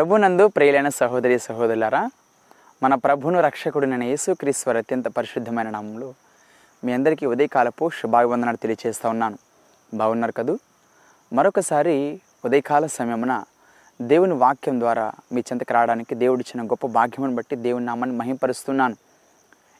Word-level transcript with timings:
ప్రభునందు 0.00 0.48
ప్రియులైన 0.48 0.88
సహోదరి 0.88 1.38
సహోదరులారా 1.38 2.10
మన 2.82 2.94
ప్రభును 2.94 3.40
రక్షకుడినైన 3.40 4.02
యేసుక్రీశ్వర 4.02 4.78
అత్యంత 4.78 5.08
పరిశుద్ధమైన 5.08 5.70
నామంలో 5.70 6.14
మీ 6.84 6.92
అందరికీ 6.92 7.26
ఉదయకాలపు 7.26 7.90
శుభాభివందనాలు 8.02 8.56
తెలియజేస్తూ 8.56 9.08
ఉన్నాను. 9.08 9.38
బాగున్నారు 9.94 10.32
కదూ? 10.32 10.58
మరొకసారి 11.32 12.20
ఉదయకాల 12.44 12.86
సమయమున 12.86 13.44
దేవుని 14.02 14.34
వాక్యం 14.34 14.80
ద్వారా 14.80 15.12
మీ 15.32 15.40
చెంతకు 15.40 15.74
రావడానికి 15.74 16.14
దేవుడిచ్చిన 16.14 16.66
గొప్ప 16.66 16.86
భాగ్యమును 16.86 17.34
బట్టి 17.34 17.56
దేవుని 17.56 17.84
నామాన్ని 17.84 18.16
మహింపరుస్తున్నాను. 18.16 18.96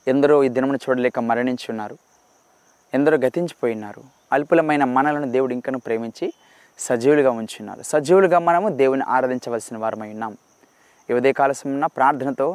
ఎందరో 0.09 0.45
ఈ 0.45 0.49
దినమును 0.49 0.79
చూడలేక 0.91 1.19
మరణించి 1.19 1.67
ఉన్నారు. 1.71 1.99
ఎందరో 2.95 3.17
గతించిపోయినారు. 3.17 4.03
అల్పులమైన 4.33 4.85
మనలను 4.85 5.31
దేవుడు 5.31 5.53
ఇంకను 5.53 5.79
ప్రేమించి 5.79 6.33
సజీవులుగా 6.87 7.31
ఉంచున్నారు 7.41 7.83
సజీవులుగా 7.83 8.39
మనము 8.49 8.69
దేవుని 8.83 9.05
ఆరాధించవలసిన 9.09 9.77
వారమై 9.77 10.11
ఉన్నాం. 10.15 10.33
ఈ 11.09 11.13
ఉదయకాల 11.19 11.53
సమయమున 11.53 11.87
ప్రార్థనతో 11.87 12.49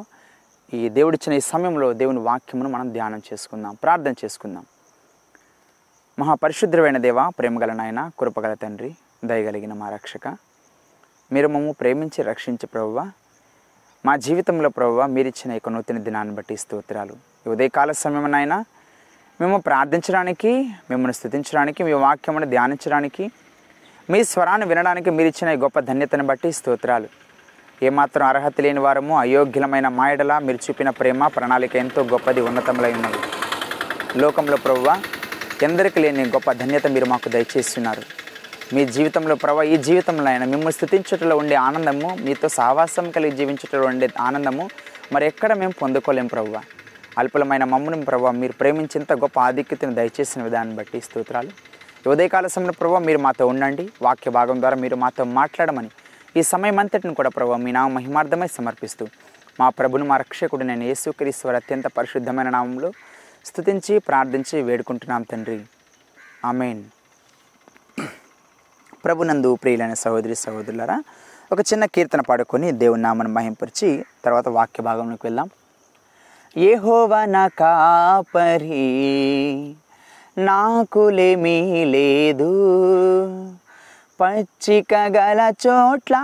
ఈ 0.73 0.89
దేవుడిచ్చిన 0.89 1.33
ఈ 1.33 1.43
సమయంలో 1.53 1.87
దేవుని 2.01 2.19
వాక్యమును 2.19 2.69
మనం 2.69 2.87
ధ్యానం 2.93 3.21
చేసుకుందాం 3.27 3.73
ప్రార్థన 3.83 4.13
చేసుకుందాం. 4.23 4.65
మహాపరిశుద్ధమైన 6.17 6.97
దేవ 6.97 7.19
ప్రేమగల 7.39 7.71
నాయన 7.73 8.01
కృపగల 8.19 8.53
తండ్రి 8.53 8.91
దయగలిగిన 9.25 9.73
మా 9.73 9.87
రక్షక 9.89 10.27
మీరు 11.31 11.47
మమ్ము 11.47 11.71
ప్రేమించి 11.81 12.23
రక్షించే 12.23 12.67
ప్రభువ 12.73 12.99
మా 14.05 14.13
జీవితంలో 14.15 14.69
ప్రభువ 14.69 15.05
మీరిచ్చిన 15.15 15.51
ఈ 15.51 15.57
యొక్క 15.57 15.69
నూతన 15.69 15.97
దినాన్ని 15.97 16.33
బట్టి 16.35 16.55
స్తోత్రాలు. 16.57 17.13
ఈ 17.45 17.49
ఉదయకాల 17.49 17.91
సమయమునైనా 18.03 18.57
మేము 19.41 19.57
ప్రార్థించడానికి 19.57 20.51
మిమ్మల్ని 20.89 21.13
స్థుతించడానికి 21.13 21.81
మీ 21.83 21.93
వాక్యమును 22.05 22.45
ధ్యానించడానికి 22.45 23.23
మీ 24.09 24.19
స్వరాన్ని 24.31 24.65
వినడానికి 24.69 25.09
మీరు 25.17 25.29
ఇచ్చిన 25.31 25.53
ఈ 25.55 25.57
గొప్ప 25.61 25.77
ధన్యతను 25.87 26.23
బట్టి 26.29 26.49
స్తోత్రాలు. 26.57 27.07
ఏమాత్రం 27.87 28.25
అర్హత 28.27 28.61
లేని 28.65 28.81
వారము 28.85 29.13
అయోగ్యులమైన 29.21 29.87
మాయడల 29.99 30.33
మీరు 30.47 30.59
చూపిన 30.65 30.89
ప్రేమ 30.99 31.27
ప్రణాళిక 31.35 31.75
ఎంతో 31.83 32.01
గొప్పది 32.11 32.41
ఉన్నతములై 32.49 32.91
ఉన్నది. 32.99 33.19
లోకంలో 34.21 34.57
ప్రభువ 34.65 34.89
ఎందరికి 35.67 35.99
లేని 36.03 36.25
గొప్ప 36.35 36.51
ధన్యత 36.61 36.87
మీరు 36.95 37.07
మాకు 37.13 37.29
దయచేస్తున్నారు. 37.35 38.03
మీ 38.75 38.83
జీవితంలో 38.95 39.35
ప్రభు 39.43 39.67
ఈ 39.73 39.75
జీవితంలో 39.87 40.27
అయినా 40.29 40.45
మిమ్మల్ని 40.53 40.75
స్థుతించుటలో 40.77 41.35
ఉండే 41.41 41.55
ఆనందము 41.67 42.09
మీతో 42.25 42.47
సహవాసం 42.59 43.05
కలిగి 43.15 43.35
జీవించుటలో 43.39 43.85
ఉండే 43.87 44.09
ఆనందము 44.27 44.65
మరి 45.13 45.25
ఎక్కడ 45.31 45.53
మేము 45.61 45.73
పొందుకోలేం 45.81 46.27
ప్రభువ 46.27 46.61
అల్పులమైన 47.21 47.63
మమ్మల్ని 47.73 48.05
ప్రభావ 48.05 48.31
మీరు 48.41 48.53
ప్రేమించేంత 48.61 49.13
గొప్ప 49.23 49.39
ఆధిక్యతను 49.49 49.93
దయచేసిన 49.99 50.43
విధానం 50.47 50.73
బట్టి 50.75 50.99
స్తోత్రాలు. 51.01 51.51
ఉదయకాల 52.09 52.47
సమయంలో 52.47 52.73
ప్రభావ 52.79 52.99
మీరు 52.99 53.17
మాతో 53.17 53.47
ఉండండి. 53.47 53.89
వాక్య 54.01 54.31
భాగం 54.31 54.59
ద్వారా 54.59 54.75
మీరు 54.75 54.95
మాతో 54.95 55.23
మాట్లాడమని 55.23 55.89
ఈ 56.37 56.41
సమయం 56.41 56.79
అంతటిని 56.79 57.13
కూడా 57.13 57.29
ప్రభావ 57.29 57.57
మీ 57.57 57.71
నామ 57.71 57.91
మహిమార్థమై 57.91 58.47
సమర్పిస్తూ 58.47 59.07
మా 59.59 59.69
ప్రభును 59.69 60.05
మా 60.05 60.17
రక్షకుడు 60.17 60.63
నేను 60.63 60.83
యేసుక్రీశ్వర 60.83 61.55
అత్యంత 61.55 61.87
పరిశుద్ధమైన 61.87 62.49
నామంలో 62.49 62.91
స్థుతించి 63.45 63.99
ప్రార్థించి 63.99 64.61
వేడుకుంటున్నాం 64.61 65.21
తండ్రి. 65.21 65.61
ఆమెన్. 66.45 66.83
ప్రభునందు 69.05 69.55
ప్రియులైన 69.55 69.93
సహోదరి 69.93 70.35
సహోదరులరా 70.35 71.03
ఒక 71.51 71.59
చిన్న 71.59 71.85
కీర్తన 71.85 72.21
పాడుకొని 72.21 72.71
దేవుని 72.71 73.01
నామను 73.01 73.29
మహింపరిచి 73.29 74.05
తర్వాత 74.25 74.47
వాక్య 74.47 74.83
భాగంలోకి 74.83 75.27
వెళ్దాం. 75.27 75.49
ఏహోవా 76.57 77.25
నా 77.25 77.47
కాపరి 77.47 78.85
నాకులేమీ 80.37 81.85
లేదు. 81.85 82.51
పచ్చిక 84.21 84.93
గల 84.93 85.53
చోట్ల 85.67 86.15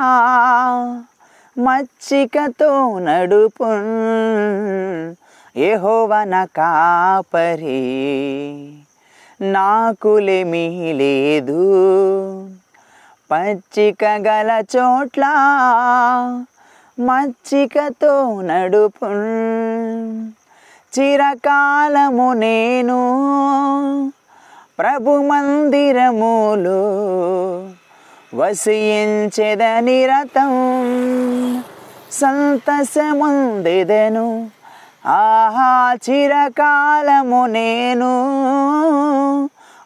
మచ్చికతో 1.57 2.99
నడుపు 2.99 3.63
ఏహోవన 5.59 6.47
కాపరి. 6.57 7.81
నాకులేమీ 9.41 10.93
లేదు. 10.93 11.63
పచ్చిక 13.31 14.03
గల 14.05 14.63
చోట్ల 14.77 15.25
మచ్చికతో 16.99 18.41
నడుపు 18.41 19.05
చిరకాలము 20.99 22.33
నేను 22.33 22.99
ప్రభు 24.79 25.11
మందిరములు 25.11 26.81
వసించెద 28.35 29.79
నిరతం. 29.79 30.53
సంతసముందెదను 32.11 34.49
ఆహా 35.05 35.95
చిరకాలము 36.09 37.45
నేను 37.45 38.11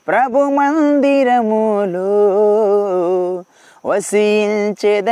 ప్రభు 0.08 0.40
మందిరములో 0.40 2.26
వసించెద 3.86 5.10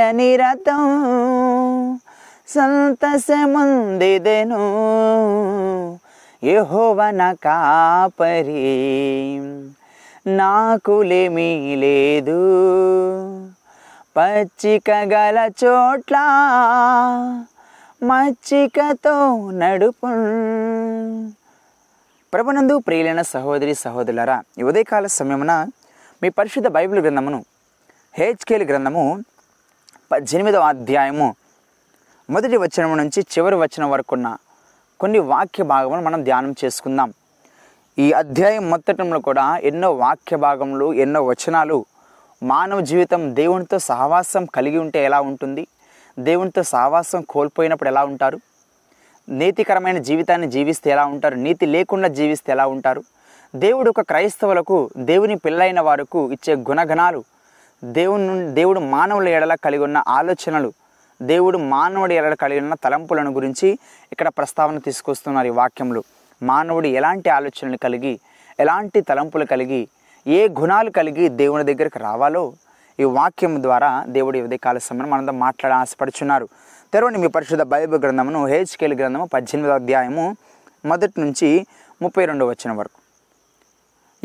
నిరతం 2.48 2.96
సంతసముందెదను 2.96 4.64
యెహోవన 6.44 7.22
కాపరి 7.44 8.66
నాకులేమీ 10.32 11.52
లేదు 11.76 12.40
పచ్చిక 14.16 14.90
గల 15.14 15.38
చోట్ల 15.62 16.16
మచ్చికతో 18.02 19.16
నడుపు 19.54 20.10
ప్రభునందు 22.34 22.76
ప్రియులైన 22.80 23.22
సహోదరి 23.30 23.76
సహోదరులరా 23.76 24.38
ఈ 24.60 24.64
ఉదయకాల 24.64 25.08
సమయమున 25.14 25.54
మీ 26.22 26.30
పరిశుద్ధ 26.30 26.68
బైబిల్ 26.70 27.02
గ్రంథమును 27.02 27.40
హేచ్కేల్ 28.16 28.66
గ్రంథము 28.70 29.06
పద్దెనిమిదవ 30.12 30.66
అధ్యాయము 30.66 31.30
మొదటి 32.30 32.58
వచనం 32.58 32.98
నుంచి 32.98 33.22
చివరి 33.22 33.56
వచనం 33.56 33.92
వరకు 33.92 34.16
ఉన్న 34.16 34.38
కొన్ని 35.00 35.20
వాక్య 35.20 35.64
భాగములు 35.64 36.02
మనం 36.02 36.24
ధ్యానం 36.24 36.56
చేసుకుందాం. 36.66 37.14
ఈ 38.00 38.12
అధ్యాయం 38.12 38.70
మొత్తటంలో 38.70 39.20
కూడా 39.20 39.58
ఎన్నో 39.58 39.94
వాక్య 39.94 40.36
భాగములు 40.38 40.94
ఎన్నో 40.94 41.24
వచనాలు 41.26 41.86
మానవ 42.44 42.80
జీవితం 42.80 43.36
దేవునితో 43.36 43.80
సహవాసం 43.80 44.46
కలిగి 44.46 44.78
ఉంటే 44.78 45.06
ఎలా 45.06 45.22
ఉంటుంది? 45.22 45.68
దేవునితో 46.20 46.64
సహవాసం 46.64 47.22
కోల్పోయినప్పుడు 47.22 47.90
ఎలా 47.90 48.04
ఉంటారు? 48.04 48.40
నీతికరమైన 49.30 49.98
జీవితాన్ని 49.98 50.48
జీవిస్తే 50.48 50.92
ఎలా 50.92 51.06
ఉంటారు? 51.06 51.36
నీతి 51.36 51.66
లేకుండా 51.66 52.08
జీవిస్తే 52.08 52.52
ఎలా 52.52 52.68
ఉంటారు? 52.68 53.04
దేవుడు 53.56 53.90
ఒక 53.90 54.02
క్రైస్తవులకు 54.02 54.90
దేవుని 54.98 55.36
పిల్లైన 55.36 55.80
వారికి 55.80 56.20
ఇచ్చే 56.20 56.56
గుణగణాలు 56.56 57.24
దేవుని 57.84 58.28
నుండి 58.28 58.52
దేవుడు 58.52 58.80
మానవుల 58.80 59.28
ఎడల 59.28 59.56
కలిగి 59.56 59.84
ఉన్న 59.84 60.04
ఆలోచనలు 60.08 60.74
దేవుడు 61.24 61.58
మానవుడి 61.58 62.16
ఎలా 62.16 62.34
కలిగి 62.34 62.60
ఉన్న 62.60 62.74
తలంపులను 62.74 63.32
గురించి 63.32 63.80
ఇక్కడ 64.12 64.28
ప్రస్తావన 64.28 64.78
తీసుకొస్తున్నారు 64.78 65.48
ఈ 65.48 65.50
వాక్యంలో. 65.50 66.04
మానవుడు 66.44 66.88
ఎలాంటి 66.88 67.30
ఆలోచనలు 67.30 67.78
కలిగి 67.78 68.20
ఎలాంటి 68.60 69.02
తలంపులు 69.02 69.46
కలిగి 69.46 69.88
ఏ 70.28 70.48
గుణాలు 70.48 70.90
కలిగి 70.90 71.30
దేవుని 71.30 71.64
దగ్గరికి 71.64 72.00
రావాలో 72.00 72.54
ఈ 73.00 73.04
వాక్యం 73.04 73.64
ద్వారా 73.64 74.04
దేవుడి 74.08 74.42
ఉదయ 74.42 74.58
కాల 74.58 74.78
సమయం 74.78 75.10
మనతో 75.10 75.32
మాట్లాడ 75.32 75.74
ఆశపడుచున్నారు. 75.74 76.50
తెరవని 76.94 77.18
మీ 77.18 77.28
పరిశుద్ధ 77.28 77.62
బైబిల్ 77.62 78.02
గ్రంథమును 78.02 78.48
హేచ్కేల్ 78.48 78.94
గ్రంథము 78.94 79.26
పద్దెనిమిదో 79.26 79.74
అధ్యాయము 79.74 80.38
మొదటి 80.86 81.22
నుంచి 81.22 81.68
ముప్పై 82.02 82.26
రెండు 82.26 82.46
వచ్చిన 82.46 82.72
వరకు. 82.72 83.00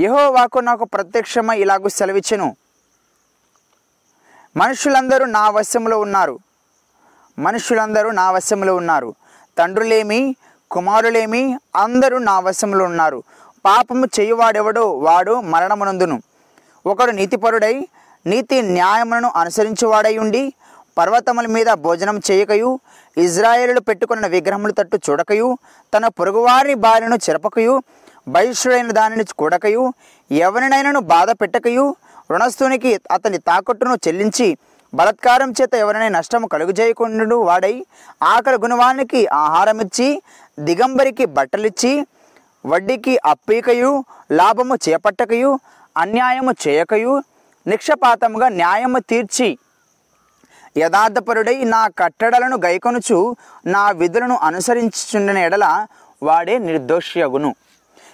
యహో 0.02 0.30
వాకు 0.30 0.58
నాకు 0.58 0.84
ప్రత్యక్షమై 0.84 1.58
ఇలాగూ 1.58 1.88
సెలవిచ్చెను. 1.88 2.56
మనుషులందరూ 4.56 5.24
నా 5.24 5.50
వశంలో 5.50 6.00
ఉన్నారు. 6.00 6.47
మనుషులందరూ 7.38 8.10
నా 8.10 8.30
వశంలో 8.30 8.72
ఉన్నారు. 8.76 9.10
తండ్రులేమి 9.58 10.20
కుమారులేమి 10.70 11.42
అందరూ 11.76 12.18
నా 12.18 12.40
వశంలో 12.40 12.84
ఉన్నారు. 12.84 13.22
పాపము 13.64 14.06
చేయువాడెవడో 14.16 14.84
వాడు 15.06 15.34
మరణమునందును. 15.52 16.16
ఒకడు 16.86 17.10
నీతిపరుడై 17.10 17.74
నీతి 18.26 18.56
న్యాయములను 18.62 19.28
అనుసరించువాడై 19.36 20.18
ఉండి 20.18 20.42
పర్వతముల 20.98 21.46
మీద 21.46 21.70
భోజనం 21.84 22.16
చేయకయు 22.30 22.70
ఇజ్రాయేలు 23.16 23.80
పెట్టుకున్న 23.80 24.26
విగ్రహముల 24.26 24.70
తట్టు 24.70 24.96
చూడకయు 25.10 25.48
తన 25.94 26.06
పొరుగువారి 26.18 26.74
భార్యను 26.74 27.16
చెరపకయు 27.16 27.74
బహిష్యుడైన 28.28 28.90
దానిని 28.90 29.24
కూడకయు 29.36 29.82
ఎవరినైనాను 30.30 31.00
బాధ 31.12 31.30
పెట్టకయు 31.30 31.84
రుణస్థునికి 32.30 33.00
అతని 33.10 33.38
తాకట్టును 33.38 33.96
చెల్లించి 34.08 34.48
బలత్కారం 34.94 35.50
చేత 35.60 35.74
ఎవరైనా 35.74 36.08
నష్టము 36.18 36.46
కలుగజేయకుండా 36.46 37.36
వాడై 37.48 37.74
ఆకలి 38.22 38.58
గుణవానికి 38.64 39.26
ఆహారమిచ్చి 39.26 40.22
దిగంబరికి 40.58 41.24
బట్టలిచ్చి 41.24 41.92
వడ్డీకి 42.66 43.18
అప్పీకయు 43.24 44.04
లాభము 44.32 44.76
చేపట్టకయు 44.88 45.50
అన్యాయము 45.96 46.52
చేయకయు 46.64 47.22
నిక్షపాతముగా 47.66 48.48
న్యాయము 48.48 48.98
తీర్చి 48.98 49.48
యథార్థపరుడై 50.78 51.64
నా 51.64 51.88
కట్టడలను 52.00 52.56
గైకొనుచు 52.64 53.36
నా 53.66 53.90
విధులను 53.90 54.36
అనుసరించుచుండిన 54.48 55.38
ఎడల 55.38 55.86
వాడే 56.22 56.58
నిర్దోష్యగును. 56.58 57.54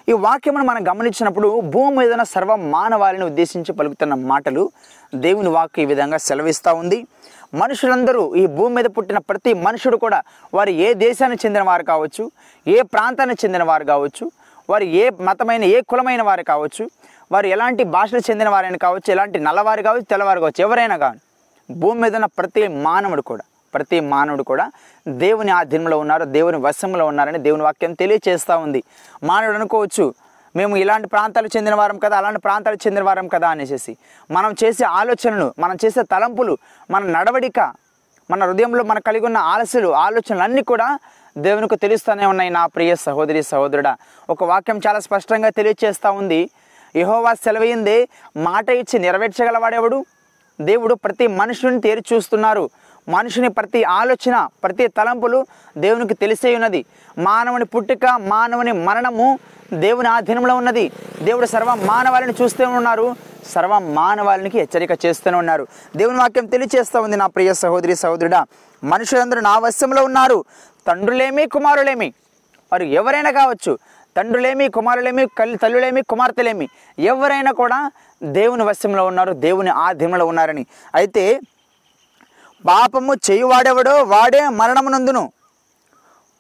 ఈ 0.08 0.14
వాక్యమును 0.24 0.64
మనం 0.64 0.82
గమనించినప్పుడు 0.88 1.48
భూమి 1.74 1.92
మీద 1.98 2.24
సర్వ 2.32 2.54
మానవాళిని 2.74 3.24
ఉద్దేశించి 3.24 3.72
పలుకుతున్న 3.72 4.14
మాటలు 4.30 4.62
దేవుని 5.14 5.48
వాక్య 5.48 5.82
ఈ 5.82 5.86
విధంగా 5.86 6.18
సెలవిస్తూ 6.18 6.70
ఉంది. 6.74 6.98
మనుషులందరూ 7.54 8.22
ఈ 8.34 8.44
భూమి 8.56 8.72
మీద 8.74 8.88
పుట్టిన 8.96 9.18
ప్రతి 9.30 9.52
మనుషుడు 9.66 9.96
కూడా 9.96 10.18
వారు 10.54 10.72
ఏ 10.86 10.88
దేశానికి 11.04 11.42
చెందిన 11.46 11.62
వారు 11.62 11.84
కావచ్చు 11.84 12.24
ఏ 12.66 12.76
ప్రాంతానికి 12.94 13.40
చెందిన 13.44 13.62
వారు 13.62 13.84
కావచ్చు 13.84 14.26
వారు 14.68 14.86
ఏ 15.02 15.04
మతమైన 15.20 15.64
ఏ 15.76 15.80
కులమైన 15.86 16.22
వారు 16.22 16.44
కావచ్చు 16.52 16.84
వారు 17.30 17.46
ఎలాంటి 17.46 17.84
భాషలకు 17.96 18.26
చెందిన 18.30 18.48
వారైనా 18.48 18.80
కావచ్చు 18.86 19.08
ఎలాంటి 19.12 19.38
నల్లవారు 19.38 19.82
కావచ్చు 19.82 20.08
తెల్లవారు 20.10 20.40
కావచ్చు 20.40 20.62
ఎవరైనా 20.62 20.96
కావచ్చు 20.96 21.24
భూమి 21.68 21.98
మీద 22.00 22.14
ఉన్న 22.14 22.28
ప్రతి 22.38 22.62
మానవుడు 22.86 23.22
కూడా 23.22 23.44
ప్రతి 23.74 23.98
మానవుడు 24.12 24.42
కూడా 24.42 24.66
దేవుని 25.08 25.50
ఆధీనంలో 25.50 25.98
ఉన్నారు 25.98 26.24
దేవుని 26.24 26.56
వశంలో 26.56 27.06
ఉన్నారని 27.06 27.38
దేవుని 27.38 27.62
వాక్యం 27.62 27.92
తెలియచేస్తూ 27.94 28.58
ఉంది. 28.58 28.82
మానవుడు 29.22 29.56
అనుకోవచ్చు 29.56 30.14
మేము 30.56 30.76
ఇలాంటి 30.76 31.08
ప్రాంతాలకు 31.08 31.56
చెందిన 31.56 31.74
వారం 31.74 31.98
కదా 31.98 32.16
అలాంటి 32.16 32.40
ప్రాంతాలకు 32.40 32.86
చెందిన 32.86 33.04
వారం 33.04 33.28
కదా 33.28 33.48
అనేసి. 33.48 33.96
మనం 34.30 34.54
చేసే 34.64 34.84
ఆలోచనలు 34.84 35.54
మనం 35.58 35.76
చేసే 35.84 36.02
తలంపులు 36.02 36.58
మన 36.90 37.04
నడవడిక 37.04 37.72
మన 38.30 38.44
హృదయంలో 38.44 38.84
మన 38.84 38.98
కలిగి 38.98 39.26
ఉన్న 39.26 39.38
ఆలస్యలు 39.38 39.88
ఆలోచనలు 39.88 40.42
అన్నీ 40.42 40.62
కూడా 40.62 40.98
దేవునికి 41.38 41.76
తెలుస్తూనే 41.76 42.26
ఉన్నాయి 42.26 42.50
నా 42.50 42.66
ప్రియ 42.66 42.96
సహోదరి 42.96 43.42
సహోదరుడా. 43.42 43.96
ఒక 44.30 44.44
వాక్యం 44.44 44.80
చాలా 44.86 45.00
స్పష్టంగా 45.00 45.48
తెలియచేస్తూ 45.48 46.12
ఉంది. 46.12 46.50
యహోవా 46.96 47.34
సెలవైందే 47.34 48.08
మాట 48.36 48.68
ఇచ్చి 48.68 48.98
నెరవేర్చగలవాడెవడు? 48.98 50.04
దేవుడు 50.60 50.94
ప్రతి 50.94 51.26
మనుషుని 51.26 51.80
తేరి 51.80 52.02
చూస్తున్నారు. 52.12 52.70
మనుషుని 53.08 53.48
ప్రతి 53.48 53.84
ఆలోచన 53.84 54.48
ప్రతి 54.64 54.86
తలంపులు 54.86 55.46
దేవునికి 55.78 56.14
తెలిసే 56.14 56.54
ఉన్నది. 56.54 56.84
మానవుని 57.18 57.64
పుట్టుక 57.64 58.20
మానవుని 58.20 58.72
మరణము 58.72 59.38
దేవుని 59.72 60.08
ఆధీనంలో 60.08 60.56
ఉన్నది. 60.56 60.92
దేవుడు 61.22 61.46
సర్వ 61.46 61.74
మానవాళిని 61.74 62.32
చూస్తూ 62.42 62.68
ఉన్నారు. 62.68 63.16
సర్వ 63.48 63.78
మానవాళినికి 63.78 64.58
హెచ్చరిక 64.58 65.06
చేస్తూనే 65.06 65.38
ఉన్నారు. 65.38 65.66
దేవుని 65.96 66.18
వాక్యం 66.18 66.46
తెలియచేస్తూ 66.46 67.02
ఉంది 67.02 67.16
నా 67.16 67.26
ప్రియ 67.26 67.54
సహోదరి 67.54 67.96
సహోదరుడా. 67.96 68.46
మనుషులందరూ 68.84 69.40
నా 69.40 69.58
వశంలో 69.58 70.04
ఉన్నారు. 70.04 70.44
తండ్రులేమి 70.86 71.46
కుమారులేమి? 71.46 72.12
వారు 72.72 72.84
ఎవరైనా 72.84 73.30
కావచ్చు. 73.30 73.78
తండ్రులేమి 74.16 74.68
కుమారులేమి 74.68 75.26
కల్ 75.38 75.58
తల్లులేమి 75.62 76.02
కుమార్తెలేమి? 76.02 76.68
ఎవరైనా 76.98 77.52
కూడా 77.52 77.90
దేవుని 78.22 78.62
వశంలో 78.64 79.06
ఉన్నారు 79.06 79.32
దేవుని 79.32 79.70
ఆధీనంలో 79.70 80.26
ఉన్నారని. 80.26 80.66
అయితే 80.94 81.40
పాపము 82.66 83.14
చేయువాడెవడో 83.14 84.02
వాడే 84.02 84.49
మరణమునందును. 84.49 85.32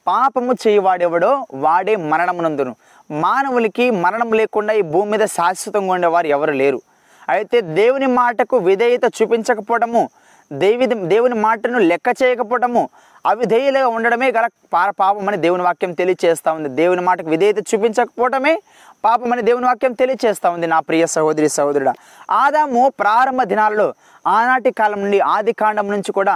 పాపము 0.06 0.52
చేయువాడెవడో 0.52 1.46
వాడే 1.54 1.96
మరణమునందును. 1.96 2.76
మానవులకి 3.10 3.90
మరణం 3.90 4.32
లేకుండా 4.32 4.74
ఈ 4.74 4.80
భూమి 4.80 5.10
మీద 5.10 5.26
శాశ్వతంగా 5.26 5.92
ఉండేవారు 5.92 6.26
ఎవరు 6.26 6.52
లేరు. 6.52 6.80
అయితే 7.28 7.60
దేవుని 7.60 8.06
మాటకు 8.06 8.56
విధేయత 8.56 9.00
చూపించకపోవడము 9.22 10.08
దేవి 10.52 10.86
దేవుని 10.86 11.34
మాటను 11.34 11.78
లెక్క 11.78 12.22
చేయకపోవడము 12.22 12.88
అవిధేయులుగా 13.26 13.86
ఉండడమే 13.88 14.30
గల 14.30 14.46
పాపం 14.74 15.28
అని 15.28 15.36
దేవుని 15.36 15.62
వాక్యం 15.62 15.92
తెలియచేస్తూ 15.92 16.52
ఉంది. 16.52 16.68
దేవుని 16.68 17.00
మాటకు 17.00 17.28
విధేయత 17.28 17.58
చూపించకపోవడమే 17.58 18.62
పాపమని 19.04 19.42
దేవుని 19.42 19.66
వాక్యం 19.66 19.92
తెలియచేస్తూ 19.92 20.50
ఉంది 20.50 20.66
నా 20.66 20.80
ప్రియ 20.80 21.06
సహోదరి 21.06 21.48
సహోదరుడా. 21.48 21.94
ఆదాము 22.30 22.92
ప్రారంభ 23.00 23.42
దినాల్లో 23.42 23.94
ఆనాటి 24.26 24.70
కాలం 24.70 24.98
నుండి 25.02 25.20
ఆది 25.34 25.52
కాండం 25.52 25.86
నుంచి 25.90 26.12
కూడా 26.12 26.34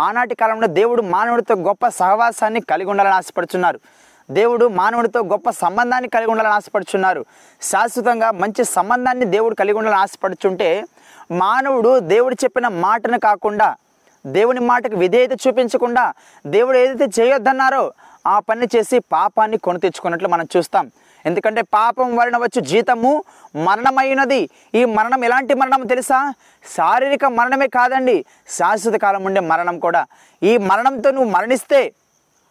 ఆనాటి 0.00 0.34
కాలంలో 0.34 0.66
దేవుడు 0.66 1.02
మానవుడితో 1.14 1.54
గొప్ప 1.68 1.88
సహవాసాన్ని 2.00 2.60
కలిగి 2.70 2.90
ఉండాలని 2.90 3.14
ఆశపడుచున్నారు. 3.14 3.78
దేవుడు 4.30 4.66
మానవుడితో 4.80 5.20
గొప్ప 5.32 5.50
సంబంధాన్ని 5.50 6.08
కలిగి 6.08 6.30
ఉండాలని 6.30 6.54
ఆశపడుచున్నారు. 6.54 7.22
శాశ్వతంగా 7.62 8.30
మంచి 8.42 8.64
సంబంధాన్ని 8.76 9.24
దేవుడు 9.24 9.54
కలిగి 9.54 9.78
ఉండాలని 9.78 10.00
ఆశపడుచుంటే 10.02 10.70
మానవుడు 11.42 11.98
దేవుడు 11.98 12.36
చెప్పిన 12.44 12.68
మాటను 12.68 13.18
కాకుండా 13.18 13.68
దేవుని 14.26 14.60
మాటకు 14.60 14.96
విధేయత 14.96 15.34
చూపించకుండా 15.46 16.12
దేవుడు 16.46 16.76
ఏదైతే 16.78 17.06
చేయొద్దన్నారో 17.18 17.84
ఆ 18.26 18.38
పని 18.48 18.66
చేసి 18.76 18.96
పాపాన్ని 19.12 19.58
కొని 19.58 19.78
తెచ్చుకున్నట్లు 19.80 20.28
మనం 20.28 20.46
చూస్తాం. 20.56 20.86
ఎందుకంటే 21.26 21.62
పాపం 21.62 22.16
వలన 22.16 22.36
వచ్చు 22.36 22.60
జీతము 22.60 23.24
మరణమైనది. 23.56 24.48
ఈ 24.74 24.84
మరణం 24.84 25.24
ఎలాంటి 25.24 25.54
మరణం 25.54 25.86
తెలుసా? 25.86 26.34
శారీరక 26.76 27.24
మరణమే 27.24 27.66
కాదండి. 27.66 28.24
శాశ్వత 28.50 28.94
కాలం 28.94 29.24
ఉండే 29.24 29.40
మరణం 29.40 29.78
కూడా. 29.78 30.06
ఈ 30.42 30.56
మరణంతో 30.56 31.10
నువ్వు 31.10 31.30
మరణిస్తే 31.30 31.92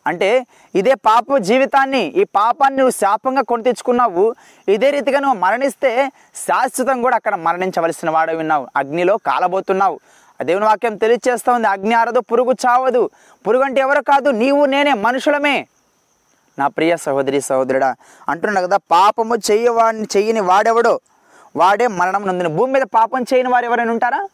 అంటే 0.07 0.45
ఇదే 0.75 0.93
పాప 0.93 1.37
జీవితాన్ని 1.37 1.99
ఈ 1.99 2.23
పాపాన్ని 2.23 2.77
నువ్వు 2.77 2.91
శాపంగా 2.91 3.41
కొని 3.41 3.63
తెచ్చుకున్నావు. 3.63 4.35
ఇదే 4.69 4.89
రీతిగా 4.89 5.19
నువ్వు 5.19 5.39
మరణిస్తే 5.39 6.11
శాశ్వతం 6.47 7.01
కూడా 7.01 7.15
అక్కడ 7.15 7.35
మరణించవలసిన 7.35 8.09
వాడు 8.09 8.31
విన్నావు 8.31 8.67
అగ్నిలో 8.75 9.17
కాలబోతున్నావు. 9.17 9.99
దేవుని 10.41 10.65
వాక్యం 10.65 10.97
తెలియచేస్తా 10.97 11.53
ఉంది. 11.53 11.67
అగ్ని 11.67 11.95
ఆరదు 11.95 12.19
పురుగు 12.19 12.51
చావదు. 12.51 13.09
పురుగు 13.47 13.63
అంటే 13.63 13.81
ఎవరు 13.81 14.01
కాదు? 14.01 14.29
నీవు 14.29 14.65
నేనే 14.65 14.93
మనుషులమే. 14.93 15.67
నా 16.59 16.67
ప్రియ 16.67 16.97
సహోదరి 16.97 17.41
సహోదరుడా 17.41 17.95
అంటున్నా 18.29 18.61
కదా 18.61 18.77
పాపము 18.77 19.35
చెయ్యవాడిని 19.35 20.07
చెయ్యని 20.17 20.39
వాడెవడో? 20.39 20.99
వాడే 21.55 21.87
మరణం 21.87 22.27
నందిన. 22.27 22.47
భూమి 22.47 22.73
మీద 22.73 22.81
పాపం 22.81 23.21
చేయని 23.21 23.49
వారు 23.49 23.65
ఎవరైనా 23.65 23.91
ఉంటారా? 23.91 24.27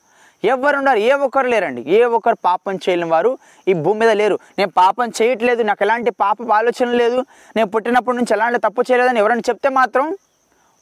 ఎవరు 0.44 0.96
ఏ 0.96 1.12
ఒక్కరు 1.14 1.48
లేరండి. 1.48 1.82
ఏ 1.82 2.04
ఒక్కరు 2.04 2.38
పాపం 2.46 2.76
చేయని 2.76 3.06
వారు 3.06 3.38
ఈ 3.68 3.74
భూమి 3.74 4.00
మీద 4.00 4.10
లేరు. 4.10 4.40
నేను 4.58 4.72
పాపం 4.78 5.12
చేయట్లేదు 5.22 5.64
నాకు 5.64 5.84
ఎలాంటి 5.84 6.12
పాప 6.12 6.38
ఆలోచన 6.54 6.92
లేదు. 6.92 7.26
నేను 7.56 7.70
పుట్టినప్పటి 7.70 8.18
నుంచి 8.18 8.34
ఎలాంటి 8.34 8.60
తప్పు 8.60 8.82
చేయలేదని 8.82 9.20
ఎవరైనా 9.20 9.42
చెప్తే 9.50 9.70
మాత్రం 9.70 10.18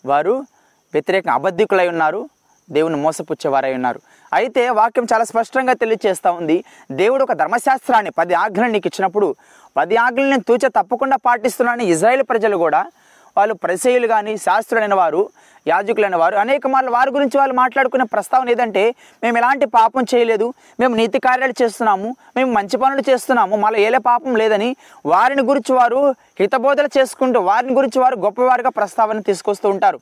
వారు 0.06 0.46
వ్యతిరేక 0.94 1.30
అబద్ధికులై 1.30 1.88
ఉన్నారు. 1.88 2.30
దేవుని 2.72 2.96
మోసపుచ్చేవారై 2.96 3.74
ఉన్నారు. 3.74 4.00
అయితే 4.34 4.70
వాక్యం 4.70 5.08
చాలా 5.14 5.24
స్పష్టంగా 5.24 5.74
తెలియజేస్తూ 5.74 6.32
ఉంది. 6.32 6.64
దేవుడు 6.92 7.24
ఒక 7.24 7.34
ధర్మశాస్త్రాన్ని 7.34 8.12
పది 8.12 8.34
ఆజ్ఞలు 8.34 8.72
నీకు 8.72 8.88
ఇచ్చినప్పుడు 8.88 9.36
పది 9.78 9.96
ఆజ్ఞలు 9.96 10.30
నేను 10.30 10.44
తూచ 10.48 10.68
తప్పకుండా 10.68 11.18
పాటిస్తున్నానని 11.26 11.86
ఇజ్రాయేల్ 11.86 12.24
ప్రజలు 12.24 12.58
కూడా 12.58 12.86
వాళ్ళు 13.38 13.54
ప్రసేయులు 13.54 14.08
కానీ 14.08 14.38
శాస్త్రులైన 14.38 14.94
వారు 14.94 15.30
యాజకులైన 15.68 16.16
వారు 16.16 16.36
అనేక 16.36 16.68
మార్లు 16.68 16.92
వారి 16.92 17.12
గురించి 17.12 17.38
వాళ్ళు 17.38 17.56
మాట్లాడుకునే 17.56 18.04
ప్రస్తావన 18.04 18.50
ఏదంటే 18.50 18.96
మేము 19.24 19.38
ఎలాంటి 19.38 19.66
పాపం 19.66 20.06
చేయలేదు. 20.16 20.54
మేము 20.80 20.96
నీతి 20.96 21.20
కార్యాలు 21.20 21.54
చేస్తున్నాము. 21.62 22.16
మేము 22.36 22.52
మంచి 22.54 22.78
పనులు 22.78 23.04
చేస్తున్నాము. 23.10 23.56
మళ్ళీ 23.56 23.82
ఏలే 23.82 23.98
పాపం 23.98 24.36
లేదని 24.36 24.76
వారిని 25.06 25.42
గురించి 25.42 25.76
వారు 25.76 26.16
హితబోధలు 26.40 26.90
చేసుకుంటూ 26.98 27.40
వారిని 27.40 27.74
గురించి 27.74 28.02
వారు 28.02 28.16
గొప్పవారుగా 28.16 28.70
ప్రస్తావన 28.70 29.20
తీసుకొస్తూ 29.20 29.70
ఉంటారు. 29.70 30.00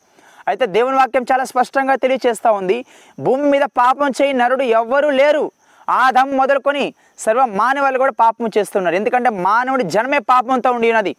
అయితే 0.47 0.65
దేవుని 0.65 0.95
వాక్యం 0.95 1.25
చాలా 1.31 1.43
స్పష్టంగా 1.43 1.95
తెలియచేస్తూ 1.95 2.51
ఉంది. 2.51 2.85
భూమి 3.19 3.43
మీద 3.43 3.61
పాపం 3.61 4.11
చేయి 4.21 4.33
నరుడు 4.33 4.63
ఎవ్వరూ 4.63 5.09
లేరు. 5.09 5.51
ఆదం 5.89 6.37
మొదలుకొని 6.37 6.93
సర్వ 7.17 7.45
మానవాళ్ళు 7.45 7.99
కూడా 7.99 8.11
పాపం 8.11 8.49
చేస్తున్నారు. 8.57 8.95
ఎందుకంటే 8.95 9.29
మానవుడి 9.29 9.83
జన్మే 9.83 10.17
పాపంతో 10.17 10.71
ఉండి 10.71 10.89
ఉన్నది. 10.91 11.15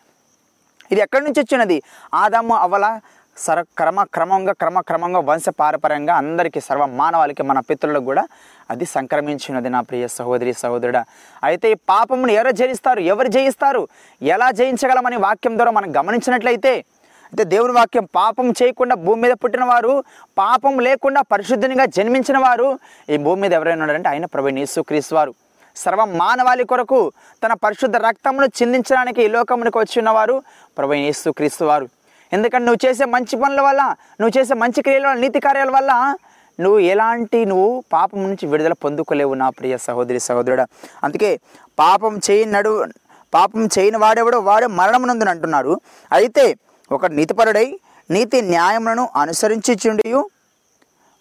ఇది 0.93 1.01
ఎక్కడి 1.01 1.25
నుంచి 1.25 1.41
వచ్చినది? 1.41 1.83
ఆదాము 2.15 2.55
అవల 2.55 3.01
సర 3.37 3.63
క్రమ 3.63 4.03
క్రమంగా 4.03 4.53
క్రమ 4.53 4.81
క్రమంగా 4.81 5.19
వంశ 5.19 5.49
పారపర్యంగా 5.49 6.15
అందరికీ 6.15 6.61
సర్వ 6.61 6.87
మానవాళికి 6.87 7.43
మన 7.43 7.59
పితృలకు 7.59 8.05
కూడా 8.05 8.25
అది 8.71 8.85
సంక్రమించినది 8.85 9.69
నా 9.69 9.81
ప్రియ 9.81 10.09
సహోదరి 10.09 10.53
సహోదరుడా. 10.53 11.05
అయితే 11.45 11.71
ఈ 11.71 11.75
పాపమును 11.89 12.33
ఎవరు 12.33 12.51
జయిస్తారు? 12.51 13.01
ఎవరు 13.01 13.29
జయిస్తారు? 13.29 13.89
ఎలా 14.23 14.51
జయించగలమని 14.51 15.17
వాక్యం 15.17 15.57
ద్వారా 15.57 15.71
మనం 15.71 15.97
గమనించినట్లయితే 15.97 16.85
అయితే 17.33 17.45
దేవుని 17.53 17.73
వాక్యం 17.73 18.07
పాపం 18.17 18.47
చేయకుండా 18.59 18.95
భూమి 19.05 19.21
మీద 19.23 19.35
పుట్టిన 19.43 19.65
వారు 19.65 19.93
పాపం 20.39 20.75
లేకుండా 20.87 21.21
పరిశుద్ధునిగా 21.33 21.85
జన్మించిన 21.97 22.39
వారు 22.39 22.67
ఈ 23.15 23.17
భూమి 23.27 23.41
మీద 23.43 23.53
ఎవరైనా 23.59 23.83
ఉన్నారంటే 23.85 24.09
ఆయన 24.09 24.27
ప్రభు 24.35 24.49
యేసుక్రీస్తు 24.63 25.15
వారు. 25.19 25.33
సర్వ 25.77 26.05
మానవాళి 26.23 26.65
కొరకు 26.73 26.99
తన 27.43 27.53
పరిశుద్ధ 27.65 27.97
రక్తమును 28.07 28.47
చిందించడానికి 28.59 29.21
ఈ 29.25 29.29
లోకమునికి 29.37 29.79
వచ్చిన 29.79 30.11
వారు 30.17 30.35
ప్రభు 30.79 30.99
యేసుక్రీస్తు 30.99 31.65
వారు. 31.71 31.87
ఎందుకంటే 32.33 32.65
నువ్వు 32.67 32.81
చేసే 32.87 33.05
మంచి 33.15 33.37
పనుల 33.43 33.61
వల్ల 33.69 33.83
నువ్వు 34.21 34.35
చేసే 34.39 34.55
మంచి 34.63 34.83
క్రియల 34.87 35.07
వల్ల 35.07 35.21
నీతి 35.25 35.41
కార్యాల 35.47 35.71
వల్ల 35.77 35.93
నువ్వు 36.61 36.81
ఎలాంటి 36.95 37.41
నువ్వు 37.53 37.71
పాపం 37.93 38.21
నుంచి 38.29 38.45
విడుదల 38.53 38.75
పొందుకోలేవు 38.85 39.35
నా 39.43 39.49
ప్రియ 39.61 39.77
సహోదరి 39.87 40.21
సహోదరుడు. 40.21 40.67
అందుకే 41.05 41.31
పాపం 41.79 42.21
చేయని 42.27 42.53
నడు 42.53 42.73
పాపం 43.35 43.65
చేయని 43.79 43.99
వాడెవడో 44.05 44.41
వాడు 44.51 44.67
మరణమునందును 44.81 45.31
అంటున్నారు. 45.31 45.75
అయితే 46.19 46.45
ఒక 46.93 47.07
నీతిపరుడై 47.07 47.81
నీతి 48.11 48.43
న్యాయములను 48.43 49.09
అనుసరించుచుండి 49.17 50.13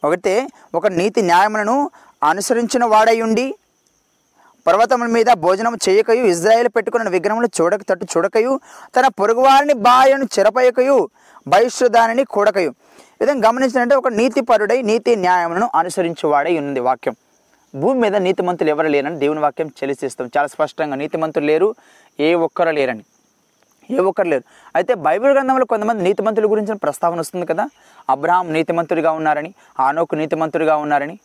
ఒకటే 0.04 0.48
ఒక 0.76 0.88
నీతి 0.88 1.22
న్యాయములను 1.22 1.92
అనుసరించిన 2.24 2.86
వాడై 2.86 3.22
ఉండి 3.22 3.56
పర్వతముల 4.68 5.08
మీద 5.08 5.26
భోజనం 5.34 5.78
చేయకయు 5.90 6.24
ఇజ్రాయేల్ 6.26 6.68
పెట్టుకున్న 6.68 7.10
విగ్రహములు 7.10 7.50
చూడక 7.62 7.82
తట్టు 7.90 8.06
చూడకయు 8.06 8.60
తన 8.96 9.08
పొరుగువారిని 9.08 9.74
బాయను 9.74 10.26
చెరపయకయు 10.40 11.10
బహిష్దానిని 11.48 12.24
కూడకయు. 12.24 12.74
విధంగా 13.22 13.50
గమనించినట్టే 13.50 13.96
ఒక 13.96 14.08
నీతిపరుడై 14.08 14.82
నీతి 14.82 15.16
న్యాయములను 15.16 15.70
అనుసరించేవాడై 15.76 16.58
ఉన్నది 16.58 16.80
వాక్యం. 16.80 17.16
భూమి 17.76 18.00
మీద 18.00 18.16
నీతిమంతులు 18.16 18.70
ఎవరు 18.70 18.88
లేరని 18.88 19.20
దేవుని 19.20 19.40
వాక్యం 19.40 19.68
చెలిసిస్తాం. 19.68 20.30
చాలా 20.38 20.48
స్పష్టంగా 20.48 20.96
నీతిమంతులు 20.96 21.46
లేరు 21.46 21.76
ఏ 22.20 22.34
ఒక్కరు 22.34 22.70
లేరని. 22.70 23.04
ఏ 23.92 24.00
ఒక్కరు 24.00 24.28
లేరు 24.28 24.44
అయితే 24.76 24.94
బైబిల్ 24.94 25.34
గ్రంథంలో 25.34 25.66
కొంతమంది 25.66 26.04
నీతిమంతుల 26.04 26.46
గురించిన 26.46 26.74
ప్రస్తావన 26.74 27.20
వస్తుంది 27.20 27.46
కదా. 27.46 27.70
అబ్రహాం 28.10 28.54
నీతిమంతుడిగా 28.54 29.12
ఉన్నారని 29.12 29.54
ఆనోకు 29.80 30.16
నీతిమంతుడిగా 30.16 30.76
ఉన్నారని. 30.76 31.20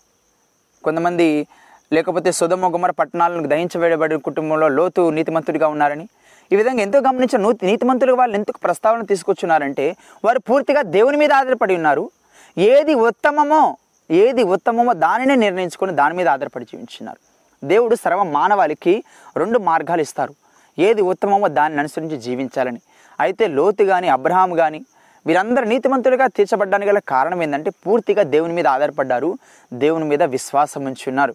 కొంతమంది 0.85 1.47
లేకపోతే 1.93 2.33
సుధమ 2.33 2.75
గుమర 2.75 2.91
పట్టణాలను 2.91 3.49
దహించవేయబడిన 3.49 4.19
కుటుంబంలో 4.19 4.69
లోతు 4.69 5.11
నీతిమంతుడిగా 5.11 5.69
ఉన్నారని. 5.69 6.09
ఈ 6.53 6.57
విధంగా 6.57 6.83
ఎంతో 6.83 6.99
గమనించిన 6.99 7.43
నూతి 7.43 7.67
నీతిమంతులుగా 7.67 8.17
వాళ్ళు 8.17 8.35
ఎందుకు 8.37 8.59
ప్రస్తావన 8.59 9.03
తీసుకొచ్చున్నారంటే 9.03 9.97
వారు 10.25 10.39
పూర్తిగా 10.39 10.83
దేవుని 10.83 11.17
మీద 11.17 11.33
ఆధారపడి 11.33 11.77
ఉన్నారు. 11.77 12.11
ఏది 12.59 12.95
ఉత్తమమో 12.95 13.77
ఏది 14.11 14.43
ఉత్తమమో 14.43 14.93
దానినే 14.93 15.35
నిర్ణయించుకొని 15.35 15.93
దాని 15.93 16.15
మీద 16.15 16.29
ఆధారపడి 16.29 16.65
జీవించున్నారు. 16.65 17.19
దేవుడు 17.65 17.95
సర్వ 17.95 18.23
మానవాళికి 18.23 19.05
రెండు 19.37 19.59
మార్గాలు 19.59 20.01
ఇస్తారు. 20.01 20.35
ఏది 20.79 21.03
ఉత్తమమో 21.03 21.49
దాన్ని 21.49 21.79
అనుసరించి 21.79 22.17
జీవించాలని. 22.17 22.81
అయితే 23.21 23.47
లోతు 23.47 23.85
కానీ 23.85 24.09
అబ్రహాం 24.09 24.55
కానీ 24.55 24.85
వీరందరూ 25.27 25.65
నీతిమంతులుగా 25.65 26.27
తీర్చబడ్డానికి 26.27 26.91
గల 26.91 26.99
కారణం 26.99 27.43
ఏంటంటే 27.43 27.71
పూర్తిగా 27.71 28.23
దేవుని 28.23 28.53
మీద 28.53 28.67
ఆధారపడ్డారు. 28.67 29.39
దేవుని 29.73 30.05
మీద 30.05 30.23
విశ్వాసం 30.23 30.85
ఉంచున్నారు. 30.85 31.35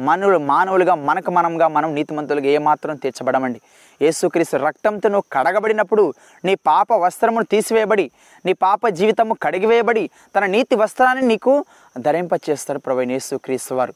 మనులు 0.00 0.38
మానవులుగా 0.38 0.94
మనకు 0.94 1.30
మనంగా 1.30 1.68
మనం 1.68 1.94
నీతిమంతులుగా 1.94 2.46
ఏమాత్రం 2.46 2.96
తీర్చబడమండి. 2.96 3.60
యేసుక్రీస్తు 4.02 4.56
రక్తంతో 4.56 5.08
నువ్వు 5.08 5.24
కడగబడినప్పుడు 5.32 6.14
నీ 6.44 6.54
పాప 6.54 6.92
వస్త్రమును 6.92 7.44
తీసివేయబడి 7.44 8.10
నీ 8.46 8.52
పాప 8.52 8.88
జీవితము 8.88 9.34
కడిగివేయబడి 9.42 10.10
తన 10.36 10.46
నీతి 10.46 10.74
వస్త్రాన్ని 10.74 11.26
నీకు 11.26 11.64
ధరింపచేస్తారు 11.98 12.78
ప్రవీణ్ 12.78 13.10
యేసుక్రీస్తు 13.10 13.74
వారు. 13.74 13.94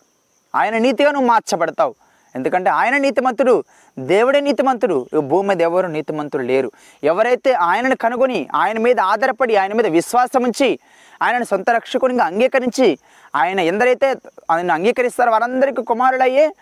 ఆయన 0.55 0.79
నీతిగా 0.79 1.11
నువ్వు 1.11 1.29
మార్చబడతావు. 1.29 1.95
ఎందుకంటే 2.37 2.71
ఆయన 2.71 2.97
నీతిమంతుడు 2.97 3.65
దేవుడే 3.99 4.41
నీతిమంతుడు. 4.41 5.07
భూమి 5.19 5.49
మీద 5.49 5.61
ఎవరు 5.63 5.87
నీతిమంతులు 5.87 6.43
లేరు. 6.43 6.73
ఎవరైతే 7.05 7.53
ఆయనను 7.53 7.97
కనుగొని 7.97 8.49
ఆయన 8.55 8.79
మీద 8.79 9.01
ఆధారపడి 9.01 9.57
ఆయన 9.57 9.73
మీద 9.73 9.87
విశ్వాసం 9.87 10.43
ఉంచి 10.43 10.79
ఆయనను 11.23 11.45
సొంత 11.45 11.71
రక్షకునిగా 11.71 12.25
అంగీకరించి 12.25 12.99
ఆయన 13.37 13.61
ఎందరైతే 13.61 14.15
ఆయన 14.51 14.73
అంగీకరిస్తారో 14.73 15.31
వారందరికీ 15.31 15.83
కుమారుడయ్యే 15.83 16.55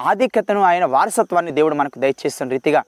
ఆధిక్యతను 0.00 0.60
ఆయన 0.62 0.84
వారసత్వాన్ని 0.84 1.52
దేవుడు 1.52 1.74
మనకు 1.74 1.98
దయచేస్తున్న 1.98 2.52
రీతిగా 2.52 2.82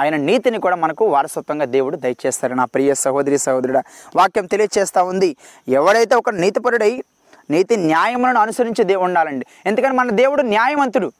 ఆయన 0.00 0.16
నీతిని 0.16 0.60
కూడా 0.60 0.76
మనకు 0.76 1.06
వారసత్వంగా 1.06 1.64
దేవుడు 1.64 1.96
దయచేస్తారు 1.96 2.54
నా 2.54 2.64
ప్రియ 2.64 2.94
సహోదరి 2.94 3.38
సహోదరుడ 3.38 3.78
వాక్యం 4.16 4.46
తెలియచేస్తూ 4.46 5.04
ఉంది. 5.04 5.36
ఎవడైతే 5.68 6.14
ఒక 6.14 6.30
నీతిపరుడై 6.30 7.02
నీతి 7.50 7.76
న్యాయములను 7.76 8.40
అనుసరించి 8.40 8.84
దేవుడు 8.84 9.04
ఉండాలండి. 9.04 9.46
ఎందుకని 9.66 9.92
మన 9.92 10.10
దేవుడు 10.10 10.42
న్యాయవంతుడు 10.42 11.12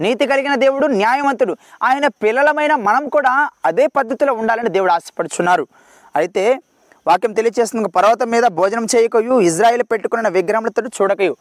నీతి 0.00 0.26
కలిగిన 0.26 0.54
దేవుడు 0.54 0.86
న్యాయవంతుడు. 0.86 1.56
ఆయన 1.82 2.06
పిల్లలమైన 2.06 2.74
మనం 2.74 3.08
కూడా 3.08 3.48
అదే 3.64 3.86
పద్ధతిలో 3.86 4.32
ఉండాలని 4.32 4.68
దేవుడు 4.68 4.92
ఆశపడుచున్నారు. 4.92 5.66
అయితే 6.16 6.44
వాక్యం 7.06 7.32
తెలియజేస్తుంది 7.32 7.88
పర్వతం 7.88 8.30
మీద 8.30 8.46
భోజనం 8.46 8.86
చేయకయు 8.96 9.40
ఇజ్రాయిల్ 9.40 9.82
పెట్టుకున్న 9.82 10.28
విగ్రహములతో 10.28 10.82
చూడకయు. 11.02 11.36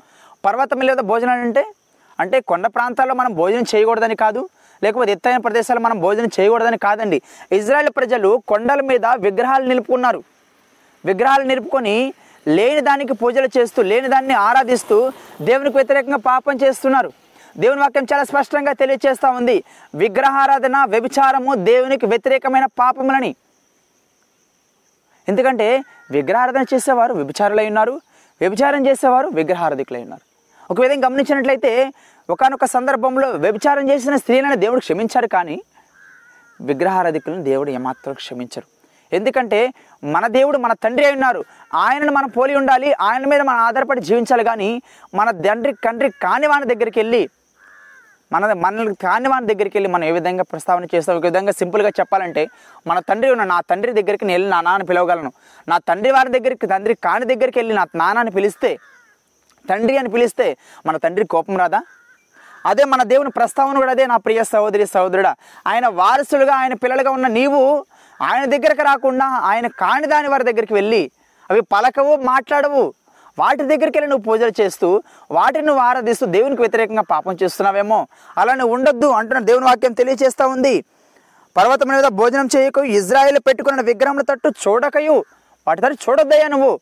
పర్వతం 0.45 0.79
మీద 0.79 0.99
భోజనం 1.11 1.31
అంటే? 1.31 1.65
అంటే 2.19 2.39
కొండ 2.39 2.67
ప్రాంతాల్లో 2.67 3.15
మనం 3.15 3.33
భోజనం 3.33 3.65
చేయకూడదని 3.75 4.15
కాదు 4.15 4.49
లేకపోతే 4.83 5.11
ఎత్తైన 5.11 5.37
ప్రదేశాల్లో 5.37 5.81
మనం 5.83 5.99
భోజనం 5.99 6.29
చేయకూడదని 6.39 6.77
కాదండి. 6.77 7.21
ఇజ్రాయెల్ 7.51 7.89
ప్రజలు 7.89 8.41
కొండల 8.47 8.81
మీద 8.81 9.05
విగ్రహాలు 9.17 9.65
నిలుపుకున్నారు. 9.65 10.23
విగ్రహాలు 11.05 11.43
నిలుపుకొని 11.43 12.13
లేని 12.47 12.81
దానికి 12.81 13.13
పూజలు 13.13 13.49
చేస్తూ 13.57 13.81
లేని 13.81 14.07
దాన్ని 14.07 14.33
ఆరాధిస్తూ 14.33 15.11
దేవునికి 15.41 15.75
వ్యతిరేకంగా 15.77 16.17
పాపం 16.17 16.55
చేస్తున్నారు. 16.55 17.11
దేవుని 17.59 17.81
వాక్యం 17.81 18.05
చాలా 18.13 18.23
స్పష్టంగా 18.23 18.73
తెలియజేస్తూ 18.73 19.29
ఉంది. 19.31 19.63
విగ్రహారాధన 19.95 20.77
వ్యభిచారము 20.85 21.55
దేవునికి 21.55 22.05
వ్యతిరేకమైన 22.05 22.65
పాపములని. 22.65 23.35
ఎందుకంటే 25.29 25.83
విగ్రహారాధన 26.11 26.65
చేసేవారు 26.73 27.13
వ్యభిచారులై 27.13 27.67
ఉన్నారు 27.67 28.01
వ్యభిచారం 28.41 28.87
చేసేవారు 28.87 29.27
విగ్రహారధికులై 29.27 30.01
ఉన్నారు. 30.01 30.25
ఒక 30.73 30.81
విధంగా 30.81 31.07
గమనించినట్లయితే 31.07 31.93
ఒకనొక 32.29 32.65
సందర్భంలో 32.65 33.29
వ్యభిచారం 33.29 33.89
చేసిన 33.89 34.15
స్త్రీలను 34.15 34.55
దేవుడు 34.55 34.79
క్షమించారు 34.79 35.27
కానీ 35.27 35.61
విగ్రహారాధికులను 36.61 37.43
దేవుడు 37.43 37.71
ఏమాత్రం 37.71 38.13
క్షమించరు. 38.13 38.67
ఎందుకంటే 39.15 39.73
మన 40.03 40.27
దేవుడు 40.27 40.57
మన 40.57 40.73
తండ్రి 40.73 41.05
అయి 41.05 41.13
ఉన్నారు. 41.13 41.45
ఆయనను 41.73 42.11
మనం 42.11 42.29
పోలి 42.29 42.55
ఉండాలి 42.55 42.93
ఆయన 42.93 43.25
మీద 43.25 43.41
మనం 43.41 43.59
ఆధారపడి 43.59 44.01
జీవించాలి 44.01 44.43
కానీ 44.43 44.81
మన 45.13 45.31
తండ్రి 45.31 45.73
తండ్రి 45.73 46.09
కాని 46.09 46.47
వాని 46.47 46.75
దగ్గరికి 46.75 46.99
వెళ్ళి 46.99 47.29
మన 48.31 48.53
మనల్ని 48.53 48.95
కాని 48.95 49.27
వాని 49.29 49.47
దగ్గరికి 49.47 49.75
వెళ్ళి 49.77 49.89
మనం 49.89 50.03
ఏ 50.03 50.11
విధంగా 50.11 50.43
ప్రస్తావన 50.43 50.87
చేస్తాం 50.95 51.15
ఒక 51.17 51.23
విధంగా 51.23 51.51
సింపుల్గా 51.51 51.91
చెప్పాలంటే 51.99 52.43
మన 52.87 52.99
తండ్రి 52.99 53.31
ఉన్న 53.31 53.43
నా 53.43 53.59
తండ్రి 53.69 53.91
దగ్గరికి 53.93 54.25
నేను 54.25 54.35
వెళ్ళి 54.37 54.49
నా 54.49 54.61
నాన్న 54.61 54.83
పిలవగలను. 54.83 55.31
నా 55.67 55.77
తండ్రి 55.77 56.11
వారి 56.11 56.29
దగ్గరికి 56.29 56.67
తండ్రి 56.67 56.95
కాని 57.03 57.25
దగ్గరికి 57.25 57.59
వెళ్ళి 57.59 57.73
నా 57.73 57.85
నాన్నని 57.95 58.31
పిలిస్తే 58.31 58.71
తండ్రి 59.69 59.97
అని 59.97 60.09
పిలిస్తే 60.09 60.57
మన 60.85 60.97
తండ్రి 60.97 61.25
కోపం 61.25 61.57
రాదా? 61.57 61.81
అదే 62.65 62.83
మన 62.83 63.03
దేవుని 63.03 63.29
ప్రస్తావన 63.29 63.75
కూడా 63.75 63.91
అదే 63.91 64.05
నా 64.05 64.17
ప్రియ 64.17 64.43
సహోదరి 64.43 64.85
సహోదరుడా. 64.85 65.35
ఆయన 65.67 65.87
వారసులుగా 65.87 66.53
ఆయన 66.55 66.73
పిల్లలుగా 66.73 67.11
ఉన్న 67.11 67.27
నీవు 67.27 67.61
ఆయన 68.21 68.45
దగ్గరకు 68.45 68.81
రాకుండా 68.81 69.25
ఆయన 69.25 69.67
కాని 69.67 70.07
దాని 70.07 70.27
వారి 70.27 70.43
దగ్గరికి 70.43 70.73
వెళ్ళి 70.73 71.11
అవి 71.49 71.61
పలకవు 71.61 72.15
మాట్లాడవు. 72.15 72.93
వాటి 73.39 73.63
దగ్గరికి 73.63 73.97
వెళ్ళి 73.97 74.07
నువ్వు 74.07 74.23
పూజలు 74.23 74.51
చేస్తూ 74.61 75.03
వాటిని 75.31 75.65
నువ్వు 75.65 75.83
ఆరాధిస్తూ 75.83 76.25
దేవునికి 76.25 76.61
వ్యతిరేకంగా 76.61 77.01
పాపం 77.01 77.37
చేస్తున్నావేమో. 77.43 78.07
అలా 78.37 78.53
నువ్వు 78.53 78.73
ఉండొద్దు 78.73 79.07
అంటున్న 79.07 79.39
దేవుని 79.39 79.65
వాక్యం 79.65 79.93
తెలియచేస్తూ 79.93 80.47
ఉంది. 80.47 80.83
పర్వతం 81.57 81.87
మీద 81.87 82.03
భోజనం 82.03 82.49
చేయకు 82.57 82.83
ఇజ్రాయేల్ 82.83 83.39
పెట్టుకున్న 83.39 83.81
విగ్రహముల 83.81 84.21
తట్టు 84.21 84.49
చూడకయు. 84.67 85.25
వాటి 85.67 85.81
తట్టు 85.81 86.09
చూడొద్దయ్యా 86.09 86.47
నువ్వు. 86.47 86.79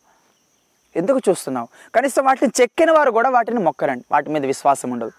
ఎందుకు 0.96 1.20
చూస్తున్నావు? 1.30 1.68
కనీసం 1.96 2.26
వాటిని 2.26 2.62
చెక్కిన 2.62 2.92
వారు 2.92 3.12
కూడా 3.12 3.30
వాటిని 3.30 3.60
మొక్కరండి. 3.60 4.06
వాటి 4.12 4.30
మీద 4.30 4.46
విశ్వాసం 4.46 4.92
ఉండదు. 4.92 5.12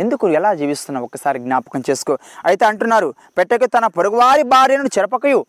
ఎందుకు 0.00 0.28
ఎలా 0.28 0.54
జీవిస్తున్నావు? 0.54 1.04
ఒక్కసారి 1.04 1.38
జ్ఞాపకం 1.38 1.82
చేసుకో. 1.90 2.18
అయితే 2.44 2.64
అంటున్నారు 2.64 3.14
పెట్టక 3.38 3.64
తన 3.64 3.86
పొరుగువారి 3.86 4.42
భార్యను 4.42 4.88
చెరపకయు. 4.98 5.46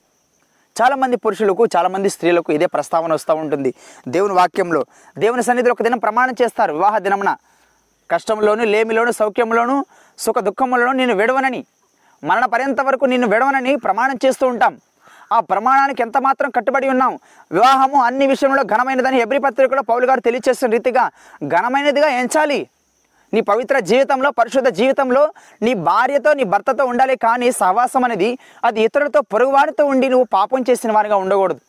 చాలామంది 0.82 1.18
పురుషులకు 1.18 1.66
చాలామంది 1.66 2.10
స్త్రీలకు 2.10 2.54
ఇదే 2.54 2.66
ప్రస్తావన 2.66 3.14
వస్తూ 3.14 3.36
ఉంటుంది. 3.36 3.74
దేవుని 4.08 4.34
వాక్యంలో 4.34 4.86
దేవుని 5.18 5.44
సన్నిధిలో 5.44 5.72
ఒక 5.72 5.84
దినం 5.84 5.98
ప్రమాణం 5.98 6.34
చేస్తారు 6.42 6.74
వివాహ 6.74 6.98
దినమున. 6.98 7.36
కష్టంలోను 8.12 8.64
లేమిలోను 8.64 9.12
సౌఖ్యంలోను 9.12 9.86
సుఖ 10.18 10.36
దుఃఖంలోను 10.40 10.92
నేను 10.92 11.14
విడవనని. 11.14 11.66
మరణ 12.24 12.46
పర్యంత 12.46 12.82
వరకు 12.82 13.06
నిన్ను 13.06 13.28
విడవనని 13.28 13.76
ప్రమాణం 13.76 14.18
చేస్తూ 14.26 14.48
ఉంటాం. 14.48 14.82
ఆ 15.32 15.40
ప్రమాణానికి 15.40 16.02
ఎంత 16.02 16.18
మాత్రం 16.18 16.50
కట్టుబడి 16.50 16.90
ఉన్నాం? 16.90 17.20
వివాహము 17.52 18.04
అన్ని 18.04 18.28
విషయంలో 18.28 18.64
ఘనమైనదని 18.64 19.18
ఎబ్రి 19.18 19.40
పత్రికలో 19.40 19.82
పౌలు 19.82 20.06
గారు 20.06 20.20
తెలియచేస్తున్న 20.20 20.74
రీతిగా 20.74 21.10
ఘనమైనదిగా 21.48 22.08
ఎంచాలి. 22.08 22.68
నీ 23.34 23.42
పవిత్ర 23.42 23.80
జీవితంలో 23.80 24.32
పరిశుద్ధ 24.32 24.70
జీవితంలో 24.70 25.34
నీ 25.62 25.74
భార్యతో 25.74 26.34
నీ 26.34 26.44
భర్తతో 26.44 26.86
ఉండాలి. 26.86 27.16
కానీ 27.18 27.52
సహవాసం 27.52 28.04
అనేది 28.04 28.38
అది 28.64 28.82
ఇతరులతో 28.82 29.22
పొరుగువారితో 29.22 29.86
ఉండి 29.86 30.10
నువ్వు 30.10 30.28
పాపం 30.34 30.64
చేసిన 30.70 30.92
వారిగా 30.92 31.16
ఉండకూడదు. 31.16 31.62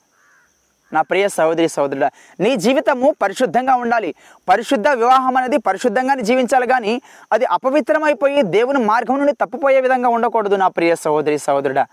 నా 0.92 1.02
ప్రియ 1.02 1.28
సహోదరి 1.28 1.68
సహోదరుడా 1.68 2.10
నీ 2.40 2.56
జీవితము 2.56 3.14
పరిశుద్ధంగా 3.22 3.74
ఉండాలి. 3.74 4.14
పరిశుద్ధ 4.48 4.88
వివాహం 4.88 5.36
అనేది 5.36 5.58
పరిశుద్ధంగానే 5.58 6.22
జీవించాలి. 6.22 6.66
కానీ 6.66 6.92
అది 7.32 7.44
అపవిత్రమైపోయి 7.44 8.42
దేవుని 8.42 8.80
మార్గం 8.84 9.18
నుండి 9.18 9.32
తప్పిపోయే 9.32 9.80
విధంగా 9.80 10.08
ఉండకూడదు 10.08 10.56
నా 10.56 10.68
ప్రియ 10.68 10.94
సహోదరి 10.94 11.38
సహోదరుడా. 11.38 11.86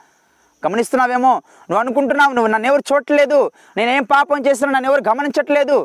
గమనిస్తున్నావేమో? 0.66 1.32
నువ్వు 1.70 1.80
అనుకుంటున్నావు 1.80 2.34
నువ్వు 2.34 2.52
నన్ను 2.52 2.68
ఎవరు 2.68 2.84
చూడట్లేదు? 2.94 3.52
నేనేం 3.78 4.04
పాపం 4.04 4.46
చేస్తున్నా 4.48 4.74
నన్ను 4.74 4.90
ఎవరు 4.92 5.04
గమనించట్లేదు? 5.10 5.78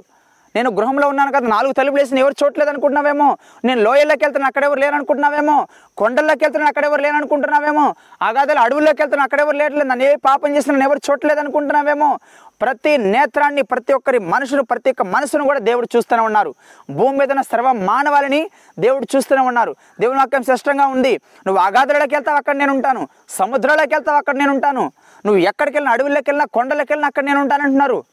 నేను 0.56 0.70
గృహంలో 0.70 1.08
ఉన్నాను 1.08 1.32
కదా 1.32 1.48
నాలుగు 1.48 1.72
తలుపులు 1.72 2.02
వేసిన 2.02 2.18
ఎవరు 2.18 2.34
చూడలేదు 2.44 2.70
అనుకుంటున్నావేమో 2.70 3.38
నేను 3.64 3.80
లోయల్లోకి 3.80 4.24
వెళ్తాను 4.24 4.46
అక్కడెవరు 4.46 4.80
లేరు 4.80 5.66
కొండల్లోకి 5.96 6.44
వెళ్తాను 6.44 6.66
అక్కడెవరు 6.66 7.02
లేరు 7.02 7.14
అనుకుంటున్నావేమో 7.14 7.94
అడవుల్లోకి 8.22 9.02
వెళ్తాను 9.02 9.22
అక్కడెవరు 9.22 9.56
లేట్లేదు 9.56 9.88
నన్ను 9.88 10.04
ఏ 10.04 10.14
పాపం 10.14 10.56
చేసిన 10.56 10.82
ఎవరు 10.82 11.00
చూడలేదు 11.10 11.40
అనుకుంటున్నావేమో 11.40 12.18
ప్రతి 12.60 12.96
నేత్రాన్ని 12.96 13.62
ప్రతి 13.62 13.92
ఒక్కరి 13.92 14.18
మనుషులు 14.18 14.62
ప్రతి 14.62 14.90
ఒక్క 14.90 15.02
మనసును 15.02 15.44
కూడా 15.44 15.58
దేవుడు 15.58 15.88
చూస్తూనే 15.96 16.22
ఉన్నారు. 16.22 16.54
భూమి 16.90 17.18
మీద 17.18 17.28
సర్వ 17.28 17.72
మానవాళిని 17.72 18.50
దేవుడు 18.78 19.06
చూస్తూనే 19.16 19.42
ఉన్నారు. 19.42 19.76
దేవుని 20.00 20.18
వాక్యం 20.18 20.42
స్పష్టంగా 20.42 20.86
ఉంది. 20.86 21.20
నువ్వు 21.46 21.62
అగాధులకి 21.62 22.14
వెళ్తావు 22.14 22.36
అక్కడ 22.36 22.56
నేను 22.56 22.72
ఉంటాను. 22.72 23.08
సముద్రాలకు 23.28 23.94
వెళ్తావు 23.94 24.18
అక్కడ 24.18 24.36
నేను 24.36 24.52
ఉంటాను. 24.52 24.92
నువ్వు 25.26 25.42
ఎక్కడికి 25.42 25.76
వెళ్ళినా 25.76 25.92
అడవుల్లోకి 25.92 26.30
వెళ్ళినా 26.30 26.44
కొండలకు 26.44 26.92
వెళ్ళినా 26.92 27.06
అక్కడ 27.06 27.24
నేను 27.24 27.40
ఉంటానంటున్నారు. 27.40 28.04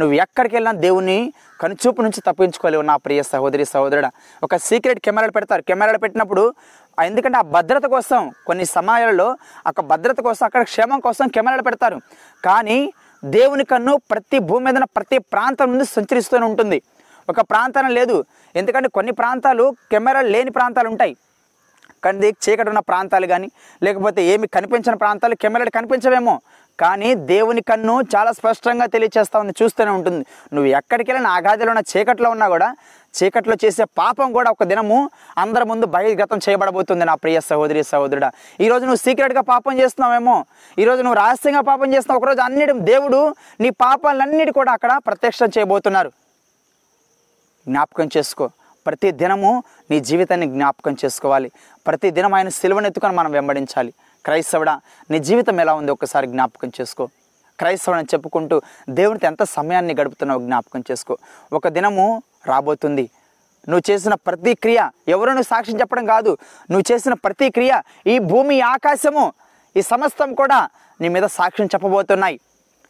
నువ్వు 0.00 0.14
ఎక్కడికి 0.14 0.56
వెళ్ళినా 0.56 0.80
దేవుని 0.80 1.32
కనుచూపు 1.60 2.02
నుంచి 2.02 2.20
తప్పించుకోలేవు 2.26 2.82
నా 2.82 2.96
ప్రియ 2.96 3.22
సహోదరి 3.22 3.64
సహోదరుడా. 3.64 4.10
ఒక 4.42 4.56
సీక్రెట్ 4.56 5.00
కెమెరాలు 5.00 5.32
పెడతారు. 5.32 5.62
కెమెరాలు 5.62 5.98
పెట్టినప్పుడు 5.98 6.54
ఎందుకంటే 7.04 7.38
ఆ 7.38 7.40
భద్రత 7.40 7.84
కోసం 7.84 8.32
కొన్ని 8.46 8.64
సమయాలలో 8.64 9.36
ఒక 9.66 9.80
భద్రత 9.80 10.20
కోసం 10.20 10.46
అక్కడ 10.46 10.62
క్షేమం 10.62 11.00
కోసం 11.00 11.28
కెమెరాలు 11.28 11.62
పెడతారు. 11.62 12.00
కానీ 12.44 12.92
దేవుని 13.24 13.64
కన్ను 13.64 13.96
ప్రతి 13.96 14.38
భూమి 14.38 14.72
మీద 14.72 14.82
ప్రతి 14.82 15.18
ప్రాంతం 15.18 15.70
నుండి 15.70 15.84
సంచరిస్తూనే 15.84 16.46
ఉంటుంది. 16.46 16.82
ఒక 17.28 17.40
ప్రాంతం 17.40 17.88
లేదు. 17.88 18.24
ఎందుకంటే 18.56 18.88
కొన్ని 18.88 19.12
ప్రాంతాలు 19.12 19.76
కెమెరాలు 19.90 20.28
లేని 20.28 20.50
ప్రాంతాలు 20.50 20.88
ఉంటాయి. 20.88 21.16
కానీ 22.04 22.28
చీకటి 22.28 22.68
ఉన్న 22.68 22.78
ప్రాంతాలు 22.78 23.26
కానీ 23.26 23.50
లేకపోతే 23.82 24.22
ఏమి 24.22 24.46
కనిపించిన 24.46 24.94
ప్రాంతాలు 24.94 25.34
కెమెరాలు 25.34 25.70
కనిపించవేమో. 25.70 26.40
కానీ 26.80 27.14
దేవుని 27.14 27.62
కన్ను 27.62 28.00
చాలా 28.16 28.32
స్పష్టంగా 28.32 28.86
తెలియచేస్తా 28.86 29.40
ఉంది 29.40 29.52
చూస్తూనే 29.62 29.90
ఉంటుంది. 29.90 30.26
నువ్వు 30.52 30.70
ఎక్కడికి 30.70 31.10
వెళ్ళినా 31.10 31.30
ఆగాదిలో 31.36 31.70
ఉన్న 31.70 31.82
చీకట్లో 31.96 32.30
ఉన్నా 32.30 32.48
కూడా 32.48 32.76
చీకట్లో 33.14 33.56
చేసే 33.64 33.84
పాపం 33.98 34.32
కూడా 34.32 34.50
ఒక 34.50 34.64
దినము 34.64 35.10
అందరి 35.38 35.64
ముందు 35.64 35.86
బహిర్గతం 35.86 36.38
చేయబడబోతుంది 36.48 37.04
నా 37.04 37.14
ప్రియ 37.14 37.40
సహోదరి 37.40 37.82
సహోదరుడా. 37.82 38.32
ఈరోజు 38.60 38.84
నువ్వు 38.84 39.02
సీక్రెట్గా 39.04 39.40
పాపం 39.40 39.80
చేస్తున్నావేమో? 39.80 40.46
ఈరోజు 40.78 41.02
నువ్వు 41.02 41.18
రహస్యంగా 41.20 41.60
పాపం 41.60 41.94
చేస్తున్నావు 41.94 42.20
ఒకరోజు 42.20 42.40
అన్నిటి 42.40 42.72
దేవుడు 42.72 43.34
నీ 43.60 43.70
పాపాలన్నిటి 43.70 44.52
కూడా 44.52 44.72
అక్కడ 44.72 45.00
ప్రత్యక్షం 45.06 45.46
చేయబోతున్నారు. 45.46 46.12
జ్ఞాపకం 47.68 48.08
చేసుకో. 48.16 48.50
ప్రతి 48.86 49.10
దినము 49.10 49.62
నీ 49.90 50.00
జీవితాన్ని 50.00 50.46
జ్ఞాపకం 50.46 50.96
చేసుకోవాలి. 51.04 51.50
ప్రతి 51.86 52.10
దినం 52.10 52.34
ఆయన 52.34 52.48
సిలువను 52.48 52.86
ఎత్తుకొని 52.86 53.14
మనం 53.14 53.30
వెంబడించాలి. 53.30 53.92
క్రైస్తవుడా 54.26 54.80
నీ 55.10 55.18
జీవితం 55.18 55.60
ఎలా 55.60 55.74
ఉంది? 55.74 55.92
ఒకసారి 55.92 56.26
జ్ఞాపకం 56.26 56.70
చేసుకో. 56.80 57.08
క్రైస్తవుని 57.58 58.02
చెప్పుకుంటూ 58.02 58.56
దేవునితో 58.90 59.26
ఎంత 59.26 59.42
సమయాన్ని 59.42 59.94
గడుపుతున్నావు 60.00 60.40
జ్ఞాపకం 60.40 60.84
చేసుకో. 60.90 61.16
ఒక 61.52 61.68
దినము 61.68 62.22
రాబోతుంది. 62.46 63.10
నువ్వు 63.68 63.92
చేసిన 63.92 64.14
ప్రతి 64.14 64.54
క్రియ 64.54 64.80
ఎవరు 65.08 65.30
నువ్వు 65.30 65.50
సాక్ష్యం 65.52 65.80
చెప్పడం 65.80 66.04
కాదు. 66.06 66.32
నువ్వు 66.70 66.92
చేసిన 66.92 67.12
ప్రతి 67.12 67.50
క్రియ 67.50 67.82
ఈ 68.06 68.18
భూమి 68.18 68.60
ఆకాశము 68.60 69.32
ఈ 69.76 69.82
సమస్తం 69.82 70.34
కూడా 70.34 70.68
నీ 71.00 71.08
మీద 71.08 71.26
సాక్ష్యం 71.38 71.66
చెప్పబోతున్నాయి. 71.66 72.40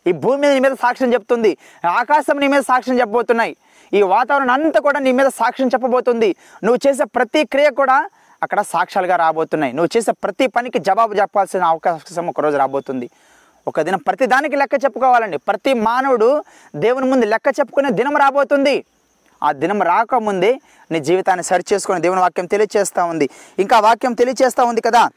ఈ 0.06 0.12
భూమి 0.12 0.38
మీద 0.40 0.52
నీ 0.52 0.60
మీద 0.60 0.74
సాక్ష్యం 0.80 1.12
చెప్తుంది. 1.12 1.56
ఆకాశం 2.00 2.40
నీ 2.40 2.48
మీద 2.48 2.62
సాక్ష్యం 2.62 2.98
చెప్పబోతున్నాయి. 3.00 3.56
ఈ 3.92 4.02
వాతావరణం 4.02 4.50
అంతా 4.50 4.80
కూడా 4.80 4.98
నీ 5.00 5.12
మీద 5.12 5.26
సాక్ష్యం 5.26 5.68
చెప్పబోతుంది. 5.68 6.36
నువ్వు 6.64 6.78
చేసే 6.86 7.04
ప్రతి 7.04 7.44
క్రియ 7.44 7.70
కూడా 7.70 8.08
అక్కడ 8.44 8.60
సాక్ష్యాలుగా 8.60 9.16
రాబోతున్నాయి. 9.16 9.72
నువ్వు 9.72 9.96
చేసే 9.96 10.12
ప్రతి 10.12 10.46
పనికి 10.46 10.78
జవాబు 10.78 11.14
చెప్పాల్సిన 11.14 11.64
అవకాశం 11.64 12.26
ఒకరోజు 12.26 12.56
రాబోతుంది. 12.56 13.10
ఒక 13.68 13.80
దినం 13.80 13.98
ప్రతి 13.98 14.26
దానికి 14.26 14.56
లెక్క 14.56 14.84
చెప్పుకోవాలండి. 14.84 15.38
ప్రతి 15.38 15.74
మానవుడు 15.74 16.44
దేవుని 16.76 17.06
ముందు 17.06 17.26
లెక్క 17.26 17.60
చెప్పుకునే 17.60 17.90
దినం 17.90 18.16
రాబోతుంది. 18.16 18.84
ఆ 19.42 19.52
దినం 19.52 19.82
రాకముందే 19.82 20.60
నీ 20.90 21.00
జీవితాన్ని 21.00 21.44
సరి 21.44 21.64
చేసుకుని 21.72 22.00
దేవుని 22.00 22.20
వాక్యం 22.20 22.46
తెలియచేస్తూ 22.46 23.04
ఉంది. 23.04 23.30
ఇంకా 23.58 23.80
వాక్యం 23.80 24.12
తెలియచేస్తూ 24.12 24.64
ఉంది 24.64 24.80
కదా? 24.80 25.10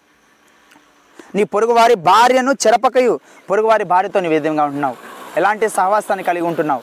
నీ 1.36 1.44
పొరుగువారి 1.44 1.96
భార్యను 1.96 2.52
చెరపకయు. 2.52 3.20
పొరుగువారి 3.50 3.84
భార్యతో 3.84 4.20
నీ 4.20 4.28
విధంగా 4.28 4.64
ఉంటున్నావు? 4.64 4.96
ఎలాంటి 5.38 5.70
సహవాసాన్ని 5.70 6.24
కలిగి 6.24 6.46
ఉంటున్నావు? 6.46 6.82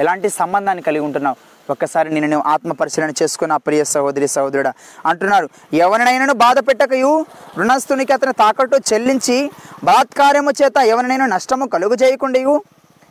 ఎలాంటి 0.00 0.28
సంబంధాన్ని 0.28 0.82
కలిగి 0.82 1.04
ఉంటున్నావు? 1.04 1.55
ఒక్కసారి 1.70 2.08
నేను 2.14 2.26
నేను 2.26 2.42
ఆత్మ 2.46 2.72
పరిశీలన 2.72 3.12
చేసుకున్న 3.22 3.56
ప్రియ 3.56 3.84
సహోదరి 3.84 4.28
సహోదరుడా. 4.28 4.72
అంటున్నారు 5.06 5.48
ఎవరినైనాను 5.72 6.34
బాధ 6.34 6.58
పెట్టకయు? 6.58 7.26
రుణస్థునికి 7.58 8.12
అతని 8.12 8.32
తాకట్టు 8.32 8.76
చెల్లించి 8.92 9.50
బలాత్కార్యము 9.84 10.52
చేత 10.62 10.78
ఎవరినైనా 10.84 11.26
నష్టము 11.26 11.66
కలుగు 11.66 11.96
చేయకుండాయు? 12.02 12.62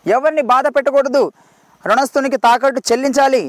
ఎవరిని 0.08 0.42
బాధ 0.42 0.68
పెట్టకూడదు? 0.68 1.32
రుణస్థునికి 1.86 2.38
తాకట్టు 2.38 2.82
చెల్లించాలి. 2.92 3.44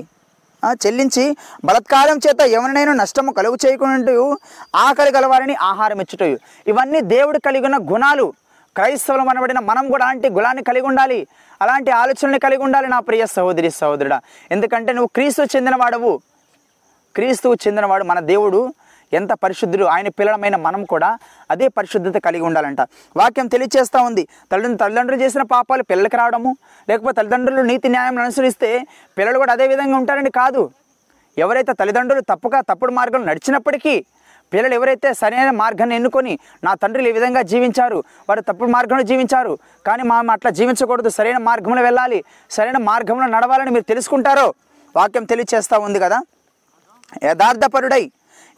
చెల్లించి 0.73 1.37
బలత్కారం 1.65 2.21
చేత 2.29 2.41
ఎవరినైనా 2.41 2.93
నష్టము 2.93 3.33
కలుగు 3.33 3.57
చేయకుండా 3.67 4.39
ఆకలి 4.75 5.11
గలవారిని 5.11 5.55
ఆహారం 5.55 6.01
ఇచ్చుటయు. 6.01 6.39
ఇవన్నీ 6.67 7.01
దేవుడు 7.01 7.39
కలిగి 7.39 7.65
ఉన్న 7.65 7.79
గుణాలు. 7.93 8.33
క్రైస్తవులు 8.77 9.23
అనబడిన 9.23 9.59
మనం 9.59 9.85
కూడా 9.91 10.07
అంటే 10.07 10.29
గుణాన్ని 10.29 10.63
కలిగి 10.65 10.87
ఉండాలి. 10.87 11.27
అలాంటి 11.63 11.91
ఆలోచనలు 11.91 12.39
కలిగి 12.39 12.63
ఉండాలి 12.63 12.89
నా 12.89 12.99
ప్రియ 13.01 13.27
సహోదరి 13.27 13.71
సహోదరుడా. 13.71 14.21
ఎందుకంటే 14.51 14.93
నువ్వు 14.93 15.11
క్రీస్తు 15.15 15.43
చెందినవాడవు. 15.57 16.21
క్రీస్తుకు 17.17 17.55
చెందినవాడు 17.55 18.05
మన 18.05 18.21
దేవుడు 18.21 18.75
ఎంత 19.13 19.33
పరిశుద్ధుడు 19.33 19.85
ఆయన 19.85 20.09
పిల్లలమైన 20.09 20.57
మనం 20.57 20.85
కూడా 20.85 21.19
అదే 21.51 21.69
పరిశుద్ధత 21.69 22.19
కలిగి 22.19 22.43
ఉండాలంట. 22.43 22.81
వాక్యం 23.17 23.47
తెలియచేస్తూ 23.47 23.99
ఉంది. 24.03 24.29
తల్లిదండ్రులు 24.53 24.77
తల్లిదండ్రులు 24.77 25.21
చేసిన 25.23 25.43
పాపాలు 25.43 25.83
పిల్లలకి 25.83 26.17
రావడము 26.17 26.57
లేకపోతే 26.89 27.17
తల్లిదండ్రులు 27.19 27.63
నీతి 27.63 27.89
న్యాయం 27.89 28.19
అనుసరిస్తే 28.19 28.71
పిల్లలు 29.19 29.39
కూడా 29.39 29.53
అదే 29.53 29.67
విధంగా 29.67 29.97
ఉంటారని 29.97 30.31
కాదు. 30.31 30.71
ఎవరైతే 31.39 31.73
తల్లిదండ్రులు 31.73 32.21
తప్పుగా 32.21 32.61
తప్పుడు 32.61 32.93
మార్గం 32.93 33.27
నడిచినప్పటికీ 33.27 34.05
పిల్లలు 34.53 34.75
ఎవరైతే 34.75 35.15
సరైన 35.15 35.51
మార్గాన్ని 35.51 35.95
ఎన్నుకొని 35.97 36.39
నా 36.65 36.75
తండ్రులు 36.75 37.09
ఈ 37.09 37.13
విధంగా 37.13 37.43
జీవించారు 37.43 37.99
వారు 38.29 38.41
తప్పుడు 38.41 38.71
మార్గంలో 38.71 39.03
జీవించారు 39.03 39.53
కానీ 39.87 40.03
మనం 40.03 40.31
అట్లా 40.31 40.51
జీవించకూడదు 40.51 41.09
సరైన 41.09 41.39
మార్గంలో 41.39 41.83
వెళ్ళాలి 41.83 42.25
సరైన 42.51 42.79
మార్గంలో 42.83 43.27
నడవాలని 43.27 43.71
మీరు 43.71 43.85
తెలుసుకుంటారో 43.85 44.47
వాక్యం 44.95 45.25
తెలియచేస్తూ 45.25 45.79
ఉంది 45.79 45.99
కదా? 46.01 46.19
యథార్థపరుడై 47.25 48.03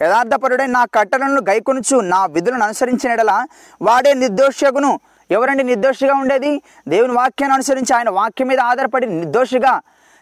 యథార్థపరుడై 0.01 0.67
నా 0.67 0.85
కట్టడలను 0.95 1.43
గైకొనుచు 1.49 2.01
నా 2.01 2.27
విధులను 2.27 2.65
అనుసరించినడల 2.65 3.33
వాడే 3.81 4.15
నిర్దోషగును 4.15 4.91
ఎవరండి 5.31 5.65
నిర్దోషిగా 5.65 6.15
ఉండేది? 6.15 6.63
దేవుని 6.89 7.13
వాక్యాన్ని 7.13 7.55
అనుసరించి 7.55 7.93
ఆయన 7.97 8.11
వాక్యం 8.11 8.49
మీద 8.49 8.61
ఆధారపడి 8.61 9.07
నిర్దోషిగా 9.07 9.73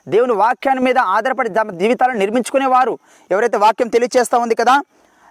దేవుని 0.06 0.32
వాక్యాన్ని 0.32 0.84
మీద 0.84 0.98
ఆధారపడి 0.98 1.48
తమ 1.48 1.70
జీవితాలను 1.70 2.18
నిర్మించుకునేవారు. 2.18 2.98
ఎవరైతే 3.30 3.56
వాక్యం 3.56 3.88
తెలియచేస్తూ 3.88 4.38
ఉంది 4.38 4.54
కదా? 4.54 4.74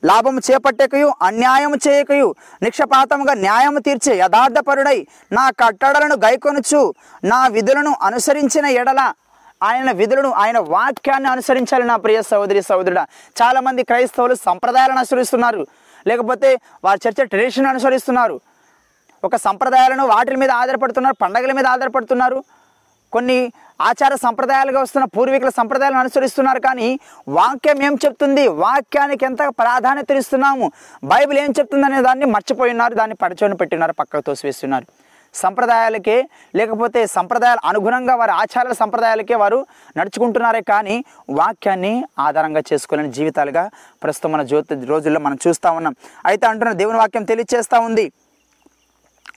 లాభము 0.03 0.41
చేపట్టకయు 0.51 1.13
అన్యాయము 1.21 1.75
చేయకయు 1.87 2.35
నిక్షపాతముగా 2.61 3.33
న్యాయము 3.33 3.79
తీర్చే 3.79 4.17
యథార్థపరుడై 4.17 5.07
నా 5.31 5.49
కట్టడలను 5.49 6.15
గైకొనుచు 6.15 6.93
నా 7.23 7.47
విధులను 7.47 7.95
అనుసరించిన 8.01 8.65
ఎడల 8.65 9.13
ఆయన 9.63 9.91
విధులను 9.91 10.31
ఆయన 10.31 10.59
వాక్యాన్ని 10.59 11.29
అనుసరించాలి 11.29 11.83
నా 11.83 11.95
ప్రియ 11.95 12.21
సహోదరి 12.21 12.61
సహోదరుడ. 12.61 12.99
చాలామంది 13.41 13.83
క్రైస్తవులు 13.83 14.35
సంప్రదాయాలను 14.35 14.97
అనుసరిస్తున్నారు. 14.97 15.67
లేకపోతే 16.07 16.59
వారి 16.83 16.99
చర్చ 17.07 17.23
ట్రెడిషన్ 17.23 17.65
అనుసరిస్తున్నారు. 17.65 18.41
ఒక 19.23 19.35
సంప్రదాయాలను 19.35 20.07
వాటి 20.07 20.35
మీద 20.35 20.51
ఆధారపడుతున్నారు 20.51 21.15
పండగల 21.21 21.51
మీద 21.51 21.67
ఆధారపడుతున్నారు. 21.67 22.43
కొన్ని 23.15 23.37
ఆచార 23.89 24.13
సంప్రదాయాలుగా 24.25 24.79
వస్తున్న 24.85 25.05
పూర్వీకుల 25.15 25.51
సంప్రదాయాలను 25.59 26.01
అనుసరిస్తున్నారు 26.03 26.61
కానీ 26.67 26.87
వాక్యం 27.37 27.79
ఏం 27.87 27.95
చెప్తుంది? 28.03 28.43
వాక్యానికి 28.65 29.25
ఎంత 29.29 29.41
ప్రాధాన్యత 29.61 30.19
ఇస్తున్నాము? 30.21 30.67
బైబిల్ 31.13 31.39
ఏం 31.45 31.51
చెప్తుంది 31.59 31.85
అనే 31.89 31.99
దాన్ని 32.07 32.27
మర్చిపోయి 32.35 32.73
ఉన్నారు 32.75 32.95
దాన్ని 33.01 33.17
పడచోని 33.23 33.57
పెట్టినారు 33.61 33.95
పక్కకు 34.01 34.25
తోసివేస్తున్నారు. 34.29 34.87
సంప్రదాయాలకే 35.35 36.15
లేకపోతే 36.59 36.99
సంప్రదాయాల 37.13 37.59
అనుగుణంగా 37.69 38.13
వారి 38.19 38.33
ఆచారాల 38.41 38.75
సంప్రదాయాలకే 38.81 39.35
వారు 39.41 39.57
నడుచుకుంటున్నారే 39.97 40.61
కానీ 40.69 40.95
వాక్యాన్ని 41.39 41.93
ఆధారంగా 42.25 42.61
చేసుకోలేని 42.69 43.11
జీవితాలుగా 43.17 43.63
ప్రస్తుతం 44.03 44.31
మన 44.35 44.43
జ్యోతి 44.51 44.75
రోజుల్లో 44.93 45.21
మనం 45.25 45.37
చూస్తూ 45.45 45.71
ఉన్నాం. 45.79 45.95
అయితే 46.31 46.47
అంటున్న 46.51 46.73
దేవుని 46.81 47.01
వాక్యం 47.03 47.25
తెలియచేస్తూ 47.31 47.79
ఉంది. 47.89 48.05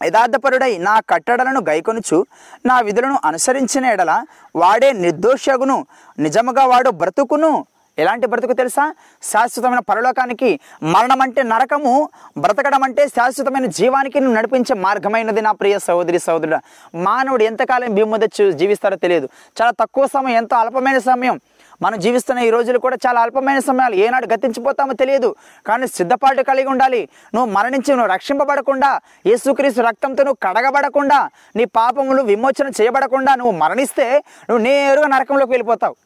యథార్థపరుడై 0.04 0.78
నా 0.78 1.00
కట్టడలను 1.00 1.60
గైకొనుచు 1.68 2.26
నా 2.66 2.80
విధులను 2.80 3.18
అనుసరించిన 3.24 3.86
ఎడల 3.86 4.24
వాడే 4.56 4.92
నిర్దోషగును 4.92 5.86
నిజముగా 6.18 6.66
వాడు 6.66 6.90
బ్రతుకును. 6.90 7.66
ఎలాంటి 7.98 8.26
బ్రతుకు 8.26 8.52
తెలుసా? 8.52 8.94
శాశ్వతమైన 9.22 9.78
పరలోకానికి 9.78 10.60
మరణం 10.82 11.22
అంటే 11.22 11.42
నరకము 11.42 12.08
బ్రతకడం 12.38 12.82
అంటే 12.82 13.08
శాశ్వతమైన 13.08 13.66
జీవానికి 13.66 14.20
నువ్వు 14.20 14.36
నడిపించే 14.36 14.74
మార్గమైనది 14.74 15.40
నా 15.40 15.52
ప్రియ 15.52 15.78
సహోదరి 15.78 16.18
సహోదరుడు. 16.18 16.96
మానవుడు 16.96 17.44
ఎంతకాలం 17.44 17.94
భూమి 17.94 18.52
జీవిస్తారో 18.52 18.96
తెలియదు. 18.96 19.28
చాలా 19.62 19.70
తక్కువ 19.70 20.06
సమయం 20.06 20.36
ఎంతో 20.36 20.56
అల్పమైన 20.56 20.98
సమయం. 20.98 21.40
మనం 21.84 21.98
జీవిస్తున్న 22.04 22.38
ఈ 22.46 22.50
రోజులు 22.54 22.78
కూడా 22.84 22.96
చాలా 23.04 23.18
అల్పమైన 23.24 23.60
సమయాలు. 23.66 23.96
ఏనాడు 24.04 24.26
గతించిపోతామో 24.32 24.92
తెలియదు. 25.02 25.28
కానీ 25.68 25.86
సిద్ధపాటు 25.98 26.42
కలిగి 26.48 26.68
ఉండాలి. 26.74 27.02
నువ్వు 27.34 27.48
మరణించి 27.56 27.90
నువ్వు 27.98 28.10
రక్షింపబడకుండా 28.14 28.90
యేసుక్రీస్తు 29.30 29.82
రక్తంతో 29.88 30.22
నువ్వు 30.28 30.40
కడగబడకుండా 30.46 31.18
నీ 31.58 31.64
పాపములు 31.78 32.22
విమోచన 32.30 32.68
చేయబడకుండా 32.80 33.34
నువ్వు 33.40 33.54
మరణిస్తే 33.62 34.06
నువ్వు 34.48 34.62
నేరుగా 34.68 35.08
నరకంలోకి 35.14 35.52
వెళ్ళిపోతావు. 35.54 35.96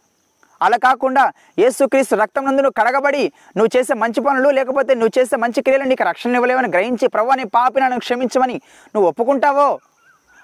అలా 0.60 0.76
కాకుండా 0.88 1.22
యేసుక్రీస్తు 1.62 2.14
రక్తం 2.22 2.44
నందు 2.48 2.62
నువ్వు 2.66 2.76
కడగబడి 2.80 3.22
నువ్వు 3.56 3.70
చేసే 3.76 3.94
మంచి 4.02 4.20
పనులు 4.26 4.50
లేకపోతే 4.58 4.92
నువ్వు 5.00 5.14
చేసే 5.18 5.36
మంచి 5.44 5.62
క్రియలు 5.66 5.88
నీకు 5.92 6.04
రక్షణ 6.10 6.38
ఇవ్వలేవని 6.40 6.70
గ్రహించి 6.74 7.08
ప్రభు 7.14 7.38
నీ 7.40 7.46
పాపి 7.56 7.80
నన్ను 7.84 7.98
క్షమించమని 8.06 8.56
నువ్వు 8.94 9.06
ఒప్పుకుంటావో? 9.10 9.66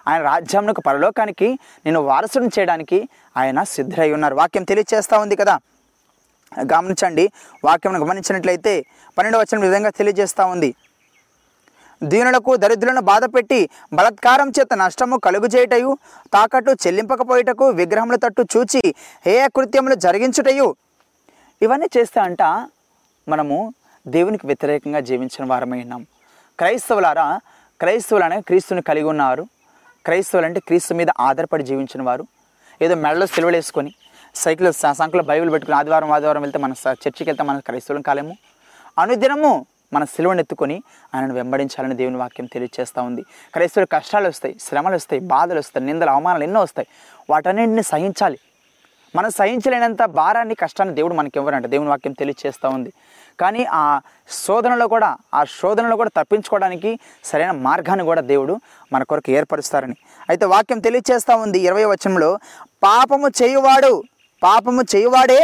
ఆయన 0.09 0.23
రాజ్యంకు 0.23 0.81
పరలోకానికి 0.81 1.59
నేను 1.87 2.01
వారసుని 2.01 2.49
చేయడానికి 2.59 3.09
ఆయన 3.37 3.63
సిద్ధులై 3.63 4.13
ఉన్నారు. 4.13 4.35
వాక్యం 4.35 4.65
తెలియచేస్తూ 4.65 5.19
ఉంది 5.19 5.37
కదా. 5.37 5.59
గమనించండి. 6.61 7.33
వాక్యం 7.65 8.03
గమనించినట్లయితే 8.03 8.85
పన్నెండు 9.19 9.39
వచ్చిన 9.39 9.63
విధంగా 9.63 9.91
తెలియజేస్తూ 9.91 10.47
ఉంది. 10.47 10.75
దీనులకు 12.03 12.57
దరిద్రులను 12.57 13.01
బాధపెట్టి 13.01 13.69
బలత్కారం 13.93 14.53
చేత 14.61 14.75
నష్టము 14.75 15.17
కలుగుచేయటయు 15.17 15.99
తాకట్టు 16.33 16.71
చెల్లింపకపోయుటకు 16.71 17.69
విగ్రహముల 17.69 18.17
తట్టు 18.17 18.47
చూచి 18.57 18.95
ఏ 19.27 19.49
కృత్యములు 19.49 19.95
జరిగించుటయు. 19.95 20.77
ఇవన్నీ 21.63 21.87
చేస్తే 21.99 22.21
అంట 22.21 22.43
మనము 23.29 23.75
దేవునికి 24.09 24.47
వ్యతిరేకంగా 24.47 25.01
జీవించిన 25.01 25.51
వారమై 25.51 25.81
ఉన్నాం. 25.81 26.07
క్రైస్తవులారా 26.59 27.41
క్రైస్తవులనే 27.81 28.41
క్రీస్తుని 28.41 28.83
కలిగి 28.83 29.05
ఉన్నారు. 29.05 29.47
క్రైస్తవులు 30.09 30.47
అంటే 30.47 30.61
క్రీస్తు 30.61 30.95
మీద 30.95 31.07
ఆధారపడి 31.21 31.65
జీవించిన 31.65 32.03
వారు. 32.03 32.27
ఏదో 32.83 32.95
మెడలో 32.95 33.27
సిలువలు 33.27 33.57
వేసుకొని 33.57 33.95
సైకిల్ 34.35 34.73
సంఖ్యలో 34.73 35.23
బైబిల్ 35.23 35.53
పెట్టుకుని 35.53 35.77
ఆదివారం 35.77 36.11
ఆదివారం 36.11 36.43
వెళ్తే 36.43 36.59
మన 36.59 36.71
చర్చికి 36.71 37.25
వెళ్తే 37.25 37.43
మన 37.43 37.59
క్రైస్తవులం 37.59 38.03
కాలేము. 38.03 38.37
అనుదినము 38.99 39.67
మన 39.93 40.05
సిలువను 40.05 40.41
ఎత్తుకొని 40.41 40.83
ఆయనను 41.15 41.35
వెంబడించాలని 41.35 41.95
దేవుని 41.95 42.17
వాక్యం 42.17 42.47
తెలియజేస్తూ 42.47 43.03
ఉంది. 43.03 43.23
క్రైస్తవులు 43.23 43.89
కష్టాలు 43.93 44.29
వస్తాయి 44.29 44.57
శ్రమలు 44.61 44.95
వస్తాయి 44.95 45.23
బాధలు 45.23 45.59
వస్తాయి 45.59 45.87
నిందలు 45.87 46.11
అవమానాలు 46.11 46.43
ఎన్నో 46.43 46.63
వస్తాయి. 46.63 46.89
వాటన్నింటిని 47.31 47.83
సహించాలి. 47.83 48.39
మనం 49.17 49.31
సహించలేనంత 49.31 50.05
భారాన్ని 50.05 50.55
కష్టాన్ని 50.55 50.95
దేవుడు 50.95 51.15
మనకి 51.15 51.33
ఇవ్వరంట. 51.37 51.67
దేవుని 51.67 51.89
వాక్యం 51.89 52.13
తెలియజేస్తూ 52.13 52.69
ఉంది. 52.69 52.93
కానీ 53.41 53.63
ఆ 53.81 53.83
శోధనలో 54.45 54.87
కూడా 54.95 55.11
ఆ 55.39 55.41
శోధనలో 55.59 55.97
కూడా 56.01 56.11
తప్పించుకోవడానికి 56.19 56.91
సరైన 57.29 57.53
మార్గాన్ని 57.67 58.05
కూడా 58.11 58.23
దేవుడు 58.33 58.55
మన 58.93 59.03
కొరకు 59.11 59.31
ఏర్పరుస్తారని. 59.39 59.97
అయితే 60.31 60.45
వాక్యం 60.47 60.81
తెలియచేస్తూ 60.87 61.35
ఉంది 61.45 61.61
ఇరవై 61.69 61.85
వచనంలో 61.93 62.31
పాపము 62.87 63.29
చేయువాడు 63.41 63.93
పాపము 64.43 64.83
చేయువాడే 64.95 65.41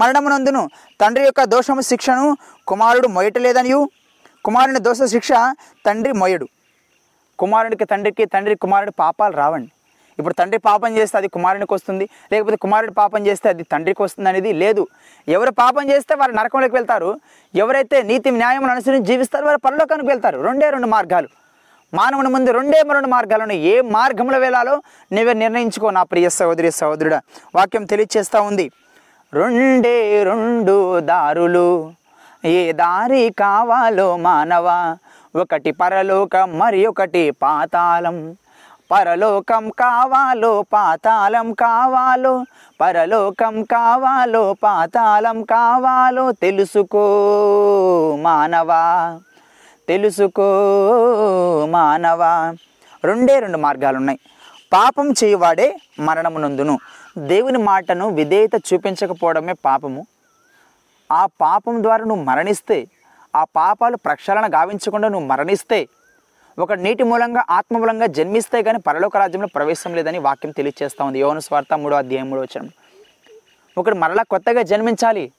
మరణమునందును 0.00 0.62
తండ్రి 1.00 1.24
యొక్క 1.24 1.44
దోషము 1.54 1.82
శిక్షను 1.90 2.26
కుమారుడు 2.70 3.08
మొయటలేదనియు 3.16 3.80
కుమారుని 4.44 4.80
దోష 4.88 5.02
శిక్ష 5.14 5.30
తండ్రి 5.86 6.12
మొయడు 6.12 6.46
కుమారుడికి 7.38 7.84
తండ్రికి 7.92 8.24
తండ్రి 8.34 8.54
కుమారుడి 8.64 8.92
పాపాలు 9.00 9.34
రావండి. 9.36 9.70
ఇప్పుడు 10.18 10.34
తండ్రి 10.34 10.58
పాపం 10.58 10.96
చేస్తే 10.96 11.18
అది 11.18 11.28
కుమారునికి 11.28 11.74
వస్తుంది 11.74 12.08
లేకపోతే 12.32 12.56
కుమారుడు 12.56 12.92
పాపం 12.92 13.26
చేస్తే 13.26 13.48
అది 13.48 13.62
తండ్రికి 13.62 14.02
వస్తుంది 14.02 14.28
అనేది 14.28 14.52
లేదు. 14.52 14.86
ఎవరు 15.28 15.50
పాపం 15.50 15.90
చేస్తే 15.90 16.14
వారు 16.14 16.32
నరకంలోకి 16.32 16.74
వెళ్తారు 16.74 17.20
ఎవరైతే 17.54 18.02
నీతి 18.02 18.30
న్యాయం 18.30 18.64
అనుసరించి 18.64 19.06
జీవిస్తారో 19.06 19.46
వారు 19.46 19.58
పరలోకానికి 19.58 20.08
వెళ్తారు. 20.08 20.40
రెండే 20.40 20.70
రెండు 20.70 20.86
మార్గాలు. 20.86 21.28
మానవుని 21.94 22.28
ముందు 22.28 22.50
రెండే 22.50 22.82
రెండు 22.92 23.08
మార్గాలు 23.08 23.42
ఉన్నాయి. 23.42 23.60
ఏ 23.60 23.80
మార్గంలో 23.80 24.38
వెళ్ళాలో 24.38 24.82
నువ్వే 25.12 25.32
నిర్ణయించుకో 25.32 25.90
నా 25.90 26.02
ప్రియ 26.02 26.28
సహోదరి 26.28 26.70
సహోదరుడా. 26.70 27.20
వాక్యం 27.54 27.84
తెలియచేస్తూ 27.84 28.42
ఉంది. 28.42 28.70
రెండే 29.34 30.24
రెండు 30.24 31.00
దారులు. 31.00 31.92
ఏ 32.44 32.72
దారి 32.72 33.34
కావాలో 33.38 34.16
మానవ? 34.16 34.96
ఒకటి 35.36 35.70
పరలోకం 35.70 36.58
మరి 36.58 36.86
ఒకటి 36.86 37.30
పాతాళం. 37.30 38.36
పరలోకం 38.90 39.70
కావాలో 39.70 40.62
పాతాళం 40.72 41.52
కావాలో 41.52 42.44
పరలోకం 42.80 43.62
కావాలో 43.62 44.54
పాతాళం 44.62 45.42
కావాలో 45.42 46.32
తెలుసుకో 46.32 47.04
మానవా 48.20 48.82
తెలుసుకో 49.88 50.46
మానవా. 51.70 52.54
రెండే 53.04 53.38
రెండు 53.38 53.58
మార్గాలు 53.58 53.96
ఉన్నాయి 53.96 54.18
పాపం 54.72 55.10
చేయవాడే 55.24 55.68
మరణమునందును 56.00 56.78
దేవుని 57.18 57.58
మాటను 57.58 58.08
విధేయత 58.08 58.56
చూపించకపోవడమే 58.68 59.54
పాపము. 59.64 60.06
ఆ 61.12 61.26
పాపం 61.40 61.82
ద్వారా 61.82 62.04
నువ్వు 62.04 62.24
మరణిస్తే 62.24 62.78
ఆ 63.36 63.44
పాపాలు 63.56 63.96
ప్రక్షాళన 63.96 64.46
గావించకుండా 64.54 65.08
నువ్వు 65.08 65.28
మరణిస్తే 65.28 65.88
ఒక 66.58 66.72
నీటి 66.72 67.02
మూలంగా 67.02 67.44
ఆత్మ 67.50 67.78
మూలంగా 67.78 68.06
జన్మిస్తే 68.06 68.62
కానీ 68.62 68.78
పరలోక 68.78 69.16
రాజ్యంలో 69.16 69.48
ప్రవేశం 69.54 69.94
లేదని 69.94 70.18
వాక్యం 70.18 70.52
తెలియజేస్తా 70.52 71.04
ఉంది. 71.04 71.18
యోన 71.18 71.38
స్వార్థ 71.38 71.74
మూడో 71.74 71.96
అధ్యాయం 71.96 72.30
మూడో 72.30 72.42
వచ్చిన 72.42 72.68
ఒకడు 73.78 73.94
మరలా 73.94 74.22
కొత్తగా 74.22 74.62
జన్మించాలి. 74.62 75.32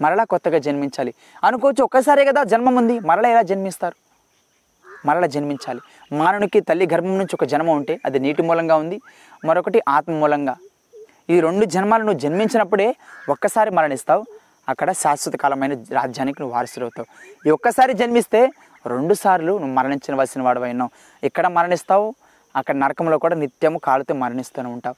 మరలా 0.00 0.24
కొత్తగా 0.24 0.58
జన్మించాలి. 0.58 1.14
అనుకోవచ్చు 1.44 1.84
ఒక్కసారే 1.84 2.24
కదా 2.24 2.42
జన్మం 2.42 2.76
ఉంది. 2.76 3.00
మరలా 3.00 3.28
ఎలా 3.28 3.42
జన్మిస్తారు? 3.42 3.96
మరలా 5.06 5.26
జన్మించాలి. 5.26 5.80
మానవునికి 6.12 6.60
తల్లి 6.60 6.88
గర్భం 6.92 7.18
నుంచి 7.18 7.34
ఒక 7.34 7.44
జన్మ 7.44 7.70
ఉంటే 7.70 8.00
అది 8.06 8.18
నీటి 8.18 8.42
మూలంగా 8.42 8.76
ఉంది. 8.76 9.00
మరొకటి 9.44 9.80
ఆత్మ 9.88 10.12
మూలంగా. 10.12 10.56
ఈ 11.30 11.40
రెండు 11.40 11.64
జన్మాలు 11.64 12.02
నువ్వు 12.02 12.18
జన్మించినప్పుడే 12.18 12.94
ఒక్కసారి 13.28 13.70
మరణిస్తావు. 13.70 14.24
అక్కడ 14.68 14.92
శాశ్వత 14.92 15.36
కాలమైన 15.36 15.72
రాజ్యానికి 15.72 16.42
నువ్వు 16.42 16.54
వారసుడవుతావు. 16.54 17.06
ఈ 17.48 17.50
ఒక్కసారి 17.50 17.92
జన్మిస్తే 17.92 18.50
రెండు 18.86 19.14
సార్లు 19.14 19.52
నువ్వు 19.52 19.74
మరణించవలసిన 19.74 20.42
వాడు 20.42 20.60
అయినావు 20.60 20.90
ఇక్కడ 21.24 21.46
మరణిస్తావు? 21.46 22.14
అక్కడ 22.56 22.74
నరకంలో 22.76 23.18
కూడా 23.18 23.34
నిత్యము 23.36 23.78
కాలుతో 23.78 24.14
మరణిస్తూనే 24.14 24.68
ఉంటావు. 24.68 24.96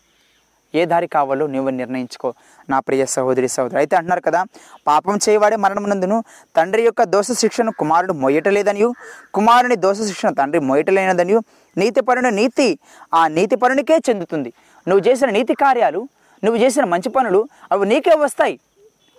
ఏ 0.74 0.84
దారి 0.84 1.06
కావాలో 1.06 1.46
నువ్వు 1.46 1.70
నిర్ణయించుకో. 1.70 2.34
నా 2.70 2.80
ప్రియ 2.80 3.04
సహోదరి 3.04 3.48
సహోదరు 3.48 3.78
అయితే 3.78 3.96
అంటున్నారు 3.96 4.20
కదా 4.20 4.44
పాపం 4.86 5.18
చేయవాడే 5.28 5.56
మరణమునందును 5.56 6.24
తండ్రి 6.56 6.82
యొక్క 6.82 7.02
దోష 7.02 7.32
శిక్షను 7.32 7.72
కుమారుడు 7.72 8.12
మొయ్యటలేదనియు. 8.12 8.94
కుమారుని 9.34 9.76
దోష 9.76 9.96
శిక్షను 10.00 10.34
తండ్రి 10.34 10.60
మొయ్యటలేనదనియు. 10.60 11.40
నీతిపరుని 11.78 12.30
నీతి 12.30 12.78
ఆ 13.14 13.28
నీతిపరునికే 13.28 13.98
చెందుతుంది. 14.10 14.52
నువ్వు 14.88 15.08
చేసిన 15.08 15.30
నీతి 15.30 15.54
కార్యాలు 15.54 16.08
నువ్వు 16.44 16.62
చేసిన 16.62 16.84
మంచి 16.84 17.08
పనులు 17.08 17.48
అవి 17.72 17.86
నీకే 17.86 18.16
వస్తాయి. 18.16 18.60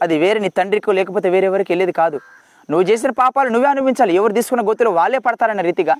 అది 0.01 0.17
వేరే 0.17 0.39
నీ 0.39 0.49
తండ్రికో 0.49 0.91
లేకపోతే 0.91 1.29
వేరెవరికి 1.29 1.71
వెళ్ళేది 1.71 1.91
కాదు. 1.91 2.19
నువ్వు 2.69 2.91
చేసిన 2.91 3.11
పాపాలు 3.11 3.49
నువ్వే 3.49 3.69
అనుభవించాలి. 3.69 4.15
ఎవరు 4.15 4.33
తీసుకున్న 4.33 4.69
గొత్తులు 4.69 4.89
వాళ్ళే 4.89 5.17
పడతారన్న 5.17 5.61
రీతిగా 5.61 5.95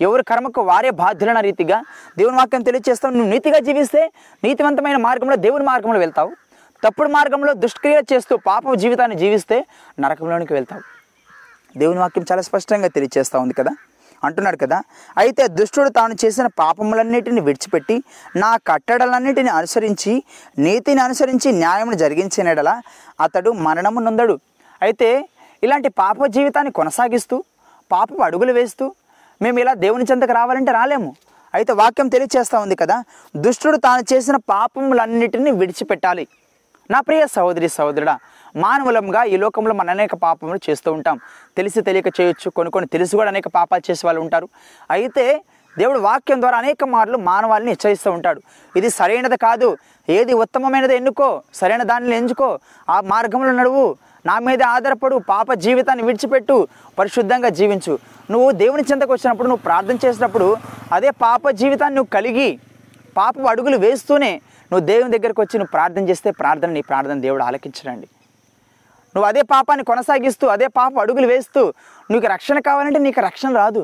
ఎవరి 0.00 0.24
కర్మకు 0.24 0.60
వారే 0.60 0.90
బాధ్యులన్న 0.90 1.40
రీతిగా 1.40 1.84
దేవుని 2.18 2.36
వాక్యం 2.36 2.62
తెలియజేస్తావు 2.62 3.14
నువ్వు 3.14 3.30
నీతిగా 3.30 3.58
జీవిస్తే 3.58 4.10
నీతివంతమైన 4.44 4.96
మార్గంలో 4.96 5.36
దేవుని 5.36 5.64
మార్గంలో 5.64 5.98
వెళ్తావు. 5.98 6.30
తప్పుడు 6.84 7.08
మార్గంలో 7.08 7.52
దుష్క్రియ 7.52 8.02
చేస్తూ 8.12 8.36
పాప 8.36 8.74
జీవితాన్ని 8.74 9.16
జీవిస్తే 9.16 9.66
నరకంలోనికి 10.00 10.52
వెళ్తావు. 10.52 10.82
దేవుని 11.78 11.98
వాక్యం 11.98 12.24
చాలా 12.32 12.42
స్పష్టంగా 12.42 12.88
తెలియజేస్తూ 12.88 13.40
ఉంది 13.40 13.54
కదా? 13.54 13.70
అంటున్నాడు 14.24 14.56
కదా 14.56 14.82
అయితే 15.18 15.48
దుష్టుడు 15.48 15.88
తాను 15.88 16.14
చేసిన 16.24 16.46
పాపములన్నిటిని 16.46 17.40
విడిచిపెట్టి 17.40 18.02
నా 18.36 18.56
కట్టడలన్నిటిని 18.56 19.48
అనుసరించి 19.48 20.22
నీతిని 20.58 21.00
అనుసరించి 21.00 21.52
న్యాయమును 21.52 21.96
జరిగించినడలా 21.96 22.82
అతడు 23.20 23.50
మరణము 23.50 24.00
నొందడు. 24.00 24.38
అయితే 24.82 25.28
ఇలాంటి 25.66 25.88
పాప 26.02 26.26
జీవితాన్ని 26.36 26.72
కొనసాగిస్తూ 26.78 27.36
పాపపు 27.92 28.22
అడుగులు 28.28 28.52
వేస్తూ 28.58 28.86
మేము 29.42 29.58
ఇలా 29.62 29.72
దేవుని 29.84 30.04
చెంతకు 30.10 30.34
రావాలంటే 30.38 30.72
రాలేము. 30.78 31.10
అయితే 31.56 31.72
వాక్యం 31.80 32.08
తెలియచేస్తూ 32.14 32.56
ఉంది 32.64 32.76
కదా 32.82 32.96
దుష్టుడు 33.36 33.76
తాను 33.86 34.02
చేసిన 34.12 34.36
పాపములన్నిటిని 34.50 35.50
విడిచిపెట్టాలి. 35.60 36.24
నా 36.90 36.98
ప్రియ 37.06 37.22
సహోదరి 37.36 37.68
సహోదరుడా 37.76 38.14
మానవులంగా 38.64 39.22
ఈ 39.34 39.36
లోకంలో 39.42 39.74
మన 39.78 39.90
అనేక 39.96 40.14
పాపములు 40.24 40.60
చేస్తూ 40.66 40.90
ఉంటాం. 40.96 41.16
తెలిసి 41.56 41.80
తెలియక 41.88 42.10
చేయొచ్చు 42.20 42.48
కొన్ని 42.56 42.70
కొన్ని 42.74 42.88
తెలిసి 42.92 43.14
కూడా 43.16 43.30
అనేక 43.34 43.48
పాపాలు 43.56 43.82
చేసే 43.90 44.04
వాళ్ళు 44.06 44.20
ఉంటారు. 44.24 44.48
అయితే 44.96 45.24
దేవుడు 45.78 45.98
వాక్యం 46.08 46.40
ద్వారా 46.42 46.58
అనేక 46.64 46.84
మార్లు 46.94 47.16
మానవాళిని 47.30 47.70
హెచ్చరిస్తూ 47.74 48.10
ఉంటాడు. 48.16 48.40
ఇది 48.78 48.88
సరైనది 48.98 49.38
కాదు. 49.46 49.68
ఏది 50.16 50.32
ఉత్తమమైనది 50.42 50.96
ఎన్నుకో 51.00 51.28
సరైన 51.60 51.82
దానిని 51.92 52.16
ఎంచుకో 52.16 52.48
ఆ 52.94 52.96
మార్గంలో 53.12 53.52
నడువు 53.60 53.84
నా 54.28 54.34
మీద 54.38 54.62
ఆధారపడు 54.76 55.16
పాప 55.28 55.48
జీవితాన్ని 55.64 56.04
విడిచిపెట్టు 56.08 56.56
పరిశుద్ధంగా 56.98 57.48
జీవించు. 57.58 57.94
నువ్వు 58.30 58.48
దేవుని 58.62 58.84
చెంతకు 58.90 59.12
వచ్చినప్పుడు 59.12 59.48
నువ్వు 59.48 59.62
ప్రార్థన 59.62 59.96
చేసినప్పుడు 60.04 60.48
అదే 60.92 61.10
పాప 61.10 61.50
జీవితాన్ని 61.62 61.96
నువ్వు 61.96 62.12
కలిగి 62.14 62.48
పాప 63.16 63.34
అడుగులు 63.50 63.76
వేస్తూనే 63.76 64.32
నువ్వు 64.72 64.84
దేవుని 64.86 65.18
దగ్గరకు 65.18 65.40
వచ్చి 65.42 65.58
నువ్వు 65.58 65.72
ప్రార్థన 65.72 66.04
చేస్తే 66.08 66.30
ప్రార్థన 66.30 66.70
నీ 66.76 66.82
ప్రార్థన 66.82 67.18
దేవుడు 67.26 67.42
ఆలకించడండి. 67.42 68.08
నువ్వు 69.14 69.28
అదే 69.28 69.42
పాపాన్ని 69.42 69.84
కొనసాగిస్తూ 69.84 70.46
అదే 70.46 70.66
పాప 70.66 70.92
అడుగులు 71.00 71.26
వేస్తూ 71.26 71.62
నీకు 72.10 72.26
రక్షణ 72.26 72.58
కావాలంటే 72.58 72.98
నీకు 72.98 73.20
రక్షణ 73.20 73.50
రాదు. 73.56 73.82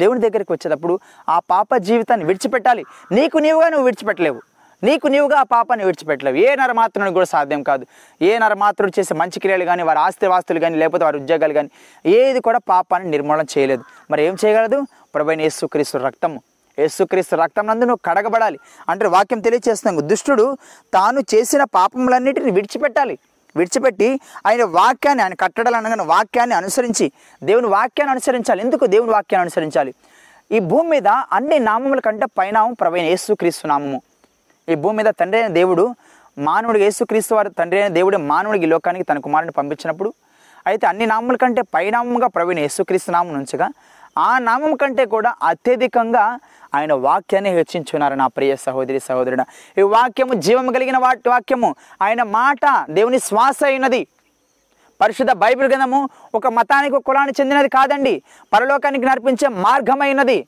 దేవుని 0.00 0.20
దగ్గరికి 0.20 0.52
వచ్చేటప్పుడు 0.52 0.94
ఆ 1.28 1.36
పాప 1.50 1.76
జీవితాన్ని 1.88 2.26
విడిచిపెట్టాలి. 2.26 2.84
నీకు 3.12 3.38
నీవుగా 3.38 3.68
నువ్వు 3.68 3.84
విడిచిపెట్టలేవు. 3.84 4.40
నీకు 4.84 5.08
నీవుగా 5.08 5.38
ఆ 5.38 5.42
పాపాన్ని 5.42 5.86
విడిచిపెట్టలేవు. 5.86 6.36
ఏ 6.36 6.54
నరమాత్రునికి 6.54 7.14
కూడా 7.14 7.26
సాధ్యం 7.26 7.62
కాదు. 7.62 7.86
ఏ 8.22 8.38
నరమాత్రుడు 8.38 8.92
చేసే 8.98 9.14
మంచి 9.14 9.40
క్రియలు 9.40 9.64
కానీ 9.64 9.82
వారి 9.82 9.98
ఆస్తివాస్తులు 9.98 10.60
కానీ 10.60 10.76
లేకపోతే 10.76 11.04
వారి 11.04 11.16
ఉద్యోగాలు 11.16 11.52
కానీ 11.52 11.70
ఏది 12.06 12.40
కూడా 12.40 12.58
పాపాన్ని 12.58 13.10
నిర్మూలన 13.10 13.44
చేయలేదు. 13.58 13.84
మరి 14.10 14.22
ఏం 14.22 14.36
చేయగలదు? 14.44 14.86
ప్రభైన 15.14 15.40
యేసుక్రీస్తు 15.40 15.98
రక్తము. 15.98 16.42
యేసుక్రీస్తు 16.78 17.36
రక్తం 17.36 17.66
నందు 17.66 17.84
నువ్వు 17.84 17.98
కడగబడాలి. 18.04 18.58
అంటే 18.88 19.06
వాక్యం 19.06 19.40
తెలియచేస్తున్నాం 19.40 20.08
దుష్టుడు 20.08 20.58
తాను 20.94 21.20
చేసిన 21.20 21.64
పాపములన్నిటిని 21.64 22.50
విడిచిపెట్టాలి. 22.50 23.18
విడిచిపెట్టి 23.56 24.20
ఆయన 24.46 24.64
వాక్యాన్ని 24.64 25.24
ఆయన 25.24 25.34
కట్టడాలు 25.34 25.76
అనగానే 25.76 26.04
వాక్యాన్ని 26.04 26.56
అనుసరించి 26.56 27.12
దేవుని 27.42 27.66
వాక్యాన్ని 27.66 28.10
అనుసరించాలి. 28.10 28.60
ఎందుకు 28.60 28.86
దేవుని 28.86 29.10
వాక్యాన్ని 29.10 29.42
అనుసరించాలి? 29.42 29.94
ఈ 30.52 30.58
భూమి 30.58 30.88
మీద 30.88 31.08
అన్ని 31.08 31.58
నామముల 31.58 32.00
కంటే 32.00 32.26
పైనామం 32.38 32.74
ప్రవీణ 32.74 33.04
యేసుక్రీస్తు 33.04 33.66
నామము. 33.66 34.02
ఈ 34.68 34.74
భూమి 34.74 34.96
మీద 34.96 35.08
తండ్రి 35.20 35.38
అయిన 35.40 35.52
దేవుడు 35.52 35.84
మానవుడు 36.38 36.78
యేసుక్రీస్తు 36.78 37.34
వారి 37.34 37.50
తండ్రి 37.50 37.78
అయిన 37.80 37.92
దేవుడు 37.94 38.16
మానవుడికి 38.30 38.64
ఈ 38.64 38.68
లోకానికి 38.68 39.04
తన 39.04 39.18
కుమారుని 39.18 39.52
పంపించినప్పుడు 39.52 40.10
అయితే 40.66 40.84
అన్ని 40.86 41.06
నామముల 41.06 41.36
కంటే 41.36 41.62
పైనామంగా 41.74 42.26
ప్రవీణ 42.26 42.58
యేసుక్రీస్తు 42.58 43.10
నామం 43.10 43.34
ఉంచగా 43.40 43.68
ఆ 44.18 44.38
నామం 44.38 44.76
కంటే 44.76 45.04
కూడా 45.04 45.34
అత్యధికంగా 45.42 46.24
ఆయన 46.74 46.92
వాక్యాన్ని 47.06 47.50
హెచ్చించున్నారు 47.50 48.14
నా 48.14 48.26
ప్రియ 48.26 48.52
సహోదరి 48.56 49.00
సహోదరుడ. 49.00 49.42
ఈ 49.78 49.82
వాక్యము 49.94 50.34
జీవము 50.46 50.72
కలిగిన 50.72 50.98
వాటి 50.98 51.28
వాక్యము 51.28 51.70
ఆయన 52.02 52.22
మాట 52.22 52.64
దేవుని 52.90 53.18
శ్వాస 53.18 53.60
అయినది. 53.64 54.02
పరిశుద్ధ 55.00 55.32
బైబిల్ 55.32 55.68
గ్రంథము 55.68 56.00
ఒక 56.34 56.46
మతానికి 56.46 56.94
ఒక 56.96 57.04
కులానికి 57.06 57.40
చెందినది 57.40 57.68
కాదండి. 57.68 58.22
పరలోకానికి 58.52 59.06
నడిపించే 59.06 59.48
మార్గమైనది 59.48 60.38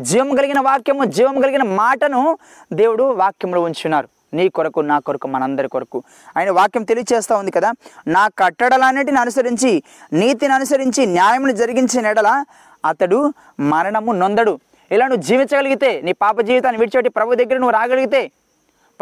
జీవం 0.00 0.34
కలిగిన 0.34 0.60
వాక్యము 0.60 1.04
జీవం 1.04 1.40
కలిగిన 1.40 1.62
మాటను 1.62 2.38
దేవుడు 2.72 3.02
వాక్యంలో 3.02 3.62
ఉంచున్నారు 3.62 4.08
నీ 4.34 4.48
కొరకు 4.48 4.80
నా 4.80 4.98
కొరకు 4.98 5.28
మనందరి 5.28 5.68
కొరకు. 5.68 6.02
ఆయన 6.36 6.50
వాక్యం 6.50 6.84
తెలియచేస్తూ 6.84 7.36
ఉంది 7.36 7.50
కదా 7.50 7.72
నా 8.06 8.28
కట్టడలన్నిటిని 8.28 9.18
అనుసరించి 9.18 9.82
నీతిని 10.12 10.54
అనుసరించి 10.54 11.06
న్యాయమును 11.06 11.52
జరిగించిన 11.52 12.06
ఎడల 12.06 12.44
అతడు 12.84 13.34
మరణము 13.60 14.12
నొందడు. 14.12 14.58
ఇలా 14.90 15.06
నువ్వు 15.08 15.22
జీవించగలిగితే 15.22 16.00
నీ 16.00 16.12
పాప 16.12 16.40
జీవితాన్ని 16.40 16.78
విడిచిపెట్టి 16.78 17.10
ప్రభు 17.10 17.34
దగ్గర 17.34 17.54
నువ్వు 17.54 17.70
రాగలిగితే 17.70 18.30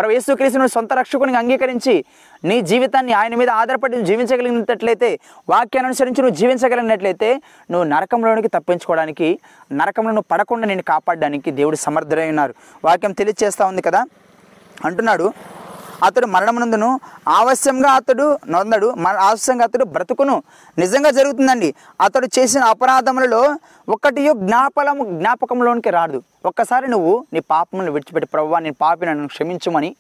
ప్రభు 0.01 0.13
యేసుక్రీస్తును 0.13 0.67
సొంత 0.67 0.93
రక్షకునికి 0.93 1.39
అంగీకరించి 1.39 2.05
నీ 2.45 2.61
జీవితాన్ని 2.61 3.13
ఆయన 3.13 3.35
మీద 3.35 3.51
ఆధారపడి 3.51 3.93
నువ్వు 3.93 4.07
జీవించగలిగినట్లయితే 4.07 5.19
వాక్యాన్ని 5.49 5.87
అనుసరించి 5.87 6.23
నువ్వు 6.23 6.37
జీవించగలిగినట్లయితే 6.37 7.29
నువ్వు 7.71 7.85
నరకంలోనికి 7.89 8.49
తప్పించుకోవడానికి 8.49 9.29
నరకంలో 9.73 10.11
నువ్వు 10.11 10.29
పడకుండా 10.31 10.67
నేను 10.67 10.83
కాపాడడానికి 10.83 11.51
దేవుడు 11.51 11.77
సమర్థుడై 11.77 12.29
ఉన్నారు. 12.29 12.55
వాక్యం 12.85 13.13
తెలియచేస్తూ 13.13 13.67
ఉంది 13.67 13.83
కదా? 13.83 14.03
అంటున్నాడు 14.85 15.27
అతడు 16.05 16.27
మరణమునందును 16.35 16.91
ఆవశ్యంగా 17.29 17.91
అతడు 17.91 18.27
నొందడు 18.49 18.89
ఆవశ్యంగా 19.29 19.65
అతడు 19.65 19.85
బ్రతుకును. 19.85 20.37
నిజంగా 20.79 21.11
జరుగుతుందండి 21.11 21.75
అతడు 22.01 22.29
చేసిన 22.39 22.63
అపరాధములలో 22.75 23.43
ఒకటి 23.89 24.23
జ్ఞాపలము 24.33 25.05
జ్ఞాపకంలోనికి 25.19 25.91
రాదు. 25.91 26.23
ఒక్కసారి 26.45 26.89
నువ్వు 26.91 27.15
నీ 27.33 27.41
పాపములను 27.41 27.93
విడిచిపెట్టి 27.93 28.29
ప్రవ్వా 28.35 28.59
నేను 28.59 28.77
పాపి 28.81 29.07
నన్ను 29.07 29.29
క్షమించమని 29.29 29.91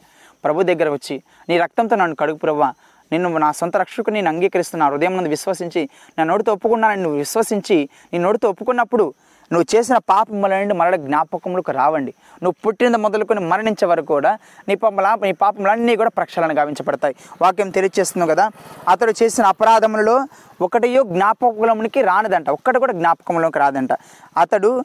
ప్రభు 0.44 0.62
దగ్గర 0.62 0.88
వచ్చి 0.90 1.22
నీ 1.48 1.58
రక్తంతో 1.58 1.96
నన్ను 1.96 2.16
కడుగు 2.16 2.38
ప్రవ్వా. 2.44 2.68
నిన్ను 3.12 3.38
నా 3.38 3.52
సొంత 3.52 3.76
రక్షకుని 3.76 4.14
నేను 4.14 4.28
అంగీకరిస్తున్నా. 4.28 4.86
హృదయం 4.88 5.14
నుండి 5.16 5.30
విశ్వసించి 5.30 5.82
నా 6.18 6.24
నోటితో 6.24 6.52
ఒప్పుకున్నానని 6.52 7.02
నువ్వు 7.02 7.18
విశ్వసించి 7.18 7.78
నీ 8.12 8.18
నోటితో 8.18 8.50
ఒప్పుకున్నప్పుడు 8.50 9.06
నువ్వు 9.52 9.76
చేసిన 9.76 9.98
పాపముల 9.98 10.58
నుండి 10.58 10.74
మరల 10.74 10.96
జ్ఞాపకములకు 10.96 11.70
రావండి. 11.72 12.14
నువ్వు 12.42 12.54
పుట్టిన 12.64 12.96
మొదలుకొని 12.96 13.40
మరణించే 13.40 13.86
వరకు 13.86 14.06
కూడా 14.06 14.38
నీ 14.68 14.74
పాపముల 14.74 15.16
నీ 15.22 15.32
పాపములన్నీ 15.32 15.96
కూడా 15.96 16.10
ప్రక్షాళన 16.10 16.58
గావించబడతాయి. 16.58 17.14
వాక్యం 17.42 17.70
తెలియజేస్తున్నావు 17.70 18.30
కదా? 18.30 18.50
అతడు 18.88 19.14
చేసిన 19.22 19.44
అపరాధములలో 19.44 20.26
ఒకటియో 20.60 21.02
జ్ఞాపకములకి 21.02 22.02
రానిదంట. 22.02 22.50
ఒక్కటి 22.50 22.78
కూడా 22.78 22.92
జ్ఞాపకంలోకి 22.92 23.58
రాదంట. 23.58 23.92
అతడు 24.36 24.84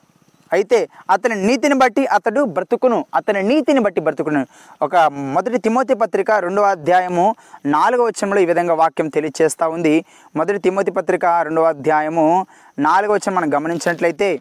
అయితే 0.54 0.88
అతని 1.10 1.36
నీతిని 1.47 1.75
బట్టి 1.75 2.06
అతడు 2.06 2.41
బ్రతుకును. 2.43 3.06
అతని 3.15 3.43
నీతిని 3.43 3.80
బట్టి 3.80 4.01
బ్రతుకును. 4.01 4.47
ఒక 4.82 4.95
మొదటి 4.97 5.58
తిమోతి 5.58 5.93
పత్రిక 5.93 6.32
రెండవ 6.32 6.63
అధ్యాయము 6.63 7.36
నాలుగవ 7.65 8.06
వచనంలో 8.06 8.41
ఈ 8.41 8.45
విధంగా 8.45 8.73
వాక్యం 8.73 9.08
తెలియచేస్తూ 9.08 9.69
ఉంది. 9.69 10.06
మొదటి 10.36 10.60
తిమోతి 10.60 10.91
పత్రిక 10.91 11.25
రెండవ 11.25 11.63
అధ్యాయము 11.63 12.45
నాలుగవ 12.80 13.13
వచనం 13.13 13.36
మనం 13.36 13.54
గమనించినట్లయితే 13.54 14.39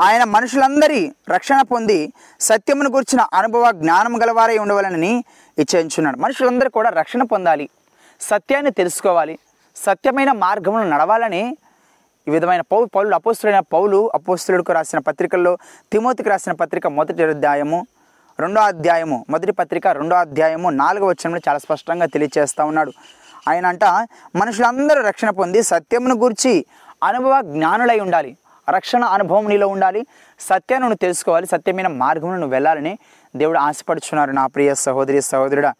ఆయన 0.00 0.24
మనుషులందరి 0.24 1.12
రక్షణ 1.28 1.62
పొంది 1.62 2.12
సత్యమును 2.40 2.90
గురించిన 2.90 3.20
అనుభవ 3.34 3.70
జ్ఞానం 3.70 4.22
గలవారై 4.22 4.58
ఉండవాలని 4.58 5.24
ఇచ్చేయించున్నాడు 5.58 6.18
మనుషులందరూ 6.18 6.70
కూడా 6.70 6.90
రక్షణ 6.90 7.22
పొందాలి 7.22 7.68
సత్యాన్ని 8.20 8.70
తెలుసుకోవాలి 8.70 9.38
సత్యమైన 9.76 10.32
మార్గంలో 10.32 10.84
నడవాలని 10.84 11.56
ఈ 12.28 12.30
విధమైన 12.30 12.60
పౌ 12.60 12.84
పౌలు 12.84 13.14
అపోస్తుడైన 13.14 13.60
పౌలు 13.72 14.10
అపోస్తులకు 14.14 14.72
రాసిన 14.72 14.98
పత్రికల్లో 14.98 15.58
తిమోతికి 15.92 16.28
రాసిన 16.28 16.52
పత్రిక 16.52 16.86
మొదటి 16.86 17.22
అధ్యాయము 17.22 17.86
రెండో 18.40 18.60
అధ్యాయము 18.60 19.26
మొదటి 19.30 19.52
పత్రిక 19.52 19.86
రెండో 19.86 20.16
అధ్యాయము 20.16 20.70
నాలుగో 20.70 21.06
వచనంలో 21.06 21.40
చాలా 21.48 21.58
స్పష్టంగా 21.58 22.06
తెలియచేస్తూ 22.06 22.64
ఉన్నాడు. 22.64 22.92
ఆయన 23.48 23.66
అంట 23.66 23.84
మనుషులందరూ 24.36 25.02
రక్షణ 25.02 25.30
పొంది 25.30 25.62
సత్యమును 25.62 26.14
గురించి 26.14 26.66
అనుభవ 27.02 27.40
జ్ఞానులై 27.40 28.00
ఉండాలి. 28.00 28.36
రక్షణ 28.70 29.04
అనుభవం 29.04 29.48
నీలో 29.48 29.68
ఉండాలి. 29.68 30.06
సత్యాన్ని 30.40 30.80
నువ్వు 30.80 30.96
తెలుసుకోవాలి. 30.96 31.46
సత్యమైన 31.46 31.86
మార్గంలో 31.86 32.36
నువ్వు 32.36 32.50
వెళ్ళాలని 32.50 32.98
దేవుడు 33.36 33.58
ఆశపడుచున్నారు 33.58 34.30
నా 34.30 34.46
ప్రియ 34.46 34.74
సహోదరి 34.74 35.22
సహోదరుడా. 35.22 35.74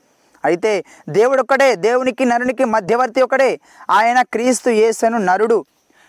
అయితే 0.44 0.84
దేవుడు 1.08 1.42
ఒక్కడే 1.42 1.74
దేవునికి 1.74 2.24
నరునికి 2.24 2.64
మధ్యవర్తి 2.64 3.22
ఒకడే 3.22 3.60
ఆయన 3.90 4.22
క్రీస్తు 4.22 4.70
యేసను 4.70 5.18
నరుడు. 5.18 5.64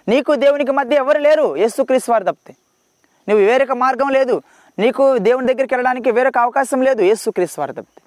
నీకు 0.08 0.36
దేవునికి 0.36 0.72
మధ్య 0.72 0.96
ఎవరు 0.96 1.18
లేరు? 1.18 1.58
యేసు 1.58 1.84
క్రీస్తు 1.84 2.12
వారు 2.12 2.24
తప్పితే. 2.24 2.56
నువ్వు 3.30 3.46
వేరొక 3.46 3.72
మార్గం 3.72 4.10
లేదు. 4.10 4.42
నీకు 4.80 5.18
దేవుని 5.18 5.54
దగ్గరికి 5.54 5.76
వెళ్ళడానికి 5.76 6.12
వేరొక 6.12 6.38
అవకాశం 6.38 6.82
లేదు. 6.82 7.02
యేసు 7.02 7.30
క్రీస్తు 7.30 7.60
వారు 7.60 7.72
తప్పితే. 7.72 8.02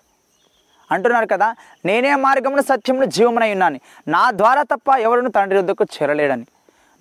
అంటున్నారు 0.91 1.27
కదా 1.27 1.55
నేనే 1.85 2.15
మార్గమును 2.15 2.63
సత్యమును 2.63 3.05
జీవమునై 3.05 3.53
ఉన్నాను. 3.53 3.81
నా 4.09 4.31
ద్వారా 4.31 4.63
తప్ప 4.63 4.99
ఎవరును 4.99 5.31
తండ్రి 5.31 5.59
వద్దకు 5.59 5.85
చేరలేడని. 5.85 6.47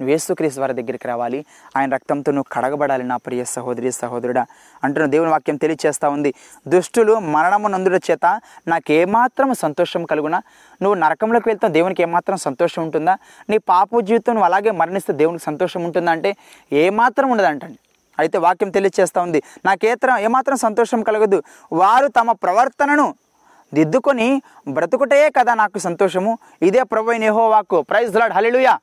నువ్వు 0.01 0.11
యేసుక్రీస్తు 0.11 0.61
వారి 0.61 0.73
దగ్గరికి 0.73 1.07
రావాలి. 1.07 1.45
ఆయన 1.77 1.93
రక్తంతో 1.93 2.31
నువ్వు 2.31 2.55
కడగబడాలి 2.55 3.03
నా 3.03 3.17
ప్రియ 3.17 3.43
సహోదరి 3.43 3.91
సహోదరుడా. 3.91 4.45
అంటున్న 4.83 5.07
దేవుని 5.07 5.31
వాక్యం 5.31 5.55
తెలియచేస్తూ 5.55 6.09
ఉంది. 6.09 6.33
దుష్టులు 6.67 7.19
మరణము 7.19 7.67
నందుల 7.67 7.95
చేత 7.95 8.39
నాకు 8.67 8.91
ఏమాత్రం 8.91 9.53
సంతోషం 9.53 10.05
కలుగునా? 10.05 10.41
నువ్వు 10.81 10.93
నరకంలోకి 10.93 11.49
వెళ్తావు 11.49 11.73
దేవునికి 11.73 12.01
ఏమాత్రం 12.01 12.37
సంతోషం 12.37 12.81
ఉంటుందా? 12.81 13.17
నీ 13.49 13.57
పాప 13.57 13.89
జీవితం 13.99 14.33
నువ్వు 14.33 14.45
అలాగే 14.45 14.71
మరణిస్తే 14.71 15.13
దేవునికి 15.13 15.43
సంతోషం 15.43 15.83
ఉంటుందా 15.83 16.11
అంటే 16.11 16.35
ఏమాత్రం 16.73 17.29
ఉండదంటండి. 17.29 17.79
అయితే 18.19 18.37
వాక్యం 18.37 18.69
తెలియచేస్తూ 18.69 19.21
ఉంది. 19.21 19.43
నాకేత్రం 19.65 20.17
ఏమాత్రం 20.17 20.57
సంతోషం 20.57 21.03
కలగదు. 21.03 21.43
వారు 21.73 22.07
తమ 22.07 22.31
ప్రవర్తనను 22.31 23.15
దిద్దుకొని 23.73 24.41
బ్రతుకుటే 24.67 25.29
కదా 25.29 25.53
నాకు 25.53 25.77
సంతోషము. 25.77 26.37
ఇదే 26.61 26.83
ప్రభు 26.83 27.11
నేహో 27.11 27.23
యెహోవా 27.23 27.47
వాక్కు 27.47 27.81
ప్రైజ్ 27.81 28.15
లాడ్ 28.15 28.33
హలిలుయా 28.33 28.77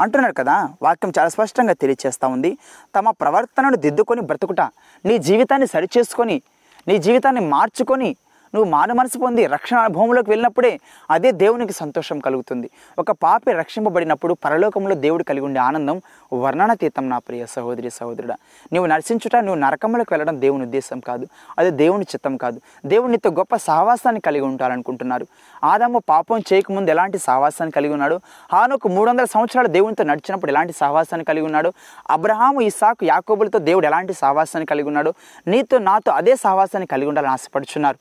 అంటున్నారు 0.00 0.34
కదా. 0.34 0.56
వాక్యం 0.82 1.12
చాలా 1.18 1.28
స్పష్టంగా 1.28 1.72
తెలియచేస్తూ 1.72 2.28
ఉంది. 2.28 2.50
తమ 2.96 3.10
ప్రవర్తనను 3.10 3.76
దిద్దుకొని 3.76 4.20
బ్రతుకుట 4.20 4.62
నీ 5.04 5.18
జీవితాన్ని 5.18 5.66
సరిచేసుకొని 5.66 6.42
నీ 6.88 6.98
జీవితాన్ని 6.98 7.42
మార్చుకొని 7.48 8.10
నువ్వు 8.54 8.70
మారు 8.70 8.94
మనసు 8.94 9.18
పొంది 9.18 9.46
రక్షణ 9.46 9.76
అనుభవంలోకి 9.76 10.30
వెళ్ళినప్పుడే 10.30 10.80
అదే 11.10 11.30
దేవునికి 11.30 11.72
సంతోషం 11.72 12.18
కలుగుతుంది. 12.18 12.70
ఒక 12.98 13.10
పాపి 13.10 13.52
రక్షింపబడినప్పుడు 13.52 14.34
పరలోకంలో 14.34 14.94
దేవుడు 14.94 15.22
కలిగి 15.22 15.44
ఉండే 15.44 15.60
ఆనందం 15.60 16.02
వర్ణనాతీతం 16.32 17.08
నా 17.08 17.18
ప్రియ 17.18 17.46
సహోదరి 17.46 17.90
సహోదరుడా. 17.90 18.36
నువ్వు 18.72 18.86
నరసించుట 18.86 19.36
నువ్వు 19.36 19.54
నరకంలోకి 19.54 20.14
వెళ్ళడం 20.14 20.40
దేవుని 20.40 20.62
ఉద్దేశం 20.62 21.00
కాదు. 21.00 21.26
అది 21.58 21.70
దేవుని 21.70 22.02
చిత్తం 22.02 22.36
కాదు. 22.36 22.60
దేవునితో 22.86 23.30
గొప్ప 23.30 23.56
సహవాసాన్ని 23.56 24.20
కలిగి 24.20 24.44
ఉంటారనుకుంటున్నారు. 24.44 25.26
ఆదాము 25.64 25.98
పాపం 26.08 26.38
చేయకముందు 26.52 26.90
ఎలాంటి 26.90 27.18
సహవాసాన్ని 27.18 27.72
కలిగి 27.72 27.92
ఉన్నాడు? 27.92 28.20
హానుకు 28.52 28.88
మూడు 28.88 29.10
వందల 29.10 29.24
సంవత్సరాలు 29.24 29.68
దేవునితో 29.68 30.04
నడిచినప్పుడు 30.04 30.50
ఎలాంటి 30.50 30.72
సహవాసాన్ని 30.72 31.24
కలిగి 31.24 31.44
ఉన్నాడు? 31.44 31.72
అబ్రహాము 32.10 32.68
సాకు 32.68 33.04
యాకోబులతో 33.04 33.58
దేవుడు 33.58 33.86
ఎలాంటి 33.86 34.12
సహవాసాన్ని 34.12 34.66
కలిగి 34.66 34.86
ఉన్నాడు? 34.86 35.14
నీతో 35.46 35.78
నాతో 35.78 36.12
అదే 36.12 36.36
సహవాసాన్ని 36.36 36.86
కలిగి 36.86 37.08
ఉండాలని 37.08 37.30
ఆశపడుచున్నారు. 37.30 37.96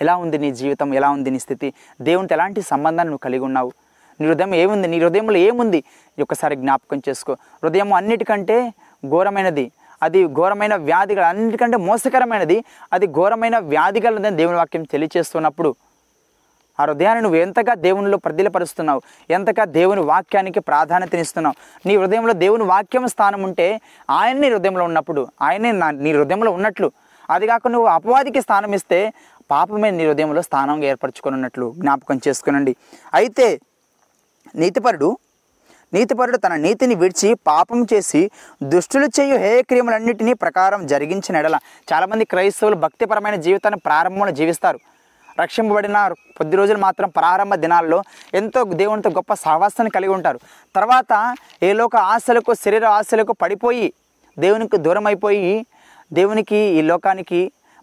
ఎలా 0.00 0.16
ఉంది 0.16 0.38
నీ 0.38 0.50
జీవితం? 0.50 0.94
ఎలా 0.94 1.10
ఉంది 1.10 1.30
నీ 1.30 1.38
స్థితి? 1.38 1.72
దేవునితో 2.00 2.34
ఎలాంటి 2.34 2.62
సంబంధాన్ని 2.62 3.10
నువ్వు 3.10 3.24
కలిగి 3.24 3.44
ఉన్నావు? 3.44 3.72
నీ 4.20 4.26
హృదయం 4.26 4.54
ఏముంది? 4.54 4.88
నీ 4.88 4.98
హృదయంలో 5.00 5.36
ఏముంది? 5.36 5.84
ఒకసారి 6.22 6.56
జ్ఞాపకం 6.56 7.02
చేసుకో. 7.08 7.32
హృదయం 7.32 7.92
అన్నిటికంటే 7.92 8.72
ఘోరమైనది. 9.08 9.72
అది 10.02 10.26
ఘోరమైన 10.26 10.76
వ్యాధి 10.76 11.14
గల 11.14 11.24
అన్నిటికంటే 11.24 11.76
మోసకరమైనది. 11.76 12.64
అది 12.92 13.06
ఘోరమైన 13.06 13.58
వ్యాధి 13.58 14.00
గలదని 14.00 14.36
దేవుని 14.36 14.56
వాక్యం 14.56 14.82
తెలియచేస్తున్నప్పుడు 14.82 15.74
ఆ 16.80 16.84
హృదయాన్ని 16.84 17.22
నువ్వు 17.22 17.38
ఎంతగా 17.38 17.74
దేవునిలో 17.74 18.18
ప్రతిలపరుస్తున్నావు 18.18 19.00
ఎంతగా 19.30 19.64
దేవుని 19.64 20.00
వాక్యానికి 20.00 20.60
ప్రాధాన్యతనిస్తున్నావు 20.60 21.88
నీ 21.88 21.96
హృదయంలో 21.96 22.32
దేవుని 22.32 22.64
వాక్యం 22.64 23.06
స్థానం 23.06 23.42
ఉంటే 23.42 23.80
ఆయన్ని 24.10 24.48
హృదయంలో 24.48 24.84
ఉన్నప్పుడు 24.84 25.28
ఆయనే 25.42 25.72
నా 25.72 25.90
నీ 25.90 26.12
హృదయంలో 26.12 26.50
ఉన్నట్లు. 26.50 26.92
అది 27.30 27.46
కాక 27.46 27.68
నువ్వు 27.68 27.88
అపవాదికి 27.88 28.40
స్థానం 28.40 28.74
ఇస్తే 28.74 29.12
పాపమే 29.50 29.90
నీ 29.90 30.04
హృదయంలో 30.06 30.42
స్థానంగా 30.48 30.86
ఏర్పరచుకున్నట్లు 30.92 31.66
జ్ఞాపకం 31.80 32.20
చేసుకునండి. 32.26 32.72
అయితే 33.14 33.46
నీతిపరుడు 34.62 35.10
నీతిపరుడు 35.92 36.38
తన 36.44 36.54
నీతిని 36.64 36.94
విడిచి 37.02 37.28
పాపం 37.50 37.78
చేసి 37.92 38.20
దుష్టులు 38.72 39.06
చేయు 39.16 39.36
హేయక్రియములన్నిటినీ 39.44 40.32
ప్రకారం 40.44 40.80
జరిగించిన 40.92 41.36
ఎడల 41.36 41.56
చాలామంది 41.92 42.24
క్రైస్తవులు 42.32 42.76
భక్తిపరమైన 42.84 43.36
జీవితాన్ని 43.46 43.80
ప్రారంభంలో 43.86 44.32
జీవిస్తారు. 44.40 44.80
రక్షింపబడిన 45.40 45.98
కొద్ది 46.38 46.54
రోజులు 46.56 46.78
మాత్రం 46.78 47.08
ప్రారంభ 47.18 47.54
దినాల్లో 47.64 47.98
ఎంతో 48.40 48.60
దేవునితో 48.82 49.10
గొప్ప 49.18 49.32
సహవాసాన్ని 49.44 49.90
కలిగి 49.96 50.12
ఉంటారు. 50.16 50.38
తర్వాత 50.74 51.12
ఏ 51.62 51.70
లోక 51.72 51.96
ఆశలకు 52.14 52.52
శరీర 52.64 52.86
ఆశలకు 52.98 53.34
పడిపోయి 53.42 53.86
దేవునికి 54.38 54.76
దూరం 54.86 55.06
అయిపోయి 55.10 55.52
దేవునికి 56.18 56.58
ఈ 56.78 56.82
లోకానికి 56.90 57.40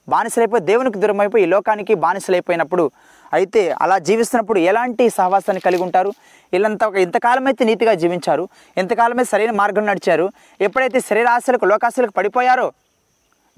బానిసలైపోయి 0.09 0.63
దేవునికి 0.63 0.99
దూరమైపోయి 0.99 1.43
ఈ 1.43 1.47
లోకానికి 1.47 1.93
బానిసలైపోయినప్పుడు 2.05 2.91
అయితే 3.33 3.61
అలా 3.81 3.97
జీవిస్తున్నప్పుడు 3.97 4.59
ఎలాంటి 4.59 5.09
సహవాసాన్ని 5.09 5.61
కలిగి 5.61 5.83
ఉంటారు? 5.83 6.11
వీళ్ళంతా 6.53 6.85
ఇంతకాలమైతే 6.87 7.03
ఇంతకాలం 7.05 7.45
అయితే 7.47 7.63
నీతిగా 7.65 7.93
జీవించారు 7.93 8.43
ఇంతకాలమే 8.77 9.23
సరైన 9.23 9.51
మార్గం 9.51 9.85
నడిచారు 9.85 10.29
ఎప్పుడైతే 10.61 10.99
శరీర 10.99 11.27
ఆశలకు 11.27 11.65
లోకాశలకు 11.65 12.11
పడిపోయారో 12.11 12.67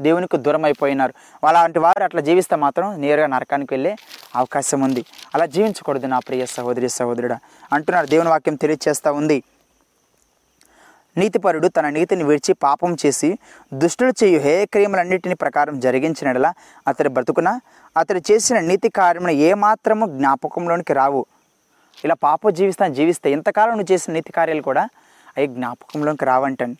దేవునికి 0.01 0.37
దూరం 0.37 0.65
అయిపోయినారు 0.65 1.13
అలాంటి 1.47 1.79
వారు 1.79 2.03
అట్లా 2.03 2.21
జీవిస్తే 2.21 2.55
మాత్రం 2.55 3.01
నేరుగా 3.01 3.27
నరకానికి 3.27 3.73
వెళ్ళే 3.73 3.95
అవకాశం 4.35 4.81
ఉంది. 4.81 5.05
అలా 5.35 5.45
జీవించకూడదు 5.45 6.07
నా 6.07 6.19
ప్రియ 6.19 6.45
సహోదరి 6.45 6.89
సహోదరుడా. 6.89 7.37
అంటున్నారు 7.73 8.07
దేవుని 8.07 8.29
వాక్యం 8.29 8.55
తెలియచేస్తూ 8.55 9.13
ఉంది. 9.13 9.43
నీతిపరుడు 11.17 11.67
తన 11.67 11.89
నీతిని 11.89 12.23
విడిచి 12.23 12.53
పాపం 12.53 12.91
చేసి 13.05 13.29
దుష్టులు 13.73 14.13
చేయు 14.23 14.39
హే 14.39 14.65
క్రియములన్నిటిని 14.65 15.35
ప్రకారం 15.35 15.79
జరిగించినడలా 15.79 16.53
అతడి 16.87 17.09
బ్రతుకున? 17.09 17.49
అతడు 17.97 18.21
చేసిన 18.31 18.59
నీతి 18.59 18.89
కార్యములు 18.89 19.31
ఏమాత్రము 19.49 20.05
జ్ఞాపకంలోనికి 20.17 20.93
రావు. 20.93 21.25
ఇలా 22.05 22.15
పాప 22.23 22.49
జీవిస్తాను 22.49 22.93
జీవిస్తే 22.93 23.31
ఇంతకాలం 23.31 23.73
నువ్వు 23.77 23.91
చేసిన 23.93 24.13
నీతి 24.13 24.31
కార్యాలు 24.31 24.61
కూడా 24.61 24.83
అవి 25.37 25.47
జ్ఞాపకంలోకి 25.47 26.25
రావంటండి 26.25 26.77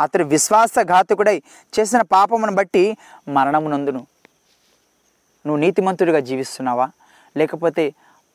అతడు 0.00 0.24
విశ్వాసఘాతకుడై 0.24 1.36
చేసిన 1.74 2.02
పాపమును 2.14 2.54
బట్టి 2.54 2.84
మరణమునందును 3.28 4.02
నువ్వు 5.46 5.56
నీతిమంతుడిగా 5.56 6.20
జీవిస్తున్నావా? 6.20 6.86
లేకపోతే 7.36 7.84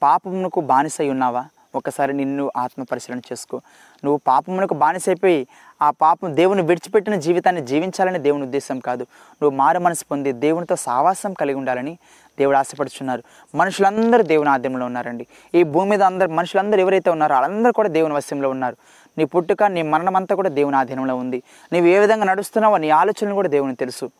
పాపమునకు 0.01 0.59
బానిసై 0.61 1.09
ఉన్నావా? 1.09 1.43
ఒకసారి 1.77 2.13
నిన్ను 2.13 2.43
ఆత్మ 2.57 2.83
పరిశీలన 2.83 3.19
చేసుకో. 3.31 3.57
నువ్వు 4.03 4.19
పాపమునకు 4.27 4.73
బానిసైపోయి 4.73 5.47
ఆ 5.81 5.89
పాపం 5.91 6.35
దేవుని 6.35 6.61
విడిచిపెట్టిన 6.61 7.15
జీవితాన్ని 7.15 7.61
జీవించాలని 7.65 8.19
దేవుని 8.19 8.43
ఉద్దేశం 8.43 8.79
కాదు. 8.79 9.03
నువ్వు 9.41 9.57
మారు 9.57 9.79
మనసు 9.79 10.05
పొంది 10.11 10.31
దేవునితో 10.45 10.75
సావాసం 10.75 11.33
కలిగి 11.33 11.55
ఉండాలని 11.55 11.97
దేవుడు 12.39 12.57
ఆశపడుచున్నారు. 12.57 13.23
మనుషులందరూ 13.55 14.23
దేవుని 14.23 14.49
ఆద్యంలో 14.49 14.85
ఉన్నారండి. 14.85 15.27
ఈ 15.55 15.63
భూమి 15.63 15.89
మీద 15.89 16.03
అందరు 16.03 16.29
మనుషులందరూ 16.29 16.79
ఎవరైతే 16.79 17.09
ఉన్నారో 17.09 17.35
వాళ్ళందరూ 17.35 17.71
కూడా 17.71 17.89
దేవుని 17.89 18.13
వశ్యంలో 18.13 18.49
ఉన్నారు. 18.49 18.77
నీ 19.17 19.25
పుట్టుక 19.25 19.63
నీ 19.63 19.81
మరణం 19.81 20.15
అంతా 20.15 20.35
కూడా 20.35 20.49
దేవుని 20.49 20.77
ఆధీనంలో 20.77 21.15
ఉంది. 21.15 21.39
నీవు 21.73 21.85
ఏ 21.85 21.99
విధంగా 21.99 22.25
నడుస్తున్నావో 22.25 22.77
నీ 22.77 22.89
ఆలోచనలు 23.01 23.35
కూడా 23.35 23.51
దేవుని 23.57 23.75
తెలుసు. 23.75 24.11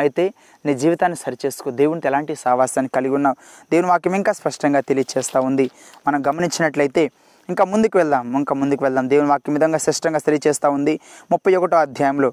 అయితే 0.00 0.24
నీ 0.66 0.74
జీవితాన్ని 0.74 1.16
సరిచేసుకో. 1.16 1.70
దేవునితో 1.70 2.08
ఎలాంటి 2.08 2.34
సావాసాన్ని 2.34 2.90
కలిగి 2.94 3.14
ఉన్నావు? 3.14 3.36
దేవుని 3.72 3.88
వాక్యం 3.88 4.14
ఇంకా 4.14 4.32
స్పష్టంగా 4.32 4.80
తెలియచేస్తూ 4.80 5.40
ఉంది. 5.40 5.70
మనం 6.06 6.22
గమనించినట్లయితే 6.28 7.10
ఇంకా 7.48 7.64
ముందుకు 7.64 7.98
వెళ్దాం 7.98 8.36
ఇంకా 8.36 8.54
ముందుకు 8.54 8.84
వెళ్దాం. 8.84 9.08
దేవుని 9.08 9.28
వాక్యం 9.28 9.54
విధంగా 9.54 9.78
స్పష్టంగా 9.78 10.18
తెలియచేస్తూ 10.18 10.70
ఉంది. 10.70 11.00
ముప్పై 11.30 11.54
ఒకటో 11.54 11.76
అధ్యాయంలో 11.76 12.32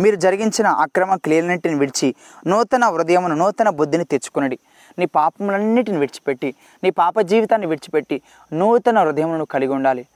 మీరు 0.00 0.16
జరిగించిన 0.16 0.66
అక్రమ 0.66 1.14
క్రియలన్నింటిని 1.14 1.74
విడిచి 1.74 2.14
నూతన 2.46 2.84
హృదయమును 2.84 3.34
నూతన 3.34 3.68
బుద్ధిని 3.68 4.04
తెచ్చుకునడి. 4.04 4.58
నీ 4.98 5.06
పాపములన్నిటిని 5.06 5.98
విడిచిపెట్టి 5.98 6.54
నీ 6.84 6.90
పాప 6.90 7.20
జీవితాన్ని 7.20 7.66
విడిచిపెట్టి 7.66 8.22
నూతన 8.52 8.98
హృదయమును 8.98 9.44
కలిగి 9.44 9.72
ఉండాలి. 9.72 10.06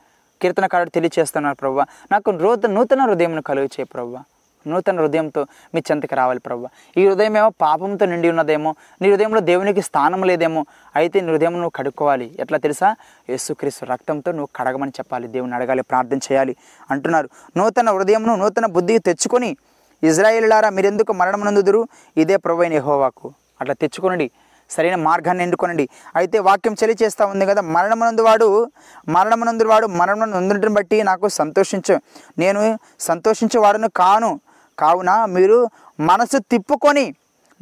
కీర్తనకారుడు 0.43 0.91
తెలియచేస్తున్నారు 0.91 1.55
ప్రభు 1.55 1.81
నాకు 2.12 2.31
నూతన 2.31 2.71
నూతన 2.71 3.01
హృదయమును 3.03 3.43
కలుగు 3.43 3.65
చేయ 3.65 3.85
ప్రభు. 3.85 4.32
నూతన 4.66 5.01
హృదయంతో 5.01 5.46
మీ 5.75 5.83
చెంతకి 5.90 6.14
రావాలి 6.14 6.40
ప్రభు. 6.40 6.68
ఈ 6.96 7.07
హృదయం 7.07 7.37
ఏమో 7.37 7.48
పాపంతో 7.61 8.07
నిండి 8.07 8.29
ఉన్నదేమో 8.29 8.75
నీ 9.03 9.11
హృదయంలో 9.11 9.40
దేవునికి 9.40 9.83
స్థానం 9.83 10.22
లేదేమో 10.22 10.66
అయితే 10.96 11.20
నీ 11.20 11.33
హృదయం 11.33 11.53
నువ్వు 11.53 11.70
కడుక్కోవాలి. 11.70 12.31
ఎట్లా 12.40 12.59
తెలుసా? 12.59 12.96
యేసుక్రీస్తు 13.31 13.85
రక్తంతో 13.85 14.33
నువ్వు 14.33 14.48
కడగమని 14.57 14.90
చెప్పాలి. 14.90 15.29
దేవుని 15.29 15.55
అడగాలి 15.55 15.83
ప్రార్థన 15.83 16.16
చేయాలి 16.16 16.57
అంటున్నారు. 16.90 17.29
నూతన 17.57 17.90
హృదయంను 17.90 18.37
నూతన 18.37 18.66
బుద్ధి 18.66 18.98
తెచ్చుకొని 18.98 19.57
ఇజ్రాయిల్లారా 20.03 20.70
మీరెందుకు 20.70 21.12
మరణమునందుదురు? 21.12 21.88
ఇదే 22.16 22.37
ప్రభు 22.37 22.62
అయిన 22.62 22.72
యెహోవాకు. 22.72 23.33
అట్లా 23.61 23.75
తెచ్చుకోనండి. 23.75 24.31
సరైన 24.70 24.94
మార్గాన్ని 24.94 25.42
ఎన్నుకొనండి. 25.42 25.88
అయితే 26.16 26.38
వాక్యం 26.38 26.77
చలి 26.85 26.96
చేస్తూ 27.03 27.27
ఉంది 27.27 27.46
కదా 27.46 27.61
మరణమునందు 27.61 28.22
వాడు 28.22 28.70
మరణమునందు 29.09 29.64
వాడు 29.64 29.87
మరణం 29.87 30.31
నొందుటని 30.31 30.68
బట్టి 30.68 31.03
నాకు 31.03 31.29
సంతోషించు. 31.29 32.01
నేను 32.38 32.79
సంతోషించేవాడును 33.01 33.90
కాను 33.90 34.40
కావున 34.83 35.12
మీరు 35.37 35.59
మనసు 36.01 36.38
తిప్పుకొని 36.51 37.07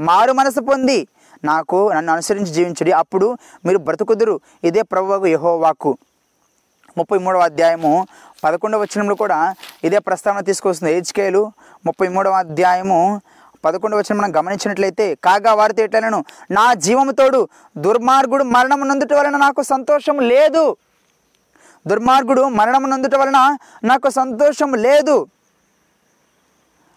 మారు 0.09 0.33
మనసు 0.33 0.61
పొంది 0.61 0.98
నాకు 1.44 1.78
నన్ను 1.92 2.12
అనుసరించి 2.12 2.52
జీవించడి. 2.56 2.92
అప్పుడు 2.92 3.26
మీరు 3.66 3.78
బ్రతుకుదురు. 3.88 4.35
ఇదే 4.64 4.83
ప్రభువకు 4.92 5.26
యహోవాకు. 5.26 5.92
ముప్పై 6.98 7.18
మూడవ 7.24 7.40
అధ్యాయము 7.40 7.92
పదకొండవ 8.44 8.80
వచనంలో 8.83 9.14
కూడా 9.14 9.38
ఇదే 9.85 9.98
ప్రస్తావన 9.98 10.40
తీసుకొస్తుంది. 10.48 10.92
హెచ్కేలు 10.94 11.42
ముప్పై 11.87 12.09
మూడవ 12.09 12.35
అధ్యాయము 12.44 12.98
పదకొండవ 13.64 13.98
వచనం 13.98 14.18
మనం 14.18 14.30
గమనించినట్లయితే 14.37 15.06
కాగా 15.24 15.52
వారితో 15.61 15.83
ఎట్లనను? 15.87 16.20
నా 16.50 16.66
జీవముతోడు 16.85 17.40
దుర్మార్గుడు 17.78 18.44
మరణం 18.54 18.80
నందుట 18.88 19.12
వలన 19.12 19.37
నాకు 19.37 19.62
సంతోషం 19.62 20.16
లేదు. 20.33 20.64
దుర్మార్గుడు 21.88 22.42
మరణం 22.59 22.85
నందుట 22.90 23.14
వలన 23.14 23.40
నాకు 23.85 24.09
సంతోషం 24.20 24.70
లేదు. 24.87 25.16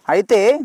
అయితే 0.10 0.60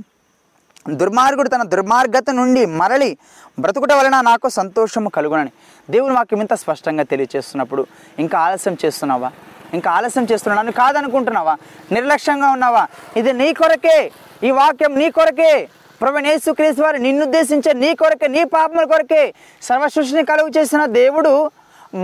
దుర్మార్గుడు 0.91 1.49
తన 1.49 1.63
దుర్మార్గత 1.63 2.31
నుండి 2.31 2.67
మరలి 2.67 3.19
బ్రతుకుట 3.59 3.93
వలన 3.93 4.21
నాకు 4.21 4.49
సంతోషము 4.49 5.09
కలుగునని 5.09 5.51
దేవుని 5.91 6.15
వాక్యం 6.15 6.41
ఇంత 6.41 6.55
స్పష్టంగా 6.55 7.03
తెలియచేస్తున్నప్పుడు 7.03 7.87
ఇంకా 8.19 8.39
ఆలస్యం 8.39 8.77
చేస్తున్నావా? 8.85 9.33
ఇంకా 9.75 9.91
ఆలస్యం 9.91 10.27
చేస్తున్నాను 10.33 10.73
కాదనుకుంటున్నావా? 10.73 11.57
నిర్లక్ష్యంగా 11.93 12.51
ఉన్నావా? 12.51 12.89
ఇది 13.17 13.33
నీ 13.33 13.53
కొరకే. 13.53 14.13
ఈ 14.45 14.51
వాక్యం 14.51 14.99
నీ 14.99 15.11
కొరకే. 15.11 15.69
ప్రభు 16.01 16.19
యేసుక్రీస్తు 16.19 16.83
వారు 16.83 16.97
నిన్నుద్దేశించే 16.97 17.73
నీ 17.73 17.95
కొరకే 17.95 18.29
నీ 18.29 18.45
పాపముల 18.45 18.85
కొరకే. 18.85 19.35
సర్వసృష్టిని 19.63 20.25
కలుగు 20.25 20.49
చేసిన 20.49 20.87
దేవుడు 20.87 21.51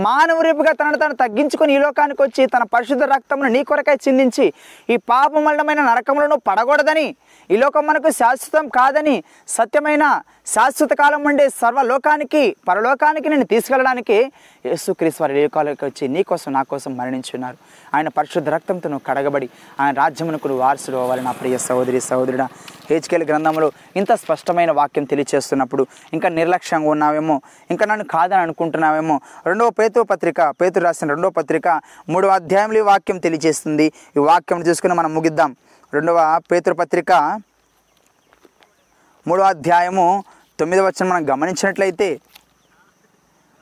మానవరూపుగా 0.05 0.71
తనను 0.71 0.97
తాను 0.97 1.15
తగ్గించుకొని 1.15 1.71
ఈ 1.73 1.79
లోకానికి 1.79 2.21
వచ్చి 2.21 2.43
తన 2.45 2.63
పరిశుద్ధ 2.71 3.03
రక్తమును 3.05 3.49
నీ 3.49 3.61
కొరకై 3.63 3.95
చిందించి 4.05 4.45
ఈ 4.89 4.95
పాపమలమైన 5.09 5.81
నరకములను 5.81 6.37
పడకూడదని 6.47 7.07
ఈ 7.49 7.57
లోకం 7.57 7.85
మనకు 7.85 8.09
శాశ్వతం 8.11 8.65
కాదని 8.75 9.15
సత్యమైన 9.47 10.05
శాశ్వత 10.47 10.93
కాలం 10.93 11.21
ఉండే 11.23 11.45
సర్వలోకానికి 11.59 12.43
పరలోకానికి 12.67 13.27
నేను 13.29 13.47
తీసుకెళ్ళడానికి 13.47 14.19
యేసుక్రీస్తు 14.65 15.21
వారి 15.23 15.33
రేకాలకు 15.33 15.85
వచ్చి 15.85 16.05
నీ 16.13 16.21
కోసం 16.29 16.49
నా 16.53 16.61
కోసం 16.71 16.91
మరణించున్నారు. 16.97 17.57
ఆయన 17.95 18.07
పరిశుద్ధ 18.07 18.49
రక్తంతో 18.49 18.87
నువ్వు 18.89 19.05
కడగబడి 19.07 19.47
ఆయన 19.79 19.93
రాజ్యమునకు 19.95 20.47
నువ్వు 20.47 20.63
వారసుడు 20.65 20.97
అవ్వాలి 20.97 21.23
నా 21.23 21.31
ప్రియ 21.31 21.57
సహోదరి 21.57 21.99
సహోదరుడా. 22.01 22.47
హేచ్కేల్ 22.89 23.23
గ్రంథంలో 23.23 23.71
ఇంత 23.95 24.13
స్పష్టమైన 24.13 24.71
వాక్యం 24.71 25.05
తెలియచేస్తున్నప్పుడు 25.11 25.85
ఇంకా 26.13 26.29
నిర్లక్ష్యంగా 26.29 26.89
ఉన్నావేమో 26.89 27.41
ఇంకా 27.71 27.85
నన్ను 27.85 28.05
కాదని 28.05 28.41
అనుకుంటున్నావేమో 28.41 29.17
రెండవ 29.47 29.69
పేతు 29.69 30.01
పత్రిక 30.01 30.41
పేతు 30.61 30.79
రాసిన 30.79 31.09
రెండవ 31.09 31.29
పత్రిక 31.29 31.67
మూడవ 32.09 32.29
అధ్యాయంలో 32.29 32.79
ఈ 32.79 32.85
వాక్యం 32.91 33.17
తెలియజేస్తుంది 33.17 33.87
ఈ 34.17 34.19
వాక్యం 34.19 34.61
చూసుకుని 34.61 34.93
మనం 34.93 35.13
ముగిద్దాం. 35.15 35.55
రెండవ 35.93 36.39
పేతృపత్రిక 36.51 37.11
పత్రిక 37.13 37.41
మూడవ 39.27 39.43
అధ్యాయము 39.43 40.23
తొమ్మిదవ 40.59 40.85
వచ్చిన 40.85 41.05
మనం 41.09 41.23
గమనించినట్లయితే 41.29 42.07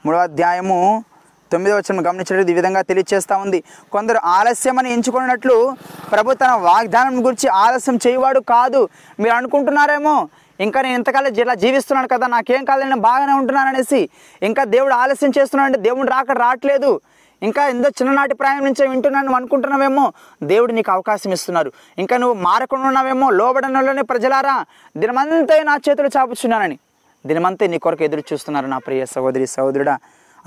మూడవ 0.05 0.19
అధ్యాయము 0.19 1.03
తొమ్మిదో 1.51 1.77
వచ్చిన 1.77 1.99
గమనించినట్లయితే 1.99 2.51
ఈ 2.51 2.55
విధంగా 2.55 2.81
తెలియచేస్తూ 2.81 3.37
ఉంది. 3.37 3.63
కొందరు 3.91 4.17
ఆలస్యమని 4.17 4.93
ఎంచుకున్నట్లు 4.93 5.75
ప్రభు 6.11 6.33
తన 6.33 6.51
వాగ్దానం 6.51 7.25
గురించి 7.25 7.49
ఆలస్యం 7.49 7.99
చేయవాడు 8.07 8.39
కాదు. 8.39 8.89
మీరు 9.19 9.33
అనుకుంటున్నారేమో? 9.33 10.29
ఇంకా 10.59 10.81
నేను 10.81 10.93
ఇంతకాలం 10.93 11.33
ఇలా 11.33 11.53
జీవిస్తున్నాను 11.53 12.07
కదా 12.07 12.27
నాకేం 12.27 12.65
కాలేదు 12.65 12.89
నేను 12.89 13.01
బాగానే 13.01 13.33
ఉంటున్నాను 13.33 13.69
అనేసి 13.69 14.09
ఇంకా 14.41 14.63
దేవుడు 14.63 14.93
ఆలస్యం 14.93 15.31
చేస్తున్నాడు 15.37 15.65
అంటే 15.65 15.79
దేవుడు 15.79 16.07
రాక 16.07 16.31
రావట్లేదు. 16.31 17.01
ఇంకా 17.43 17.67
ఎంతో 17.67 17.89
చిన్ననాటి 17.89 18.33
ప్రాయం 18.33 18.65
నుంచే 18.65 18.87
వింటున్నాను 18.87 19.35
అనుకుంటున్నావేమో? 19.35 20.13
దేవుడు 20.43 20.71
నీకు 20.71 20.91
అవకాశం 20.91 21.31
ఇస్తున్నారు. 21.31 21.71
ఇంకా 21.97 22.17
నువ్వు 22.17 22.41
మారకుండా 22.41 22.87
ఉన్నావేమో? 22.87 23.29
లోబడనలోనే 23.29 24.01
ప్రజలారా 24.01 24.65
దినమంతా 24.97 25.63
నా 25.63 25.79
చేతులు 25.89 26.09
చాపుచున్నానని. 26.17 26.79
దినమంతా 27.25 27.67
నీ 27.67 27.77
కొరకు 27.79 28.03
ఎదురు 28.03 28.23
చూస్తున్నారు 28.33 28.67
నా 28.67 28.77
ప్రియ 28.77 29.05
సహోదరి 29.05 29.47
సహోదరుడా. 29.47 29.95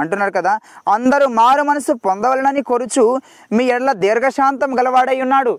అంటున్నారు 0.00 0.32
కదా 0.38 0.52
అందరూ 0.92 1.26
మారు 1.40 1.62
మనసు 1.62 1.92
పొందవలనని 1.92 2.62
కొరుచు 2.62 3.04
మీ 3.52 3.64
ఎడల 3.64 3.92
దీర్ఘశాంతం 3.92 4.78
గలవాడై 4.78 5.20
ఉన్నాడు. 5.20 5.52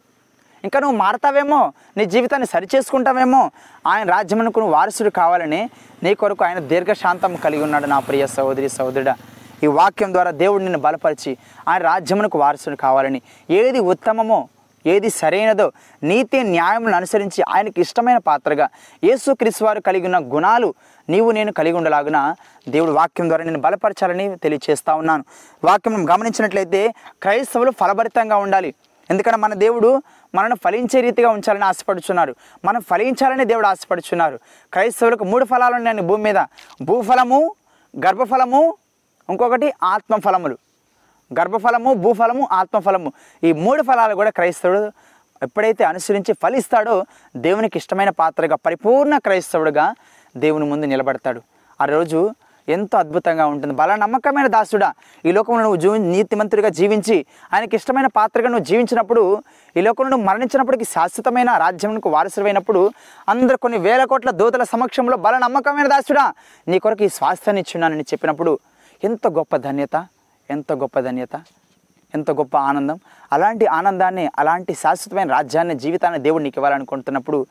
ఇంకా 0.63 0.79
నువ్వు 0.79 0.97
మారతావేమో 0.97 1.73
నీ 1.97 2.05
జీవితాన్ని 2.05 2.47
సరిచేసుకుంటావేమో 2.47 3.51
ఆయన 3.87 4.05
రాజ్యమునకు 4.09 4.59
నువ్వు 4.59 4.75
వారసుడు 4.75 5.09
కావాలని 5.09 5.61
నీ 6.03 6.13
కొరకు 6.13 6.43
ఆయన 6.45 6.59
దీర్ఘశాంతం 6.71 7.35
కలిగి 7.35 7.63
ఉన్నాడు 7.63 7.85
నా 7.85 7.99
ప్రియ 7.99 8.27
సహోదరి 8.27 8.69
సహోదరుడా. 8.69 9.15
ఈ 9.63 9.67
వాక్యం 9.67 10.13
ద్వారా 10.13 10.31
దేవుడు 10.43 10.61
నిన్ను 10.63 10.79
బలపరిచి 10.79 11.31
ఆయన 11.67 11.81
రాజ్యమునకు 11.81 12.37
వారసుడు 12.39 12.75
కావాలని 12.75 13.21
ఏది 13.49 13.79
ఉత్తమమో 13.93 14.39
ఏది 14.88 15.09
సరైనదో 15.09 15.71
నీతి 16.03 16.43
న్యాయములను 16.43 16.97
అనుసరించి 16.97 17.43
ఆయనకి 17.49 17.81
ఇష్టమైన 17.81 18.17
పాత్రగా 18.17 18.69
యేసుక్రీస్తు 19.03 19.65
వారు 19.65 19.79
కలిగి 19.79 20.05
ఉన్న 20.05 20.19
గుణాలు 20.19 20.73
నీవు 21.09 21.31
నేను 21.31 21.51
కలిగి 21.51 21.77
ఉండలాగున 21.77 22.35
దేవుడు 22.69 22.91
వాక్యం 22.91 23.27
ద్వారా 23.27 23.43
నేను 23.43 23.59
బలపరచాలని 23.59 24.35
తెలియచేస్తా 24.38 24.93
ఉన్నాను. 24.95 25.23
వాక్యం 25.63 26.09
గమనించినట్లయితే 26.09 26.93
క్రైస్తవులు 27.21 27.71
ఫలభరితంగా 27.71 28.38
ఉండాలి. 28.38 28.73
ఎందుకంటే 29.09 29.38
మన 29.38 29.53
దేవుడు 29.53 30.03
మనను 30.35 30.55
ఫలించే 30.55 31.01
రీతిగా 31.01 31.29
ఉంచాలని 31.29 31.65
ఆశపడుచున్నారు. 31.65 32.35
మనం 32.65 32.81
ఫలించాలని 32.81 33.45
దేవుడు 33.45 33.67
ఆశపడుచున్నారు. 33.67 34.39
క్రైస్తవులకు 34.73 35.23
మూడు 35.23 35.45
ఫలాలు 35.45 35.75
ఉన్నాయండి 35.75 36.01
భూమి 36.01 36.23
మీద. 36.23 36.45
భూఫలము 36.81 37.39
గర్భఫలము 38.05 38.75
ఇంకొకటి 39.29 39.73
ఆత్మఫలములు. 39.83 40.57
గర్భఫలము 41.32 41.93
భూఫలము 42.03 42.47
ఆత్మఫలము. 42.61 43.11
ఈ 43.43 43.51
మూడు 43.65 43.82
ఫలాలు 43.89 44.15
కూడా 44.15 44.32
క్రైస్తవుడు 44.39 44.82
ఎప్పుడైతే 45.41 45.84
అనుసరించి 45.84 46.32
ఫలిస్తాడో 46.43 46.97
దేవునికి 47.47 47.78
ఇష్టమైన 47.82 48.11
పాత్రగా 48.21 48.55
పరిపూర్ణ 48.65 49.15
క్రైస్తవుడుగా 49.25 49.88
దేవుని 50.36 50.65
ముందు 50.71 50.86
నిలబడతాడు. 50.93 51.41
ఆ 51.82 51.86
రోజు 51.95 52.19
ఎంతో 52.75 52.95
అద్భుతంగా 52.97 53.43
ఉంటుంది. 53.51 53.73
బల 53.82 53.91
నమ్మకమైన 54.03 54.47
దాసుడా 54.55 54.88
ఈ 55.28 55.32
లోకంలో 55.36 55.61
నువ్వు 55.65 55.80
జీవి 55.84 55.99
నీతిమంతుడిగా 55.99 56.69
జీవించి 56.80 57.17
ఆయనకి 57.53 57.75
ఇష్టమైన 57.80 58.07
పాత్రగా 58.17 58.49
నువ్వు 58.53 58.65
జీవించినప్పుడు 58.69 59.23
ఈ 59.75 59.84
లోకంలో 59.86 60.09
నువ్వు 60.13 60.28
మరణించినప్పటికీ 60.30 60.86
శాశ్వతమైన 60.95 61.51
రాజ్యంకు 61.63 62.09
వారసుడైనప్పుడు 62.15 62.82
అందరు 63.34 63.57
కొన్ని 63.65 63.80
వేల 63.88 64.03
కోట్ల 64.11 64.32
దూతల 64.41 64.65
సమక్షంలో 64.73 65.17
బల 65.28 65.38
నమ్మకమైన 65.45 65.88
దాసుడా 65.93 66.25
నీ 66.67 66.80
కొరకు 66.86 67.05
ఈ 67.07 67.11
స్వాస్థ్యాన్ని 67.19 67.63
ఇచ్చున్నానని 67.65 68.05
చెప్పినప్పుడు 68.11 68.53
ఎంత 69.03 69.28
గొప్ప 69.39 69.55
ధన్యత. 69.67 69.95
ఎంత 70.49 70.73
గొప్ప 70.73 70.99
ధన్యత 70.99 71.41
ఎంత 72.15 72.31
గొప్ప 72.31 72.57
ఆనందం. 72.57 72.99
అలాంటి 73.31 73.65
ఆనందాన్ని 73.65 74.29
అలాంటి 74.39 74.73
శాశ్వతమైన 74.73 75.31
రాజ్యాన్ని 75.31 75.75
జీవితాన్ని 75.75 76.19
దేవుడు 76.19 76.43
నీకు 76.43 76.59
ఇవ్వాలనుకుంటున్నప్పుడు 76.59 77.45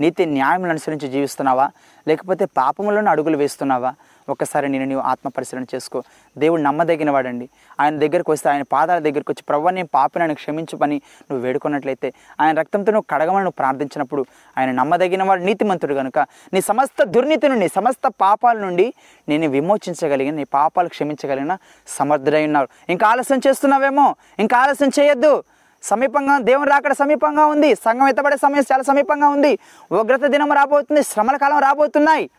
నీతి 0.00 0.26
న్యాయములను 0.26 0.70
అనుసరించి 0.70 1.08
జీవిస్తున్నావా? 1.08 1.70
లేకపోతే 2.08 2.44
పాపములను 2.44 3.10
అడుగులు 3.10 3.36
వేస్తున్నావా? 3.36 3.94
ఒక్కసారి 4.28 4.68
నేను 4.68 4.84
నీవు 4.84 5.00
ఆత్మ 5.00 5.28
పరిశీలన 5.28 5.64
చేసుకో. 5.74 6.02
దేవుడు 6.38 6.62
నమ్మదగిన 6.62 7.10
వాడండి 7.10 7.48
ఆయన 7.80 7.98
దగ్గరకు 7.98 8.32
వస్తే 8.32 8.50
ఆయన 8.50 8.62
పాదాల 8.62 8.98
దగ్గరకు 8.98 9.30
వచ్చి 9.30 9.42
ప్రవ్వ 9.48 9.70
నేను 9.70 9.88
పాపినని 9.94 10.34
క్షమించు 10.34 10.76
పని 10.76 10.94
నువ్వు 11.30 11.46
వేడుకున్నట్లయితే. 11.46 12.12
ఆయన 12.40 12.58
రక్తంతో 12.58 12.92
నువ్వు 12.92 13.16
కడగమని 13.16 13.36
నువ్వు 13.36 13.50
ప్రార్థించినప్పుడు 13.50 14.26
ఆయన 14.58 14.70
నమ్మదగిన 14.70 15.22
వాడు 15.22 15.42
నీతిమంతుడు 15.42 15.94
కనుక 15.94 16.18
నీ 16.54 16.60
సమస్త 16.60 17.02
దుర్నీతి 17.02 17.48
నుండి 17.48 17.68
సమస్త 17.68 18.12
పాపాల 18.20 18.58
నుండి 18.58 18.94
నేను 19.28 19.48
విమోచించగలిగిన 19.48 20.34
నీ 20.34 20.44
పాపాలు 20.44 20.88
క్షమించగలిగిన 20.88 21.56
సమర్థుడై 21.86 22.46
ఉన్నారు 22.46 22.68
ఇంకా 22.88 23.08
ఆలస్యం 23.08 23.40
చేస్తున్నావేమో? 23.46 24.16
ఇంకా 24.38 24.58
ఆలస్యం 24.58 24.90
చేయొద్దు. 25.00 25.44
సమీపంగా 25.82 26.38
దేవుని 26.38 26.70
రాకడ 26.70 26.92
సమీపంగా 26.92 27.46
ఉంది. 27.46 27.74
సంఘం 27.74 28.08
ఎత్తబడే 28.08 28.36
సమయం 28.36 28.64
చాలా 28.72 28.82
సమీపంగా 28.82 29.28
ఉంది. 29.28 29.58
ఉగ్రత 29.92 30.26
దినం 30.26 30.52
రాబోతుంది 30.52 31.02
శ్రమల 31.02 31.36
కాలం 31.36 31.58
రాబోతున్నాయి. 31.58 32.30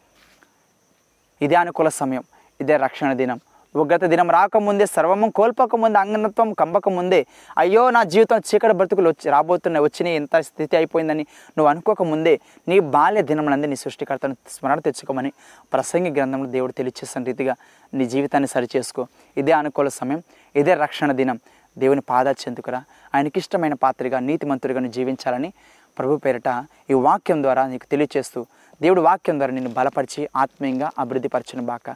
ఇదే 1.42 1.56
అనుకూల 1.56 1.90
సమయం 1.90 2.24
ఇదే 2.62 2.78
రక్షణ 2.78 3.14
దినం. 3.14 3.40
ఉగ్రత 3.76 4.04
దినం 4.04 4.32
రాకముందే 4.32 4.86
సర్వము 4.86 5.32
కోల్పోకముందే 5.32 6.00
అంగనత్వం 6.00 6.54
కంబకముందే 6.54 7.26
అయ్యో 7.58 7.90
నా 7.90 8.04
జీవితం 8.04 8.38
చీకటి 8.38 8.74
బ్రతుకులు 8.74 9.10
వచ్చి 9.10 9.32
రాబోతున్నాయి 9.32 9.84
వచ్చినాయి 9.84 10.16
ఎంత 10.16 10.40
స్థితి 10.40 10.78
అయిపోయిందని 10.78 11.26
నువ్వు 11.58 11.70
అనుకోకముందే 11.70 12.40
నీ 12.68 12.80
బాల్య 12.80 13.22
దినములందే 13.22 13.68
నీ 13.68 13.76
సృష్టికర్తను 13.76 14.36
స్మరణ 14.50 14.80
తెచ్చుకోమని 14.80 15.32
ప్రసంగి 15.74 16.12
గ్రంథంలో 16.12 16.50
దేవుడు 16.50 16.72
తెలియచేసిన 16.72 17.24
రీతిగా 17.24 17.56
నీ 17.94 18.06
జీవితాన్ని 18.06 18.48
సరిచేసుకో. 18.48 19.08
ఇదే 19.38 19.52
అనుకూల 19.52 19.88
సమయం 19.88 20.22
ఇదే 20.56 20.74
రక్షణ 20.76 21.12
దినం. 21.12 21.40
దేవుని 21.78 22.02
పాదాచెందుకురా 22.02 22.84
ఆయనకి 23.16 23.40
ఇష్టమైన 23.40 23.74
పాత్రగా 23.74 24.20
నీతిమంతుడిగా 24.20 24.80
నువ్వు 24.80 24.94
జీవించాలని 24.94 25.54
ప్రభు 26.00 26.16
పేరిట 26.16 26.50
ఈ 26.90 26.94
వాక్యం 26.94 27.44
ద్వారా 27.44 27.68
నీకు 27.68 27.86
తెలియచేస్తూ 27.92 28.46
దేవుడు 28.82 29.02
వాక్యం 29.02 29.40
ద్వారా 29.40 29.54
నిన్ను 29.54 29.72
బలపరిచి 29.72 30.30
ఆత్మీయంగా 30.36 30.92
అభివృద్ధిపరచును 31.00 31.64
బాక 31.66 31.90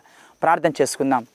ప్రార్థన 0.43 0.71
చేసుకుందాం. 0.81 1.27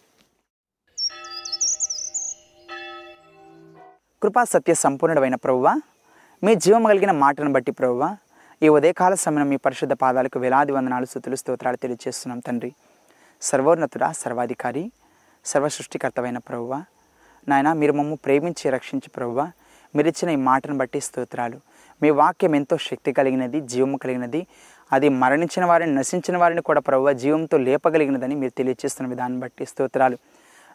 కృపా 4.23 4.45
సత్య 4.45 4.75
సంపూర్ణుడమైన 4.75 5.35
ప్రభువ 5.35 5.81
మీ 6.45 6.55
జీవం 6.55 6.85
కలిగిన 6.85 7.11
మాటను 7.11 7.53
బట్టి 7.53 7.73
ప్రభువ 7.73 8.17
ఈ 8.63 8.69
ఉదయకాల 8.69 9.15
సమయం 9.15 9.49
మీ 9.49 9.57
పరిశుద్ధ 9.57 9.93
పాదాలకు 9.93 10.39
వేలాది 10.39 10.73
వందనాలు 10.73 11.05
స్థుతులు 11.05 11.37
స్తోత్రాలు 11.37 11.77
తెలియజేస్తున్నాం 11.77 12.39
తండ్రి. 12.39 12.75
సర్వోన్నతుడా 13.43 14.13
సర్వాధికారి 14.13 14.93
సర్వసృష్టికర్తమైన 15.45 16.39
ప్రభువ 16.39 16.85
నాయన 17.49 17.73
మీరు 17.73 17.93
మమ్మ 17.93 18.15
ప్రేమించి 18.15 18.71
రక్షించి 18.71 19.11
ప్రభువ 19.11 19.51
మీరు 19.97 20.09
ఇచ్చిన 20.09 20.31
ఈ 20.31 20.37
మాటను 20.37 20.77
బట్టి 20.77 21.01
స్తోత్రాలు. 21.01 21.61
మీ 22.03 22.11
వాక్యం 22.11 22.55
ఎంతో 22.55 22.77
శక్తి 22.77 23.13
కలిగినది 23.13 23.61
జీవము 23.61 23.97
కలిగినది 23.97 24.47
అది 24.93 25.09
మరణించిన 25.23 25.65
వారిని 25.65 25.95
నశించిన 25.95 26.37
వారిని 26.37 26.63
కూడా 26.63 26.81
ప్రభు 26.81 27.13
జీవంతో 27.25 27.59
లేపగలిగినదని 27.59 28.35
మీరు 28.35 28.55
తెలియజేస్తున్న 28.59 29.11
విధానం 29.11 29.41
బట్టి 29.41 29.67
స్తోత్రాలు. 29.67 30.19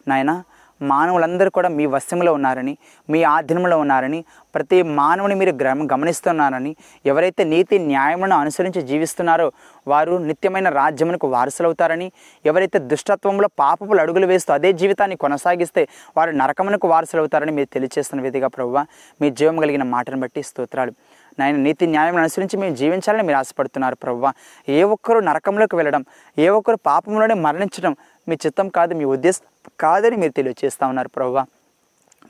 నాయన 0.08 0.32
మానవులందరూ 0.80 1.50
కూడా 1.50 1.68
మీ 1.68 1.86
వశంలో 1.86 2.32
ఉన్నారని 2.32 2.78
మీ 3.10 3.20
ఆధీనంలో 3.22 3.76
ఉన్నారని 3.78 4.24
ప్రతి 4.54 4.82
మానవుని 4.82 5.34
మీరు 5.34 5.52
గ్రమ 5.52 5.86
గమనిస్తున్నారని 5.92 6.76
ఎవరైతే 7.06 7.44
నీతి 7.44 7.76
న్యాయములను 7.78 8.36
అనుసరించి 8.36 8.82
జీవిస్తున్నారో 8.82 9.52
వారు 9.86 10.18
నిత్యమైన 10.18 10.68
రాజ్యమునకు 10.68 11.26
వారసులవుతారని 11.26 12.12
ఎవరైతే 12.44 12.78
దుష్టత్వంలో 12.78 13.48
పాపపులు 13.58 14.00
అడుగులు 14.00 14.26
వేస్తూ 14.26 14.52
అదే 14.52 14.72
జీవితాన్ని 14.72 15.16
కొనసాగిస్తే 15.16 15.88
వారు 16.16 16.30
నరకమునకు 16.30 16.88
వారసులవుతారని 16.88 17.52
మీరు 17.52 17.68
తెలియచేస్తున్న 17.72 18.22
విధిగా 18.22 18.46
ప్రభువ 18.48 18.86
మీ 19.20 19.30
జీవం 19.30 19.56
కలిగిన 19.56 19.82
మాటను 19.82 20.20
బట్టి 20.20 20.42
స్తోత్రాలు. 20.42 20.94
నాయన 21.38 21.58
నీతి 21.58 21.86
న్యాయం 21.86 22.16
అనుసరించి 22.16 22.56
మేము 22.56 22.74
జీవించాలని 22.76 23.24
మీరు 23.24 23.38
ఆశపడుతున్నారు 23.38 23.96
ప్రవ్వ 23.96 24.32
ఏ 24.68 24.80
ఒక్కరు 24.88 25.20
నరకంలోకి 25.20 25.76
వెళ్ళడం 25.76 26.04
ఏ 26.36 26.48
ఒక్కరు 26.50 26.80
పాపంలోనే 26.86 27.36
మరణించడం 27.46 27.94
మీ 28.26 28.36
చిత్తం 28.44 28.68
కాదు 28.70 28.94
మీ 28.94 29.06
ఉద్దేశం 29.08 29.44
కాదని 29.80 30.16
మీరు 30.16 30.32
తెలియజేస్తా 30.32 30.86
ఉన్నారు 30.88 31.12
ప్రవ్వా 31.14 31.44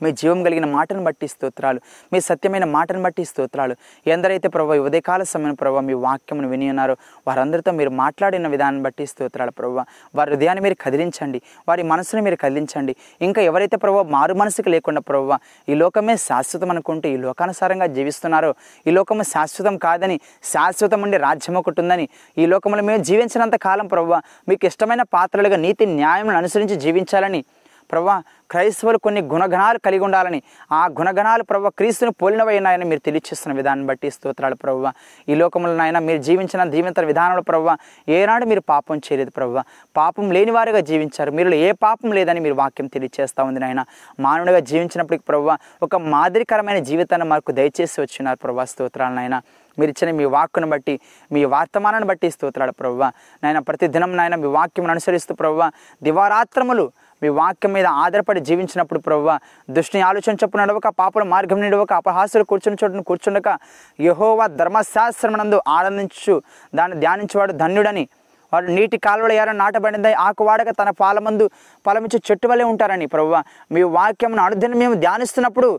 మీ 0.03 0.11
జీవం 0.11 0.39
కలిగిన 0.43 0.67
మాటను 0.77 1.03
బట్టి 1.03 1.27
స్తోత్రాలు 1.33 1.79
మీ 2.13 2.19
సత్యమైన 2.19 2.65
మాటను 2.75 3.01
బట్టి 3.05 3.23
స్తోత్రాలు. 3.25 3.75
ఎందరైతే 4.07 4.47
ప్రభావ 4.55 4.77
ఉదయకాల 4.89 5.23
సమయం 5.33 5.55
ప్రభావ 5.61 5.81
మీ 5.81 5.93
వాక్యమును 6.05 6.49
విని 6.49 6.69
ఉన్నారో 6.69 6.95
వారందరితో 7.27 7.73
మీరు 7.79 7.89
మాట్లాడిన 8.03 8.47
విధానం 8.55 8.81
బట్టి 8.83 9.05
స్తోత్రాలు 9.11 9.53
ప్రభావ 9.59 9.83
వారి 10.15 10.29
హృదయాన్ని 10.31 10.63
మీరు 10.63 10.77
కదిలించండి 10.85 11.41
వారి 11.67 11.83
మనసును 11.83 12.23
మీరు 12.27 12.37
కదిలించండి. 12.45 12.95
ఇంకా 13.21 13.41
ఎవరైతే 13.41 13.77
ప్రభావ 13.77 14.03
మారు 14.15 14.33
మనసుకు 14.33 14.69
లేకుండా 14.69 15.01
ప్రభావ 15.01 15.37
ఈ 15.67 15.75
లోకమే 15.75 16.15
శాశ్వతం 16.27 16.69
అనుకుంటూ 16.69 17.09
ఈ 17.09 17.17
లోకానుసారంగా 17.17 17.87
జీవిస్తున్నారో 17.97 18.51
ఈ 18.87 18.91
లోకము 18.91 19.23
శాశ్వతం 19.33 19.77
కాదని 19.77 20.17
శాశ్వతం 20.53 21.01
ఉండే 21.01 21.17
రాజ్యం 21.17 21.55
ఒకటి 21.55 21.81
ఉందని 21.81 22.05
ఈ 22.37 22.45
లోకంలో 22.45 22.83
మేము 22.83 23.03
జీవించినంత 23.03 23.55
కాలం 23.67 23.87
ప్రభావ 23.87 24.17
మీకు 24.49 24.65
ఇష్టమైన 24.65 25.03
పాత్రలుగా 25.13 25.57
నీతి 25.57 25.85
న్యాయం 25.85 26.29
అనుసరించి 26.41 26.75
జీవించాలని 26.75 27.41
ప్రభా 27.91 28.23
క్రైస్తవులు 28.51 28.97
కొన్ని 28.97 29.21
గుణగణాలు 29.21 29.79
కలిగి 29.85 30.03
ఉండాలని. 30.03 30.39
ఆ 30.71 30.85
గుణగణాలు 30.99 31.43
ప్రభు 31.43 31.69
క్రీస్తుని 31.69 32.11
పోలినవైనాయని 32.11 32.85
మీరు 32.85 32.99
తెలియచేస్తున్న 33.05 33.57
విధానం 33.57 33.85
బట్టి 33.85 34.11
స్తోత్రాలు 34.11 34.55
ప్రభు 34.55 34.87
ఈ 35.29 35.35
లోకంలో 35.35 35.75
నాయన 35.77 35.99
మీరు 35.99 36.21
జీవించిన 36.21 36.63
జీవిత 36.63 36.99
విధానంలో 36.99 37.41
ప్రభు 37.41 37.69
ఏనాడు 38.09 38.45
మీరు 38.45 38.61
పాపం 38.69 38.97
చేయలేదు 38.97 39.29
ప్రభు 39.29 39.59
పాపం 39.97 40.31
లేని 40.31 40.51
వారుగా 40.51 40.79
జీవించారు. 40.79 41.31
మీరు 41.31 41.49
ఏ 41.49 41.71
పాపం 41.71 42.11
లేదని 42.11 42.39
మీరు 42.39 42.53
వాక్యం 42.53 42.87
తెలియచేస్తూ 42.87 43.43
ఉంది 43.43 43.59
నాయన. 43.59 43.85
మానవుడిగా 44.19 44.59
జీవించినప్పటికీ 44.59 45.23
ప్రభు 45.29 45.51
ఒక 45.83 45.95
మాదిరికరమైన 45.95 46.79
జీవితాన్ని 46.79 47.27
మాకు 47.27 47.51
దయచేసి 47.51 48.01
వచ్చినారు 48.01 48.37
ప్రభా 48.37 48.65
స్తోత్రాలు 48.65 49.15
నాయన. 49.15 49.41
మీరు 49.79 49.91
ఇచ్చిన 49.91 50.15
మీ 50.17 50.25
వాక్కును 50.25 50.67
బట్టి 50.67 50.99
మీ 51.31 51.45
వర్తమానాన్ని 51.45 52.07
బట్టి 52.07 52.31
స్తోత్రాడు 52.31 52.71
ప్రవ్వ. 52.71 53.11
నాయన 53.43 53.59
ప్రతి 53.59 53.87
దినం 53.87 54.17
నాయన 54.17 54.35
మీ 54.35 54.47
వాక్యం 54.47 54.89
అనుసరిస్తూ 54.89 55.35
ప్రవ్వ 55.35 55.71
దివారాత్రములు 56.03 56.91
మీ 57.21 57.29
వాక్యం 57.29 57.73
మీద 57.73 57.87
ఆధారపడి 58.03 58.39
జీవించినప్పుడు 58.39 58.99
ప్రవ్వ 58.99 59.39
దుష్టిని 59.69 60.03
ఆలోచన 60.03 60.33
చొప్పు 60.33 60.57
నడవక 60.57 60.87
పాపల 60.87 61.23
మార్గం 61.23 61.61
నడవక 61.61 61.93
అపహాసులు 61.93 62.43
కూర్చుని 62.43 62.77
చోటును 62.83 63.03
కూర్చుండక 63.03 63.49
యహోవా 64.01 64.47
ధర్మశాస్త్రమునందు 64.61 65.59
ఆనందించు. 65.67 66.41
దాన్ని 66.75 66.99
ధ్యానించేవాడు 66.99 67.53
ధన్యుడని. 67.53 68.05
వాడు 68.53 68.67
నీటి 68.71 68.97
కాలువల 68.97 69.31
ఎర 69.31 69.51
నాటబడింది 69.51 70.13
ఆకు 70.13 70.43
వాడక 70.43 70.69
తన 70.69 70.89
పాలమందు 71.01 71.45
ఫలమిచ్చే 71.85 72.19
చెట్టు 72.31 72.47
వలె 72.47 72.63
ఉంటారని 72.63 73.05
ప్రభువ 73.05 73.43
మీ 73.71 73.81
వాక్యమును 73.97 74.41
అనుదిన 74.43 74.73
మేము 74.75 74.95
ధ్యానిస్తున్నప్పుడు 75.03 75.69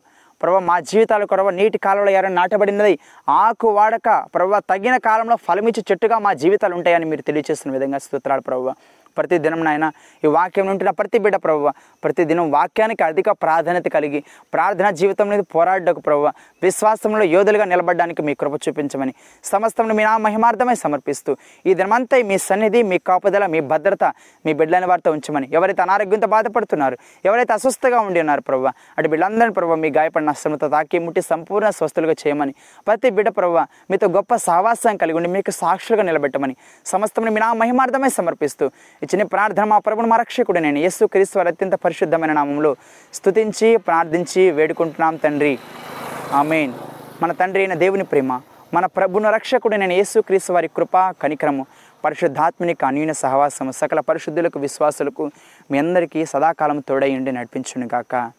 ప్రభు 0.42 0.58
మా 0.58 0.76
జీవితాల 0.80 1.24
కొరవ 1.24 1.50
నీటి 1.50 1.78
కాలంలో 1.78 2.10
ఎవరైనా 2.10 2.36
నాటబడినది 2.42 2.94
ఆకు 3.28 3.68
వాడక 3.68 4.08
ప్రభు 4.34 4.60
తగిన 4.70 4.96
కాలంలో 5.08 5.36
ఫలమిచ్చి 5.48 5.82
చెట్టుగా 5.90 6.18
మా 6.18 6.32
జీవితాలు 6.42 6.74
ఉంటాయని 6.74 7.04
మీరు 7.04 7.22
తెలియజేస్తున్న 7.22 7.74
విధంగా 7.76 7.98
స్తోత్రాలు 7.98 8.40
ప్రభు 8.40 8.70
ప్రతి 9.16 9.36
దినం 9.38 9.60
నాయన 9.64 9.86
ఈ 10.22 10.30
వాక్యం 10.34 10.66
ఉంటున్న 10.72 10.92
ప్రతి 10.92 11.18
బిడ్డ 11.18 11.36
ప్రభు 11.44 11.70
ప్రతి 12.02 12.24
దినం 12.24 12.46
వాక్యానికి 12.52 13.02
అధిక 13.02 13.30
ప్రాధాన్యత 13.42 13.88
కలిగి 13.94 14.20
ప్రార్థన 14.52 14.90
జీవితం 15.00 15.28
అనేది 15.28 15.44
పోరాడకు 15.54 16.00
ప్రభు 16.00 16.24
విశ్వాసంలో 16.62 17.24
యోధులుగా 17.32 17.66
నిలబడడానికి 17.72 18.22
మీ 18.22 18.34
కృప 18.40 18.54
చూపించమని 18.64 19.14
సమస్తంలో 19.44 19.94
మీ 19.94 20.04
నా 20.04 20.14
మహిమార్థమై 20.24 20.76
సమర్పిస్తూ 20.82 21.30
ఈ 21.64 21.74
దినమంతా 21.74 22.18
మీ 22.30 22.38
సన్నిధి 22.46 22.82
మీ 22.84 22.98
కాపుదల 23.06 23.44
మీ 23.48 23.60
భద్రత 23.70 24.04
మీ 24.44 24.52
బిడ్డలని 24.54 24.88
వారితో 24.90 25.10
ఉంచమని 25.16 25.48
ఎవరైతే 25.56 25.82
అనారోగ్యంతో 25.82 26.28
బాధపడుతున్నారు 26.34 26.96
ఎవరైతే 27.24 27.52
అస్వస్థగా 27.52 28.00
ఉండి 28.06 28.20
ఉన్నారు 28.20 28.42
ప్రభు 28.42 28.66
అటు 28.98 29.08
బిడ్డలందరినీ 29.08 29.54
ప్రభు 29.56 29.78
మీ 29.82 29.90
గాయపడిన 29.96 30.30
అశ్రమతో 30.30 30.68
తాకి 30.70 30.98
ముట్టి 31.00 31.22
సంపూర్ణ 31.30 31.70
స్వస్థలుగా 31.78 32.14
చేయమని 32.22 32.54
ప్రతి 32.86 33.10
బిడ్డ 33.10 33.28
ప్రభు 33.36 33.58
మీతో 33.90 34.08
గొప్ప 34.16 34.34
సహవాసం 34.44 34.96
కలిగి 34.96 35.18
ఉండి 35.20 35.30
మీకు 35.30 35.52
సాక్షులుగా 35.60 36.04
నిలబెట్టమని 36.04 36.54
సమస్తం 36.86 37.24
మీ 37.26 37.40
నా 37.40 37.48
మహిమార్థమై 37.60 38.10
సమర్పిస్తూ 38.16 38.64
ఇచ్చిన 39.02 39.22
ప్రార్థన 39.22 39.64
మా 39.64 39.78
ప్రభుని 39.78 40.06
మా 40.06 40.16
రక్షకుడు 40.16 40.58
నేను. 40.58 40.78
యేసు 40.78 41.04
క్రీస్తు 41.04 41.38
వారి 41.38 41.48
అత్యంత 41.48 41.72
పరిశుద్ధమైన 41.72 42.32
నామంలో 42.32 42.76
స్తుతించి 43.14 43.76
ప్రార్థించి 43.76 44.50
వేడుకుంటున్నాం 44.50 45.16
తండ్రి. 45.16 45.58
ఆమెన్. 46.32 46.72
మన 47.22 47.32
తండ్రి 47.32 47.60
అయిన 47.60 47.74
దేవుని 47.74 48.04
ప్రేమ 48.04 48.40
మన 48.74 48.86
ప్రభుని 48.86 49.30
రక్షకుడు 49.30 49.76
నేను 49.76 49.92
యేసు 49.92 50.20
క్రీస్తు 50.20 50.52
వారి 50.52 50.68
కృప 50.68 51.14
కనికరము 51.22 51.66
పరిశుద్ధాత్మనిక 52.04 52.84
అన్యూన 52.84 53.12
సహవాసము 53.12 53.70
సకల 53.70 54.00
పరిశుద్ధులకు 54.00 54.58
విశ్వాసులకు 54.60 55.30
మీ 55.70 55.78
అందరికీ 55.78 56.26
సదాకాలం 56.26 56.80
తోడై 56.80 57.16
ఉండి 57.16 57.32
నడిపించును 57.32 57.88
గాక 57.94 58.32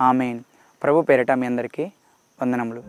ఆమెన్. 0.00 0.40
ప్రభు 0.82 1.00
పేరిట 1.00 1.30
మీ 1.30 1.46
అందరికీ 1.46 1.92
వందనములు. 2.42 2.82